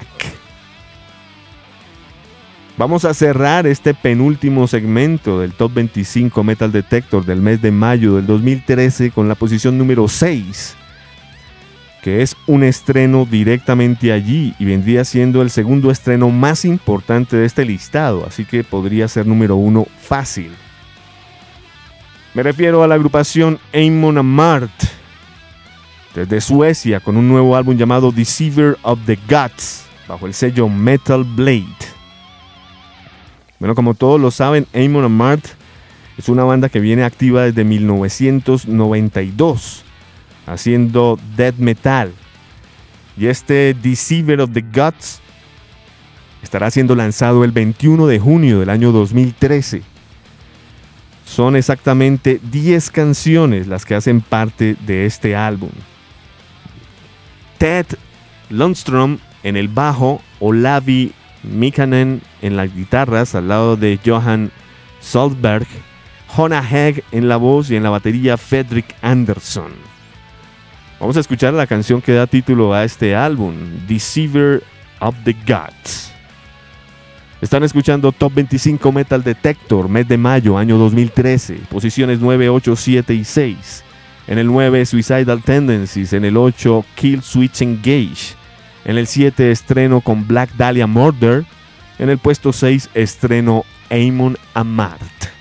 Vamos 2.77 3.07
a 3.07 3.15
cerrar 3.15 3.67
este 3.67 3.95
penúltimo 3.95 4.69
segmento 4.69 5.41
del 5.41 5.55
Top 5.55 5.73
25 5.73 6.45
Metal 6.45 6.71
Detector 6.71 7.25
del 7.25 7.41
mes 7.41 7.63
de 7.63 7.71
mayo 7.71 8.17
del 8.17 8.27
2013 8.27 9.13
con 9.13 9.29
la 9.29 9.35
posición 9.35 9.79
número 9.79 10.09
6, 10.09 10.77
que 12.03 12.21
es 12.21 12.37
un 12.47 12.65
estreno 12.65 13.25
directamente 13.25 14.13
allí 14.13 14.55
y 14.59 14.67
vendría 14.67 15.07
siendo 15.07 15.41
el 15.41 15.49
segundo 15.49 15.91
estreno 15.91 16.29
más 16.29 16.67
importante 16.67 17.39
de 17.39 17.47
este 17.47 17.65
listado, 17.65 18.27
así 18.27 18.45
que 18.45 18.63
podría 18.63 19.09
ser 19.09 19.27
número 19.27 19.57
uno 19.57 19.87
fácil. 20.03 20.53
Me 22.35 22.43
refiero 22.43 22.83
a 22.83 22.87
la 22.87 22.95
agrupación 22.95 23.59
Amon 23.73 24.19
Amart, 24.19 24.71
desde 26.15 26.43
Suecia, 26.43 27.01
con 27.01 27.17
un 27.17 27.27
nuevo 27.27 27.57
álbum 27.57 27.75
llamado 27.77 28.13
Deceiver 28.13 28.77
of 28.83 28.99
the 29.07 29.19
Gods, 29.29 29.87
bajo 30.07 30.27
el 30.27 30.35
sello 30.35 30.69
Metal 30.69 31.25
Blade. 31.25 31.65
Bueno, 33.59 33.75
como 33.75 33.95
todos 33.95 34.21
lo 34.21 34.31
saben, 34.31 34.67
Amon 34.75 35.05
Amart 35.05 35.47
es 36.19 36.29
una 36.29 36.45
banda 36.45 36.69
que 36.69 36.81
viene 36.81 37.03
activa 37.03 37.45
desde 37.45 37.65
1992, 37.65 39.85
haciendo 40.47 41.19
death 41.35 41.57
metal. 41.57 42.13
Y 43.17 43.25
este 43.27 43.75
Deceiver 43.75 44.43
of 44.43 44.53
the 44.53 44.61
Gods 44.61 45.23
estará 46.43 46.71
siendo 46.71 46.95
lanzado 46.95 47.43
el 47.43 47.53
21 47.53 48.07
de 48.07 48.19
junio 48.19 48.61
del 48.61 48.69
año 48.69 48.93
2013. 48.93 49.83
Son 51.29 51.57
exactamente 51.57 52.41
10 52.51 52.91
canciones 52.91 53.67
las 53.67 53.85
que 53.85 53.95
hacen 53.95 54.23
parte 54.23 54.77
de 54.87 55.05
este 55.05 55.37
álbum. 55.37 55.71
Ted 57.59 57.87
Lundstrom 58.49 59.19
en 59.43 59.57
el 59.57 59.69
bajo, 59.69 60.23
Olavi 60.41 61.13
Mikanen 61.43 62.23
en 62.41 62.57
las 62.57 62.75
guitarras 62.75 63.35
al 63.35 63.49
lado 63.49 63.77
de 63.77 64.01
Johan 64.05 64.51
Soldberg, 65.01 65.67
Hona 66.35 66.67
Hegg 66.67 67.05
en 67.13 67.29
la 67.29 67.37
voz 67.37 67.71
y 67.71 67.77
en 67.77 67.83
la 67.83 67.91
batería 67.91 68.39
Fredrik 68.39 68.97
Anderson. 69.03 69.73
Vamos 70.99 71.17
a 71.19 71.21
escuchar 71.21 71.53
la 71.53 71.67
canción 71.67 72.01
que 72.01 72.15
da 72.15 72.27
título 72.27 72.73
a 72.73 72.85
este 72.85 73.15
álbum, 73.15 73.55
Deceiver 73.87 74.63
of 75.01 75.15
the 75.25 75.37
Gods. 75.47 76.18
Están 77.41 77.63
escuchando 77.63 78.11
Top 78.11 78.35
25 78.35 78.91
Metal 78.91 79.23
Detector, 79.23 79.89
mes 79.89 80.09
de 80.09 80.19
mayo, 80.19 80.59
año 80.59 80.77
2013, 80.77 81.55
posiciones 81.71 82.19
9, 82.19 82.49
8, 82.49 82.75
7 82.75 83.15
y 83.15 83.25
6. 83.25 83.85
En 84.27 84.39
el 84.39 84.49
9, 84.49 84.85
Suicidal 84.85 85.43
Tendencies. 85.43 86.13
En 86.13 86.25
el 86.25 86.37
8, 86.37 86.85
Kill 86.97 87.23
Switch 87.23 87.63
Engage. 87.63 88.35
En 88.85 88.99
el 88.99 89.07
7, 89.07 89.53
estreno 89.53 90.01
con 90.01 90.27
Black 90.27 90.51
Dahlia 90.57 90.87
Murder. 90.87 91.45
En 91.99 92.11
el 92.11 92.19
puesto 92.19 92.53
6, 92.53 92.91
estreno 92.95 93.65
Amon 93.89 94.37
Amart. 94.53 95.38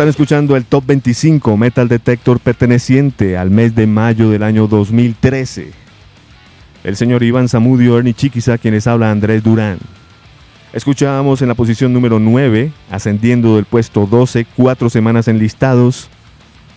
Están 0.00 0.08
escuchando 0.08 0.56
el 0.56 0.64
Top 0.64 0.86
25 0.86 1.58
Metal 1.58 1.86
Detector 1.86 2.40
perteneciente 2.40 3.36
al 3.36 3.50
mes 3.50 3.74
de 3.74 3.86
mayo 3.86 4.30
del 4.30 4.42
año 4.42 4.66
2013. 4.66 5.72
El 6.84 6.96
señor 6.96 7.22
Iván 7.22 7.50
Zamudio, 7.50 7.98
Ernie 7.98 8.14
Chiquiza, 8.14 8.56
quienes 8.56 8.86
habla 8.86 9.10
Andrés 9.10 9.42
Durán. 9.42 9.78
Escuchábamos 10.72 11.42
en 11.42 11.48
la 11.48 11.54
posición 11.54 11.92
número 11.92 12.18
9, 12.18 12.72
ascendiendo 12.90 13.56
del 13.56 13.66
puesto 13.66 14.06
12, 14.06 14.46
cuatro 14.56 14.88
semanas 14.88 15.28
en 15.28 15.38
listados, 15.38 16.08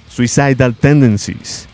Suicidal 0.09 0.75
Tendencies. 0.75 1.69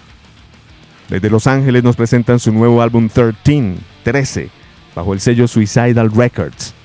Desde 1.10 1.32
Los 1.32 1.48
Ángeles 1.48 1.84
nos 1.84 1.96
presentan 1.96 2.38
su 2.38 2.52
nuevo 2.54 2.80
álbum 2.84 3.10
13, 3.10 3.74
13, 4.04 4.50
bajo 4.94 5.16
el 5.16 5.20
sello 5.20 5.48
Suicidal 5.48 6.12
Records. 6.12 6.76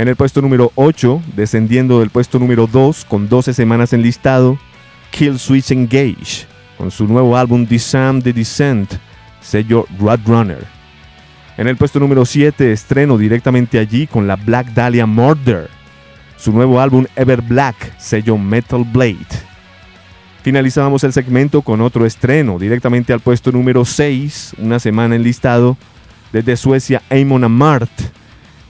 En 0.00 0.08
el 0.08 0.16
puesto 0.16 0.40
número 0.40 0.72
8, 0.76 1.22
descendiendo 1.36 2.00
del 2.00 2.08
puesto 2.08 2.38
número 2.38 2.66
2 2.66 3.04
con 3.04 3.28
12 3.28 3.52
semanas 3.52 3.92
en 3.92 4.00
listado, 4.00 4.58
Kill 5.10 5.38
Switch 5.38 5.72
Engage, 5.72 6.46
con 6.78 6.90
su 6.90 7.06
nuevo 7.06 7.36
álbum 7.36 7.66
Disarm 7.66 8.22
the 8.22 8.32
Descent, 8.32 8.94
sello 9.42 9.84
Runner. 9.98 10.66
En 11.58 11.68
el 11.68 11.76
puesto 11.76 12.00
número 12.00 12.24
7, 12.24 12.72
estreno 12.72 13.18
directamente 13.18 13.78
allí 13.78 14.06
con 14.06 14.26
la 14.26 14.36
Black 14.36 14.68
Dahlia 14.68 15.04
Murder, 15.04 15.68
su 16.38 16.50
nuevo 16.50 16.80
álbum 16.80 17.04
Ever 17.14 17.42
Black, 17.42 17.94
sello 17.98 18.38
Metal 18.38 18.82
Blade. 18.90 19.18
Finalizábamos 20.42 21.04
el 21.04 21.12
segmento 21.12 21.60
con 21.60 21.82
otro 21.82 22.06
estreno, 22.06 22.58
directamente 22.58 23.12
al 23.12 23.20
puesto 23.20 23.52
número 23.52 23.84
6, 23.84 24.54
una 24.56 24.78
semana 24.78 25.14
en 25.14 25.24
listado, 25.24 25.76
desde 26.32 26.56
Suecia 26.56 27.02
Amon 27.10 27.44
Amart, 27.44 27.90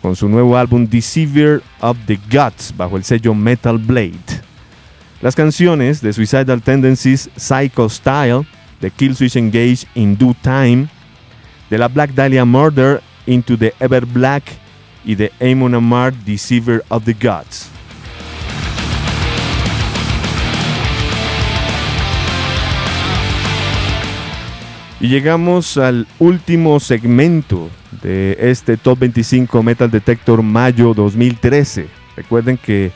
con 0.03 0.17
su 0.17 0.29
nuevo 0.29 0.57
álbum 0.57 0.87
Deceiver 0.87 1.63
of 1.81 1.97
the 2.07 2.19
Gods 2.31 2.75
bajo 2.77 2.97
el 2.97 3.05
sello 3.05 3.35
Metal 3.35 3.79
Blade. 3.79 4.41
Las 5.21 5.35
canciones 5.35 6.01
de 6.01 6.13
Suicidal 6.13 6.63
Tendencies 6.63 7.29
Psycho 7.37 7.89
Style, 7.89 8.47
de 8.81 8.91
Killswitch 8.91 9.37
Engage 9.37 9.87
in 9.95 10.17
Due 10.17 10.35
Time, 10.43 10.89
de 11.69 11.79
la 11.79 11.89
Black 11.89 12.13
Dahlia 12.15 12.45
Murder 12.45 13.03
Into 13.27 13.57
the 13.59 13.75
Ever 13.79 14.07
Black 14.07 14.45
y 15.05 15.15
de 15.15 15.31
Amon 15.41 15.75
Amart 15.75 16.15
Deceiver 16.25 16.83
of 16.89 17.05
the 17.05 17.15
Gods. 17.15 17.69
Y 25.01 25.09
llegamos 25.09 25.79
al 25.79 26.07
último 26.19 26.79
segmento 26.79 27.71
de 28.03 28.37
este 28.41 28.77
Top 28.77 28.99
25 29.01 29.63
Metal 29.63 29.91
Detector 29.91 30.43
mayo 30.43 30.93
2013. 30.95 31.89
Recuerden 32.17 32.59
que 32.59 32.93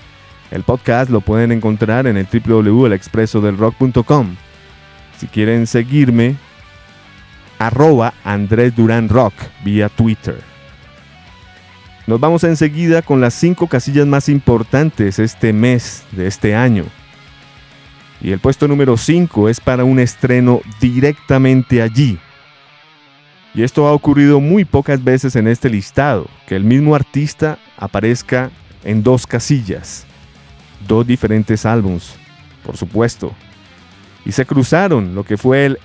El 0.51 0.63
podcast 0.63 1.11
lo 1.11 1.21
pueden 1.21 1.53
encontrar 1.53 2.07
en 2.07 2.17
el 2.17 2.27
www.elexpresodelrock.com. 2.27 4.37
Si 5.19 5.27
quieren 5.27 5.67
seguirme, 5.67 6.37
arroba 7.59 8.15
Andrés 8.25 8.75
Durán 8.77 9.09
Rock 9.09 9.35
vía 9.65 9.89
Twitter. 9.89 10.39
Nos 12.07 12.21
vamos 12.21 12.45
enseguida 12.45 13.01
con 13.03 13.21
las 13.21 13.35
cinco 13.35 13.67
casillas 13.67 14.07
más 14.07 14.29
importantes 14.29 15.19
este 15.19 15.55
mes 15.55 16.05
de 16.13 16.27
este 16.27 16.55
año. 16.55 16.85
Y 18.21 18.33
el 18.33 18.41
puesto 18.41 18.69
número 18.69 18.97
5 18.97 19.49
es 19.49 19.61
para 19.61 19.85
un 19.85 19.99
estreno 19.99 20.61
directamente 20.81 21.83
allí. 21.83 22.19
Y 23.55 23.63
esto 23.63 23.87
ha 23.87 23.93
ocurrido 23.93 24.41
muy 24.41 24.65
pocas 24.65 25.03
veces 25.03 25.37
en 25.37 25.47
este 25.47 25.71
listado, 25.71 26.27
que 26.47 26.57
el 26.57 26.65
mismo 26.65 26.95
artista 26.95 27.59
aparezca 27.77 28.51
en 28.83 29.05
dos 29.05 29.29
casillas, 29.29 30.05
dos 30.89 31.07
diferentes 31.07 31.65
álbums, 31.65 32.17
por 32.65 32.77
supuesto. 32.77 33.33
Y 34.27 34.33
se 34.33 34.45
cruzaron 34.45 35.15
lo 35.15 35.23
que 35.23 35.37
fue 35.37 35.67
el 35.67 35.79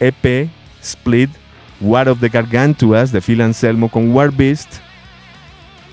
EP 0.00 0.50
Split 0.82 1.30
War 1.80 2.08
of 2.08 2.18
the 2.18 2.28
Gargantuas 2.28 3.12
de 3.12 3.20
Phil 3.20 3.40
Anselmo 3.40 3.88
con 3.88 4.12
War 4.12 4.32
Beast. 4.32 4.78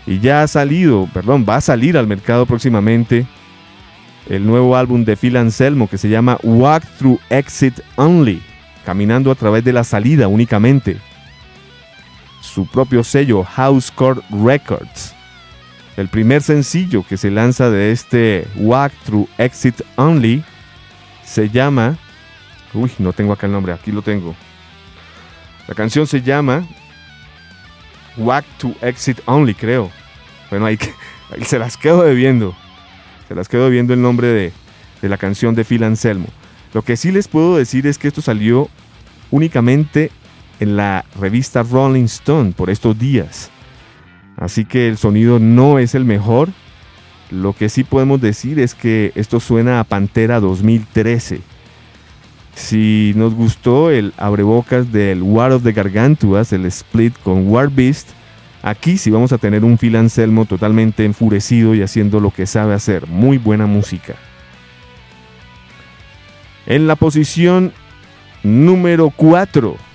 Y 0.07 0.19
ya 0.19 0.41
ha 0.41 0.47
salido, 0.47 1.07
perdón, 1.13 1.45
va 1.47 1.57
a 1.57 1.61
salir 1.61 1.95
al 1.95 2.07
mercado 2.07 2.47
próximamente 2.47 3.27
el 4.27 4.47
nuevo 4.47 4.75
álbum 4.75 5.05
de 5.05 5.15
Phil 5.15 5.37
Anselmo 5.37 5.87
que 5.87 5.99
se 5.99 6.09
llama 6.09 6.39
Walk 6.41 6.83
Through 6.97 7.19
Exit 7.29 7.79
Only, 7.97 8.41
caminando 8.83 9.29
a 9.29 9.35
través 9.35 9.63
de 9.63 9.73
la 9.73 9.83
salida 9.83 10.27
únicamente 10.27 10.97
su 12.41 12.65
propio 12.65 13.03
sello 13.03 13.43
Housecore 13.43 14.21
Records. 14.29 15.13
El 15.97 16.07
primer 16.07 16.41
sencillo 16.41 17.05
que 17.07 17.17
se 17.17 17.29
lanza 17.29 17.69
de 17.69 17.91
este 17.91 18.47
Walk 18.55 18.93
Through 19.05 19.27
Exit 19.37 19.81
Only 19.97 20.43
se 21.23 21.49
llama... 21.49 21.97
Uy, 22.73 22.91
no 22.99 23.13
tengo 23.13 23.33
acá 23.33 23.47
el 23.47 23.51
nombre, 23.51 23.73
aquí 23.73 23.91
lo 23.91 24.01
tengo. 24.01 24.35
La 25.67 25.75
canción 25.75 26.07
se 26.07 26.21
llama 26.21 26.65
Walk 28.17 28.45
to 28.57 28.73
Exit 28.81 29.19
Only, 29.25 29.53
creo. 29.53 29.91
Bueno, 30.49 30.65
ahí, 30.67 30.79
se 31.43 31.59
las 31.59 31.77
quedo 31.77 32.03
debiendo. 32.03 32.55
Se 33.27 33.35
las 33.35 33.47
quedo 33.47 33.69
viendo 33.69 33.93
el 33.93 34.01
nombre 34.01 34.27
de, 34.27 34.53
de 35.01 35.09
la 35.09 35.17
canción 35.17 35.53
de 35.53 35.65
Phil 35.65 35.83
Anselmo. 35.83 36.27
Lo 36.73 36.81
que 36.81 36.97
sí 36.97 37.11
les 37.11 37.27
puedo 37.27 37.57
decir 37.57 37.87
es 37.87 37.97
que 37.97 38.07
esto 38.07 38.21
salió 38.21 38.69
únicamente 39.31 40.11
en 40.59 40.75
la 40.75 41.05
revista 41.19 41.63
Rolling 41.63 42.05
Stone 42.05 42.51
por 42.51 42.69
estos 42.69 42.97
días. 42.97 43.49
Así 44.37 44.65
que 44.65 44.87
el 44.87 44.97
sonido 44.97 45.39
no 45.39 45.79
es 45.79 45.95
el 45.95 46.05
mejor. 46.05 46.49
Lo 47.31 47.53
que 47.53 47.69
sí 47.69 47.83
podemos 47.83 48.21
decir 48.21 48.59
es 48.59 48.73
que 48.73 49.11
esto 49.15 49.39
suena 49.39 49.79
a 49.79 49.83
Pantera 49.83 50.39
2013. 50.39 51.41
Si 52.55 53.13
nos 53.15 53.33
gustó 53.35 53.91
el 53.91 54.13
abrebocas 54.17 54.91
del 54.91 55.21
War 55.21 55.51
of 55.51 55.63
the 55.63 55.71
Gargantuas, 55.71 56.51
el 56.51 56.65
split 56.65 57.15
con 57.23 57.47
War 57.47 57.69
Beast, 57.69 58.09
aquí 58.63 58.97
sí 58.97 59.11
vamos 59.11 59.31
a 59.31 59.37
tener 59.37 59.63
un 59.63 59.77
Phil 59.77 59.95
Anselmo 59.95 60.45
totalmente 60.45 61.05
enfurecido 61.05 61.75
y 61.75 61.81
haciendo 61.81 62.19
lo 62.19 62.31
que 62.31 62.45
sabe 62.45 62.73
hacer, 62.73 63.07
muy 63.07 63.37
buena 63.37 63.65
música. 63.65 64.15
En 66.65 66.87
la 66.87 66.95
posición 66.95 67.71
número 68.43 69.09
4 69.15 69.88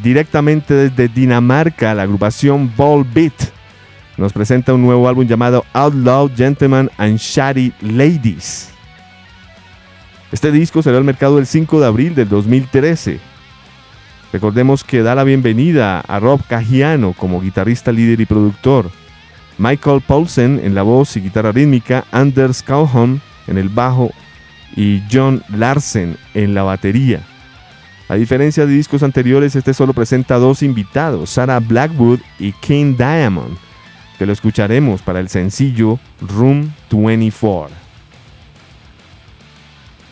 Directamente 0.00 0.74
desde 0.74 1.08
Dinamarca, 1.08 1.94
la 1.94 2.02
agrupación 2.02 2.72
Ball 2.76 3.04
Beat 3.04 3.34
nos 4.16 4.32
presenta 4.32 4.72
un 4.72 4.82
nuevo 4.82 5.08
álbum 5.08 5.26
llamado 5.26 5.64
Outlaw 5.72 6.30
Gentlemen 6.34 6.90
and 6.96 7.18
Shady 7.18 7.72
Ladies. 7.80 8.70
Este 10.30 10.50
disco 10.50 10.82
salió 10.82 10.98
al 10.98 11.04
mercado 11.04 11.38
el 11.38 11.46
5 11.46 11.80
de 11.80 11.86
abril 11.86 12.14
del 12.14 12.28
2013. 12.28 13.20
Recordemos 14.32 14.82
que 14.82 15.02
da 15.02 15.14
la 15.14 15.24
bienvenida 15.24 16.00
a 16.00 16.18
Rob 16.18 16.40
Cagiano 16.46 17.12
como 17.12 17.40
guitarrista 17.40 17.92
líder 17.92 18.20
y 18.20 18.26
productor, 18.26 18.90
Michael 19.58 20.00
Paulsen 20.00 20.60
en 20.64 20.74
la 20.74 20.82
voz 20.82 21.16
y 21.16 21.20
guitarra 21.20 21.52
rítmica, 21.52 22.04
Anders 22.10 22.62
Calhoun 22.62 23.20
en 23.46 23.58
el 23.58 23.68
bajo 23.68 24.10
y 24.74 25.02
John 25.12 25.42
Larsen 25.50 26.16
en 26.32 26.54
la 26.54 26.62
batería. 26.62 27.20
A 28.12 28.16
diferencia 28.16 28.66
de 28.66 28.74
discos 28.74 29.02
anteriores, 29.02 29.56
este 29.56 29.72
solo 29.72 29.94
presenta 29.94 30.36
dos 30.36 30.62
invitados, 30.62 31.30
Sarah 31.30 31.60
Blackwood 31.60 32.20
y 32.38 32.52
King 32.52 32.94
Diamond, 32.94 33.56
que 34.18 34.26
lo 34.26 34.34
escucharemos 34.34 35.00
para 35.00 35.18
el 35.18 35.30
sencillo 35.30 35.98
Room 36.20 36.70
24. 36.90 37.74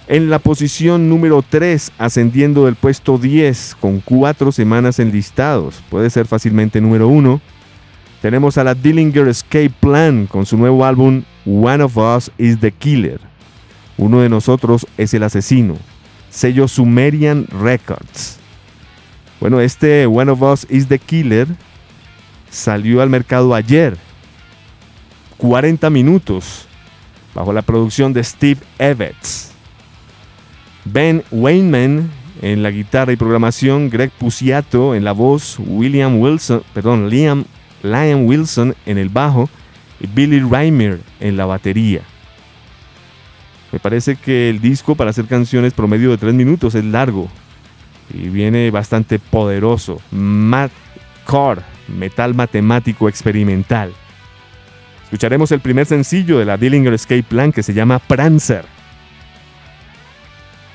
En 0.09 0.31
la 0.31 0.39
posición 0.39 1.11
número 1.11 1.45
3, 1.47 1.93
ascendiendo 1.99 2.65
del 2.65 2.75
puesto 2.75 3.19
10 3.19 3.77
con 3.79 4.01
cuatro 4.01 4.51
semanas 4.51 4.99
enlistados, 4.99 5.83
puede 5.91 6.09
ser 6.09 6.27
fácilmente 6.27 6.81
número 6.81 7.07
1, 7.07 7.39
tenemos 8.23 8.57
a 8.57 8.65
la 8.65 8.75
Dillinger 8.75 9.29
Escape 9.29 9.75
Plan 9.79 10.27
con 10.27 10.47
su 10.47 10.57
nuevo 10.57 10.87
álbum 10.87 11.25
One 11.45 11.83
of 11.83 11.99
Us 11.99 12.31
is 12.39 12.59
the 12.61 12.73
Killer. 12.73 13.20
Uno 13.99 14.20
de 14.20 14.31
nosotros 14.31 14.87
es 14.97 15.12
el 15.12 15.23
asesino 15.23 15.77
sello 16.31 16.68
Sumerian 16.68 17.47
Records. 17.49 18.39
Bueno, 19.41 19.60
este 19.60 20.07
One 20.07 20.31
of 20.31 20.42
Us 20.42 20.67
is 20.70 20.86
the 20.89 20.99
Killer 20.99 21.49
salió 22.50 23.02
al 23.02 23.10
mercado 23.10 23.55
ayer. 23.55 23.97
40 25.36 25.89
minutos 25.91 26.67
bajo 27.34 27.52
la 27.52 27.62
producción 27.62 28.12
de 28.12 28.23
Steve 28.23 28.60
Evans. 28.78 29.52
Ben 30.84 31.23
Wayman 31.31 32.10
en 32.42 32.62
la 32.62 32.70
guitarra 32.70 33.12
y 33.12 33.17
programación, 33.17 33.91
Greg 33.91 34.10
Puciato 34.10 34.94
en 34.94 35.05
la 35.05 35.12
voz, 35.12 35.59
William 35.59 36.20
Wilson, 36.20 36.62
perdón, 36.73 37.10
Liam, 37.10 37.44
Liam 37.83 38.26
Wilson 38.26 38.75
en 38.86 38.99
el 38.99 39.09
bajo 39.09 39.49
y 40.00 40.07
Billy 40.07 40.41
Reimer 40.41 41.00
en 41.20 41.36
la 41.36 41.47
batería. 41.47 42.02
Me 43.73 43.78
parece 43.78 44.16
que 44.16 44.50
el 44.50 44.60
disco 44.60 44.94
para 44.94 45.10
hacer 45.10 45.26
canciones 45.26 45.73
promedio 45.73 46.10
de 46.10 46.18
3 46.18 46.34
minutos 46.34 46.74
es 46.74 46.84
largo 46.84 47.28
y 48.12 48.28
viene 48.28 48.70
bastante 48.70 49.18
poderoso. 49.18 50.00
Core, 51.24 51.62
metal 51.89 52.34
matemático 52.34 53.08
experimental. 53.08 53.92
Escucharemos 55.05 55.52
el 55.52 55.60
primer 55.60 55.86
sencillo 55.86 56.39
de 56.39 56.44
la 56.44 56.57
Dillinger 56.57 56.94
Escape 56.94 57.23
Plan 57.23 57.52
que 57.52 57.62
se 57.62 57.74
llama 57.74 57.99
Prancer. 58.00 58.65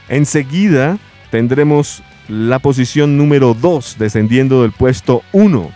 Enseguida 0.07 0.97
tendremos 1.31 2.03
la 2.27 2.59
posición 2.59 3.17
número 3.17 3.53
2 3.53 3.97
descendiendo 3.97 4.61
del 4.61 4.71
puesto 4.71 5.23
1. 5.33 5.71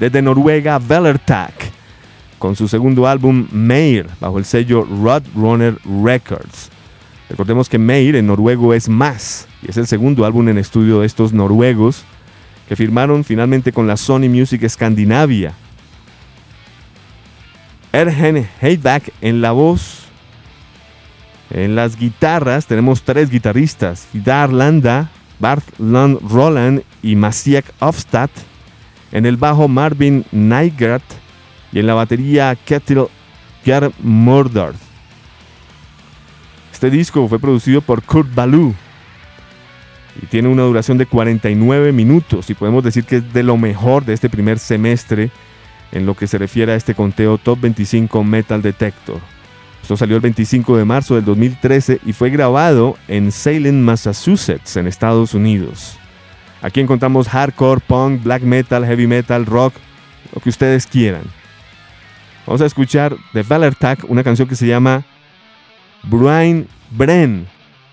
Desde 0.00 0.22
Noruega, 0.22 0.78
Vellertag 0.78 1.52
con 2.38 2.56
su 2.56 2.68
segundo 2.68 3.06
álbum 3.06 3.46
Meir 3.52 4.06
bajo 4.20 4.38
el 4.38 4.44
sello 4.44 4.84
Roadrunner 4.84 5.78
Records. 6.04 6.70
Recordemos 7.28 7.68
que 7.68 7.78
Meir 7.78 8.16
en 8.16 8.26
noruego 8.26 8.74
es 8.74 8.88
más 8.88 9.48
y 9.62 9.70
es 9.70 9.76
el 9.76 9.86
segundo 9.86 10.24
álbum 10.24 10.48
en 10.48 10.58
estudio 10.58 11.00
de 11.00 11.06
estos 11.06 11.32
noruegos 11.32 12.04
que 12.68 12.76
firmaron 12.76 13.24
finalmente 13.24 13.72
con 13.72 13.86
la 13.86 13.96
Sony 13.96 14.28
Music 14.28 14.66
Scandinavia. 14.68 15.54
Ergen 17.92 18.48
Heidback 18.60 19.12
en 19.20 19.40
la 19.40 19.52
voz. 19.52 20.00
En 21.50 21.76
las 21.76 21.96
guitarras 21.96 22.66
tenemos 22.66 23.02
tres 23.02 23.30
guitarristas, 23.30 24.08
Vidar 24.12 24.52
Landa, 24.52 25.10
Bart 25.38 25.64
Land 25.78 26.18
Roland 26.28 26.82
y 27.02 27.16
Masiek 27.16 27.64
Ofstad. 27.78 28.30
En 29.12 29.26
el 29.26 29.36
bajo 29.36 29.68
Marvin 29.68 30.24
Nygart 30.32 31.04
y 31.74 31.80
en 31.80 31.86
la 31.88 31.94
batería 31.94 32.56
Kettle 32.64 33.08
Get 33.64 33.92
Murdered. 33.98 34.76
Este 36.72 36.88
disco 36.88 37.28
fue 37.28 37.40
producido 37.40 37.80
por 37.80 38.02
Kurt 38.02 38.32
Ballou 38.32 38.72
y 40.22 40.26
tiene 40.26 40.48
una 40.48 40.62
duración 40.62 40.98
de 40.98 41.06
49 41.06 41.90
minutos 41.90 42.48
y 42.48 42.54
podemos 42.54 42.84
decir 42.84 43.04
que 43.04 43.16
es 43.16 43.32
de 43.32 43.42
lo 43.42 43.56
mejor 43.56 44.04
de 44.04 44.12
este 44.12 44.30
primer 44.30 44.60
semestre 44.60 45.30
en 45.90 46.06
lo 46.06 46.14
que 46.14 46.28
se 46.28 46.38
refiere 46.38 46.72
a 46.72 46.76
este 46.76 46.94
conteo 46.94 47.38
Top 47.38 47.60
25 47.60 48.22
Metal 48.22 48.62
Detector. 48.62 49.18
Esto 49.82 49.96
salió 49.96 50.14
el 50.16 50.22
25 50.22 50.76
de 50.76 50.84
marzo 50.84 51.16
del 51.16 51.24
2013 51.24 52.00
y 52.06 52.12
fue 52.12 52.30
grabado 52.30 52.96
en 53.08 53.32
Salem, 53.32 53.80
Massachusetts, 53.80 54.76
en 54.76 54.86
Estados 54.86 55.34
Unidos. 55.34 55.98
Aquí 56.62 56.80
encontramos 56.80 57.28
hardcore, 57.28 57.80
punk, 57.86 58.22
black 58.22 58.42
metal, 58.42 58.86
heavy 58.86 59.06
metal, 59.08 59.44
rock, 59.44 59.74
lo 60.32 60.40
que 60.40 60.48
ustedes 60.48 60.86
quieran. 60.86 61.24
Vamos 62.46 62.60
a 62.60 62.66
escuchar 62.66 63.16
de 63.32 63.42
Valertag 63.42 63.98
una 64.08 64.22
canción 64.22 64.46
que 64.46 64.56
se 64.56 64.66
llama 64.66 65.04
Brian 66.02 66.66
Bren. 66.90 67.46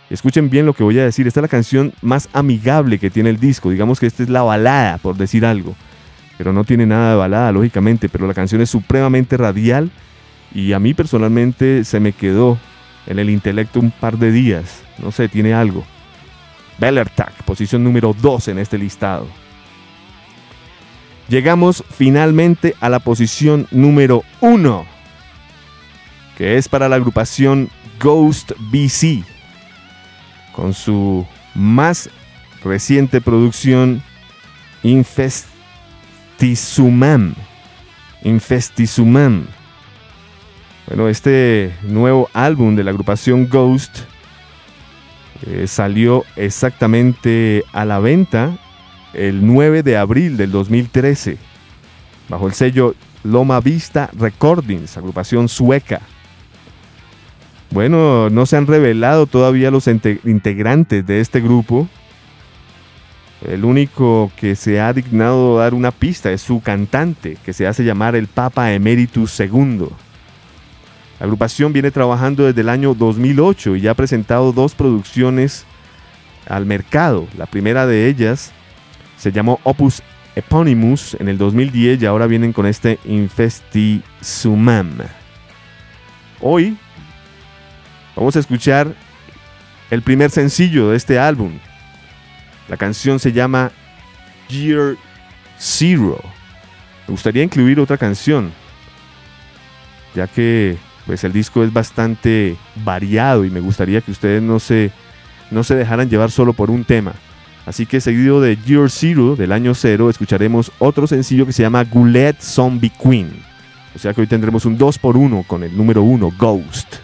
Escuchen 0.09 0.49
bien 0.49 0.65
lo 0.65 0.73
que 0.73 0.83
voy 0.83 0.99
a 0.99 1.05
decir. 1.05 1.25
Esta 1.25 1.39
es 1.39 1.43
la 1.43 1.47
canción 1.47 1.93
más 2.01 2.27
amigable 2.33 2.99
que 2.99 3.09
tiene 3.09 3.29
el 3.29 3.39
disco. 3.39 3.69
Digamos 3.69 3.99
que 3.99 4.07
esta 4.07 4.23
es 4.23 4.29
la 4.29 4.41
balada, 4.41 4.97
por 4.97 5.15
decir 5.15 5.45
algo. 5.45 5.73
Pero 6.37 6.51
no 6.51 6.65
tiene 6.65 6.85
nada 6.85 7.11
de 7.11 7.15
balada, 7.15 7.51
lógicamente. 7.53 8.09
Pero 8.09 8.27
la 8.27 8.33
canción 8.33 8.59
es 8.59 8.69
supremamente 8.69 9.37
radial 9.37 9.89
y 10.53 10.73
a 10.73 10.79
mí 10.79 10.93
personalmente 10.93 11.85
se 11.85 12.01
me 12.01 12.11
quedó 12.11 12.57
en 13.07 13.19
el 13.19 13.29
intelecto 13.29 13.79
un 13.79 13.91
par 13.91 14.17
de 14.17 14.33
días. 14.33 14.83
No 14.97 15.13
sé, 15.13 15.29
tiene 15.29 15.53
algo. 15.53 15.85
Bellertag, 16.77 17.31
posición 17.45 17.85
número 17.85 18.13
2 18.19 18.49
en 18.49 18.59
este 18.59 18.77
listado. 18.77 19.27
Llegamos 21.31 21.83
finalmente 21.89 22.75
a 22.81 22.89
la 22.89 22.99
posición 22.99 23.65
número 23.71 24.25
1, 24.41 24.85
que 26.37 26.57
es 26.57 26.67
para 26.67 26.89
la 26.89 26.97
agrupación 26.97 27.69
Ghost 28.01 28.51
BC, 28.59 29.23
con 30.51 30.73
su 30.73 31.25
más 31.55 32.09
reciente 32.65 33.21
producción 33.21 34.03
Infestisumam. 34.83 37.33
Infestisumam. 38.23 39.45
Bueno, 40.87 41.07
este 41.07 41.73
nuevo 41.83 42.29
álbum 42.33 42.75
de 42.75 42.83
la 42.83 42.91
agrupación 42.91 43.47
Ghost 43.47 43.99
eh, 45.47 45.65
salió 45.65 46.25
exactamente 46.35 47.63
a 47.71 47.85
la 47.85 47.99
venta 47.99 48.57
el 49.13 49.45
9 49.45 49.83
de 49.83 49.97
abril 49.97 50.37
del 50.37 50.51
2013 50.51 51.37
bajo 52.31 52.47
el 52.47 52.53
sello 52.53 52.95
Loma 53.23 53.59
Vista 53.59 54.09
Recordings, 54.17 54.97
agrupación 54.97 55.49
sueca. 55.49 56.01
Bueno, 57.69 58.29
no 58.29 58.45
se 58.45 58.57
han 58.57 58.67
revelado 58.67 59.27
todavía 59.27 59.69
los 59.71 59.87
integrantes 59.87 61.05
de 61.05 61.19
este 61.19 61.39
grupo. 61.39 61.87
El 63.47 63.65
único 63.65 64.31
que 64.35 64.55
se 64.55 64.79
ha 64.79 64.93
dignado 64.93 65.57
dar 65.57 65.73
una 65.73 65.91
pista 65.91 66.31
es 66.31 66.41
su 66.41 66.61
cantante, 66.61 67.37
que 67.43 67.53
se 67.53 67.67
hace 67.67 67.83
llamar 67.83 68.15
el 68.15 68.27
Papa 68.27 68.73
Emeritus 68.73 69.39
II. 69.39 69.87
La 71.19 71.25
agrupación 71.25 71.73
viene 71.73 71.91
trabajando 71.91 72.45
desde 72.45 72.61
el 72.61 72.69
año 72.69 72.93
2008 72.93 73.75
y 73.75 73.87
ha 73.87 73.93
presentado 73.93 74.51
dos 74.51 74.75
producciones 74.75 75.65
al 76.47 76.65
mercado. 76.65 77.27
La 77.37 77.45
primera 77.45 77.85
de 77.85 78.07
ellas 78.07 78.51
se 79.21 79.31
llamó 79.31 79.59
Opus 79.63 80.01
Eponymous 80.35 81.15
en 81.19 81.27
el 81.29 81.37
2010 81.37 82.01
y 82.01 82.05
ahora 82.07 82.25
vienen 82.25 82.53
con 82.53 82.65
este 82.65 82.97
Infesti 83.05 84.01
Sumam. 84.19 84.97
Hoy 86.39 86.75
Vamos 88.15 88.35
a 88.35 88.39
escuchar 88.39 88.93
el 89.89 90.01
primer 90.01 90.29
sencillo 90.29 90.89
de 90.89 90.97
este 90.97 91.17
álbum. 91.17 91.53
La 92.67 92.77
canción 92.77 93.19
se 93.19 93.31
llama 93.31 93.71
Year 94.49 94.95
Zero. 95.57 96.19
Me 97.07 97.13
gustaría 97.13 97.43
incluir 97.43 97.79
otra 97.79 97.97
canción, 97.97 98.51
ya 100.13 100.27
que 100.27 100.77
pues 101.05 101.23
el 101.23 101.33
disco 101.33 101.63
es 101.63 101.73
bastante 101.73 102.55
variado 102.83 103.43
y 103.43 103.49
me 103.49 103.59
gustaría 103.59 104.01
que 104.01 104.11
ustedes 104.11 104.41
no 104.41 104.59
se, 104.59 104.91
no 105.49 105.63
se 105.63 105.75
dejaran 105.75 106.09
llevar 106.09 106.31
solo 106.31 106.53
por 106.53 106.69
un 106.69 106.83
tema. 106.83 107.13
Así 107.65 107.85
que 107.85 107.99
seguido 108.01 108.41
de 108.41 108.57
Year 108.57 108.89
Zero 108.89 109.35
del 109.35 109.51
año 109.51 109.75
cero 109.75 110.09
escucharemos 110.09 110.71
otro 110.79 111.05
sencillo 111.05 111.45
que 111.45 111.53
se 111.53 111.61
llama 111.61 111.83
Goulet 111.83 112.41
Zombie 112.41 112.89
Queen. 112.89 113.29
O 113.95 113.99
sea 113.99 114.13
que 114.13 114.21
hoy 114.21 114.27
tendremos 114.27 114.65
un 114.65 114.77
2 114.77 114.97
por 114.97 115.17
1 115.17 115.43
con 115.47 115.63
el 115.63 115.75
número 115.75 116.01
1 116.01 116.31
Ghost. 116.37 116.95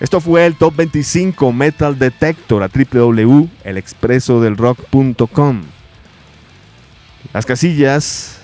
Esto 0.00 0.20
fue 0.20 0.46
el 0.46 0.56
Top 0.56 0.74
25 0.74 1.52
Metal 1.52 1.96
Detector 1.96 2.64
a 2.64 2.68
www.elexpresodelrock.com. 2.68 5.62
Las 7.32 7.46
casillas 7.46 8.40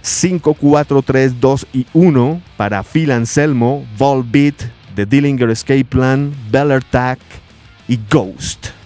5, 0.00 0.54
4, 0.54 1.02
3, 1.02 1.38
2 1.38 1.66
y 1.74 1.86
1 1.92 2.40
para 2.56 2.82
Phil 2.82 3.12
Anselmo, 3.12 3.86
Volbeat, 3.98 4.54
The 4.94 5.04
Dillinger 5.04 5.50
Escape 5.50 5.84
Plan, 5.84 6.32
Beller 6.50 6.82
Tack 6.82 7.18
y 7.88 7.98
Ghost. 8.10 8.77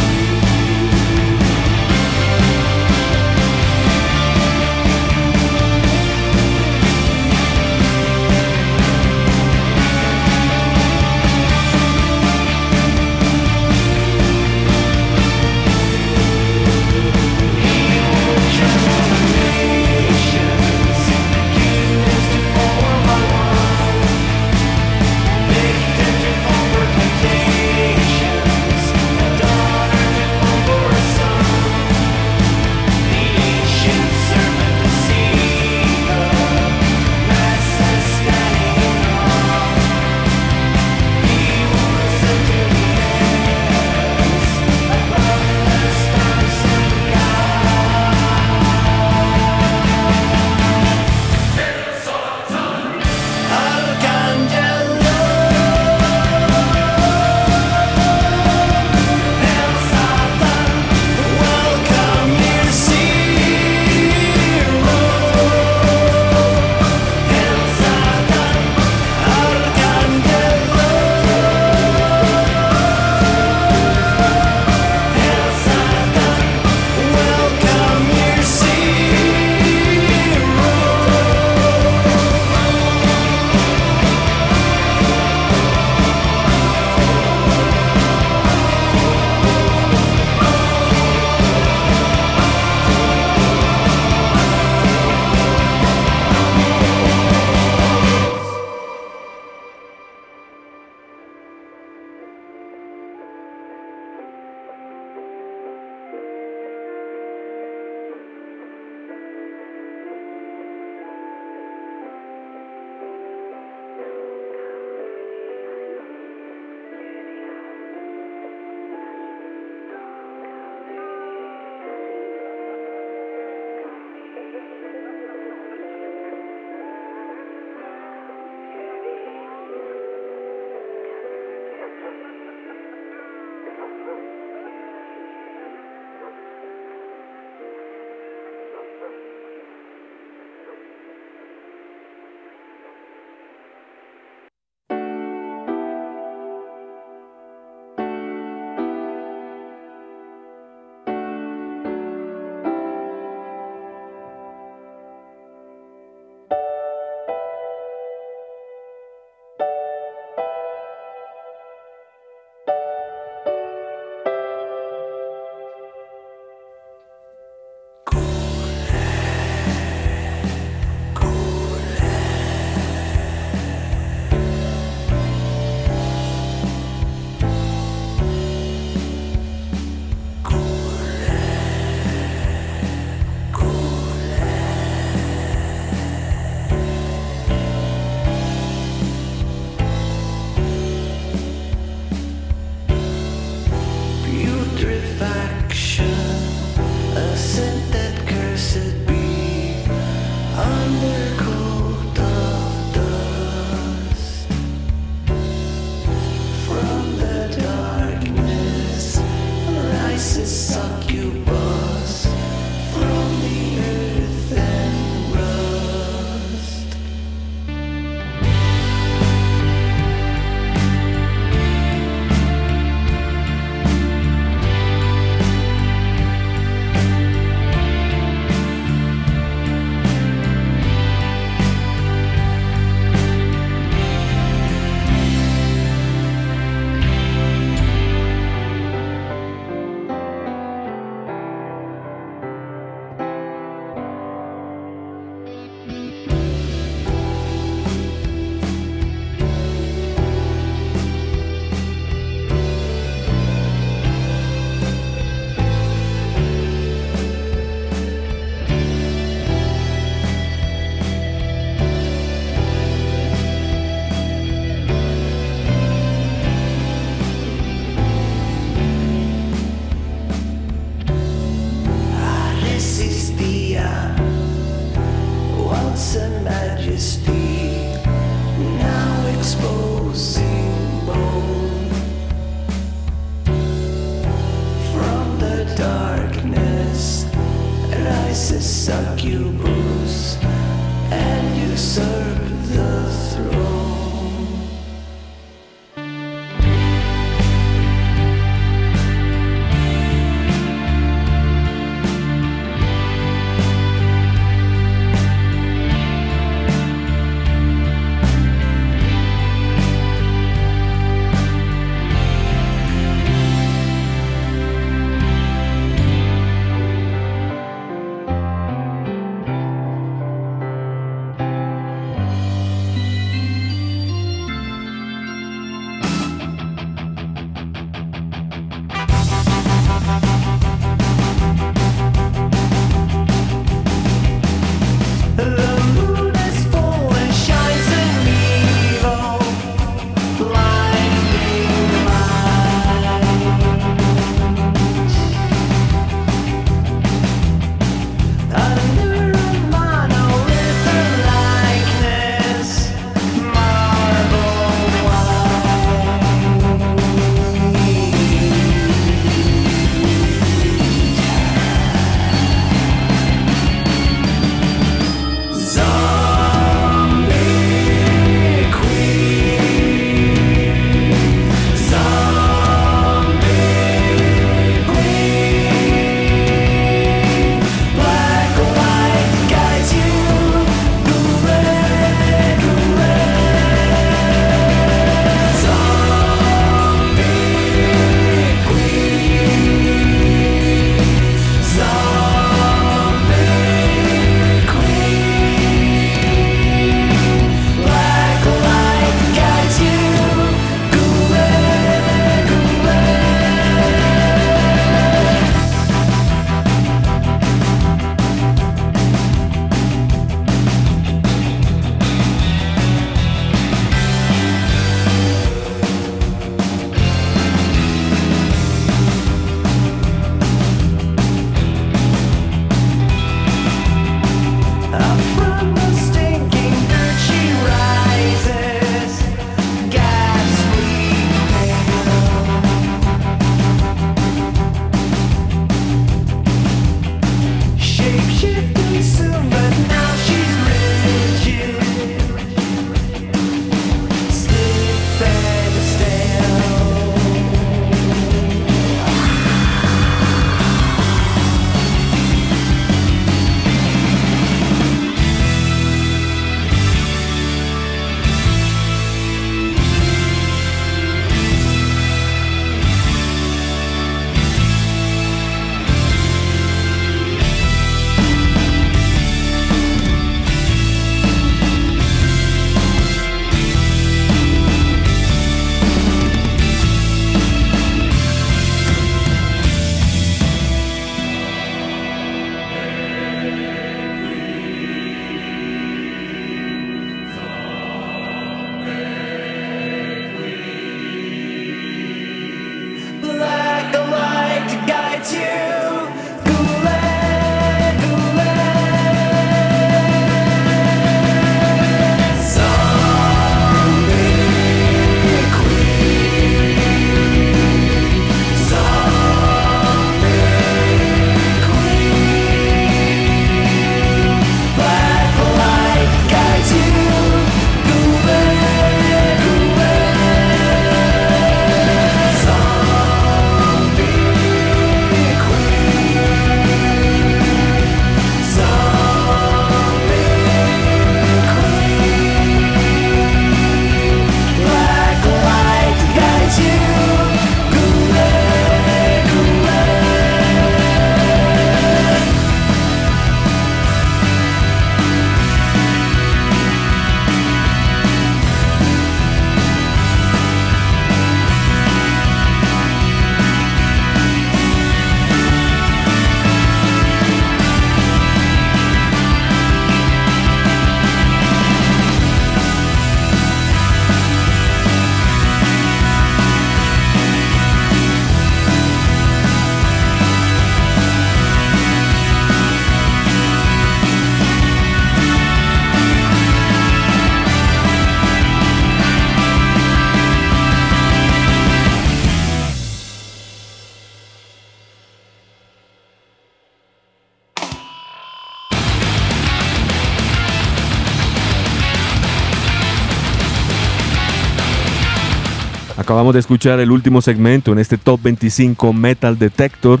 De 596.32 596.38
escuchar 596.38 596.78
el 596.78 596.92
último 596.92 597.22
segmento 597.22 597.72
en 597.72 597.80
este 597.80 597.98
Top 597.98 598.22
25 598.22 598.92
Metal 598.92 599.36
Detector 599.36 600.00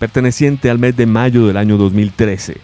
perteneciente 0.00 0.68
al 0.70 0.80
mes 0.80 0.96
de 0.96 1.06
mayo 1.06 1.46
del 1.46 1.56
año 1.56 1.76
2013. 1.76 2.56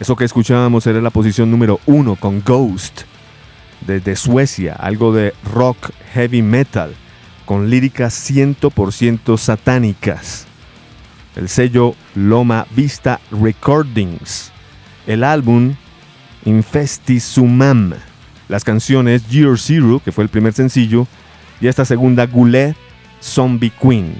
Eso 0.00 0.16
que 0.16 0.24
escuchábamos 0.24 0.88
era 0.88 1.00
la 1.00 1.10
posición 1.10 1.48
número 1.48 1.78
1 1.86 2.16
con 2.16 2.42
Ghost, 2.42 3.02
desde 3.86 4.16
Suecia, 4.16 4.74
algo 4.74 5.12
de 5.12 5.32
rock 5.52 5.90
heavy 6.12 6.42
metal, 6.42 6.92
con 7.44 7.70
líricas 7.70 8.28
100% 8.28 9.38
satánicas. 9.38 10.46
El 11.36 11.48
sello 11.48 11.94
Loma 12.16 12.66
Vista 12.74 13.20
Recordings. 13.30 14.50
El 15.06 15.22
álbum 15.22 15.74
Infestisumam. 16.46 17.94
Las 18.48 18.64
canciones 18.64 19.28
Year 19.28 19.56
Zero, 19.56 20.02
que 20.04 20.10
fue 20.10 20.24
el 20.24 20.30
primer 20.30 20.52
sencillo, 20.52 21.06
y 21.60 21.68
esta 21.68 21.84
segunda 21.84 22.26
Goulet 22.26 22.74
Zombie 23.22 23.70
Queen. 23.70 24.14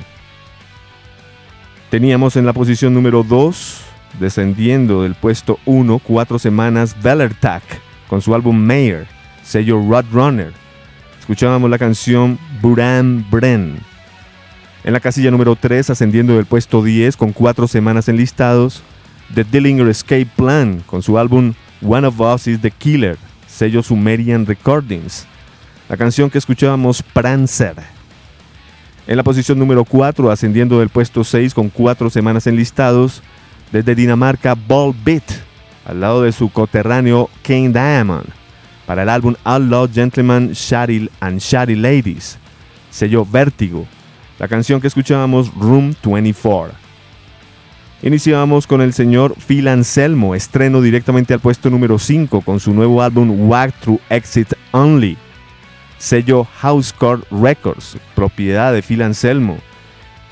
Teníamos 1.91 2.37
en 2.37 2.47
la 2.47 2.53
posición 2.53 2.95
número 2.95 3.23
2, 3.23 3.81
descendiendo 4.21 5.03
del 5.03 5.15
puesto 5.15 5.59
1, 5.65 5.99
cuatro 5.99 6.39
semanas, 6.39 6.95
Bellertac, 7.03 7.63
con 8.09 8.23
su 8.23 8.35
álbum 8.35 8.57
Mayor, 8.57 9.07
sello 9.43 9.81
Runner. 10.13 10.53
Escuchábamos 11.19 11.71
la 11.71 11.79
canción 11.79 12.39
Buran 12.61 13.27
Bren. 13.31 13.79
En 14.85 14.93
la 14.93 15.01
casilla 15.01 15.31
número 15.31 15.57
3, 15.57 15.91
ascendiendo 15.91 16.37
del 16.37 16.47
puesto 16.47 16.83
10, 16.83 17.17
con 17.17 17.33
cuatro 17.33 17.67
semanas 17.67 18.09
enlistados, 18.09 18.83
The 19.35 19.45
Dillinger 19.45 19.89
Escape 19.89 20.29
Plan, 20.37 20.83
con 20.87 21.03
su 21.03 21.19
álbum 21.19 21.55
One 21.83 22.07
of 22.07 22.21
Us 22.21 22.47
is 22.47 22.61
the 22.61 22.71
Killer, 22.71 23.19
sello 23.47 23.83
Sumerian 23.83 24.47
Recordings 24.47 25.27
la 25.91 25.97
canción 25.97 26.31
que 26.31 26.39
escuchábamos 26.39 27.03
Prancer. 27.03 27.75
En 29.09 29.17
la 29.17 29.25
posición 29.25 29.59
número 29.59 29.85
4, 29.85 30.31
ascendiendo 30.31 30.79
del 30.79 30.89
puesto 30.89 31.25
6 31.25 31.53
con 31.53 31.69
4 31.69 32.11
semanas 32.11 32.47
enlistados, 32.47 33.25
desde 33.73 33.97
Dinamarca 33.97 34.55
Ball 34.55 34.95
Beat, 35.05 35.25
al 35.85 36.01
lado 36.01 36.23
de 36.23 36.31
su 36.31 36.49
coterráneo 36.49 37.29
Kane 37.43 37.71
Diamond, 37.71 38.29
para 38.87 39.03
el 39.03 39.09
álbum 39.09 39.35
Outlaw 39.43 39.89
Gentlemen 39.93 40.53
Shady 40.53 41.11
and 41.19 41.41
Shady 41.41 41.75
Ladies, 41.75 42.39
sello 42.93 43.27
Vértigo, 43.27 43.85
la 44.39 44.47
canción 44.47 44.81
que 44.81 44.87
escuchábamos 44.87 45.53
Room 45.57 45.93
24. 46.05 46.73
Iniciamos 48.05 48.69
con 48.69 48.81
el 48.81 48.93
señor 48.93 49.35
Phil 49.45 49.67
Anselmo, 49.67 50.37
estreno 50.37 50.83
directamente 50.83 51.35
al 51.35 51.41
puesto 51.41 51.69
número 51.69 51.99
5 51.99 52.43
con 52.43 52.61
su 52.61 52.73
nuevo 52.73 53.03
álbum 53.03 53.51
Walk 53.51 53.75
Through 53.81 54.01
Exit 54.09 54.53
Only 54.71 55.19
sello 56.01 56.45
Housecore 56.61 57.23
Records, 57.31 57.97
propiedad 58.17 58.73
de 58.73 58.83
Phil 58.83 59.03
Anselmo, 59.03 59.59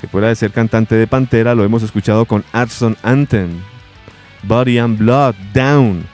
que 0.01 0.07
fuera 0.07 0.27
de 0.27 0.35
ser 0.35 0.51
cantante 0.51 0.95
de 0.95 1.07
Pantera, 1.07 1.55
lo 1.55 1.63
hemos 1.63 1.83
escuchado 1.83 2.25
con 2.25 2.43
Arson 2.51 2.97
Anthem, 3.03 3.61
Body 4.43 4.79
and 4.79 4.97
Blood, 4.97 5.35
Down, 5.53 6.05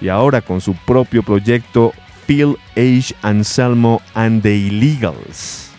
y 0.00 0.08
ahora 0.08 0.40
con 0.42 0.60
su 0.60 0.74
propio 0.74 1.22
proyecto 1.22 1.92
Phil 2.26 2.56
H. 2.76 3.14
Anselmo 3.22 4.02
and 4.14 4.42
the 4.42 4.54
Illegals. 4.54 5.70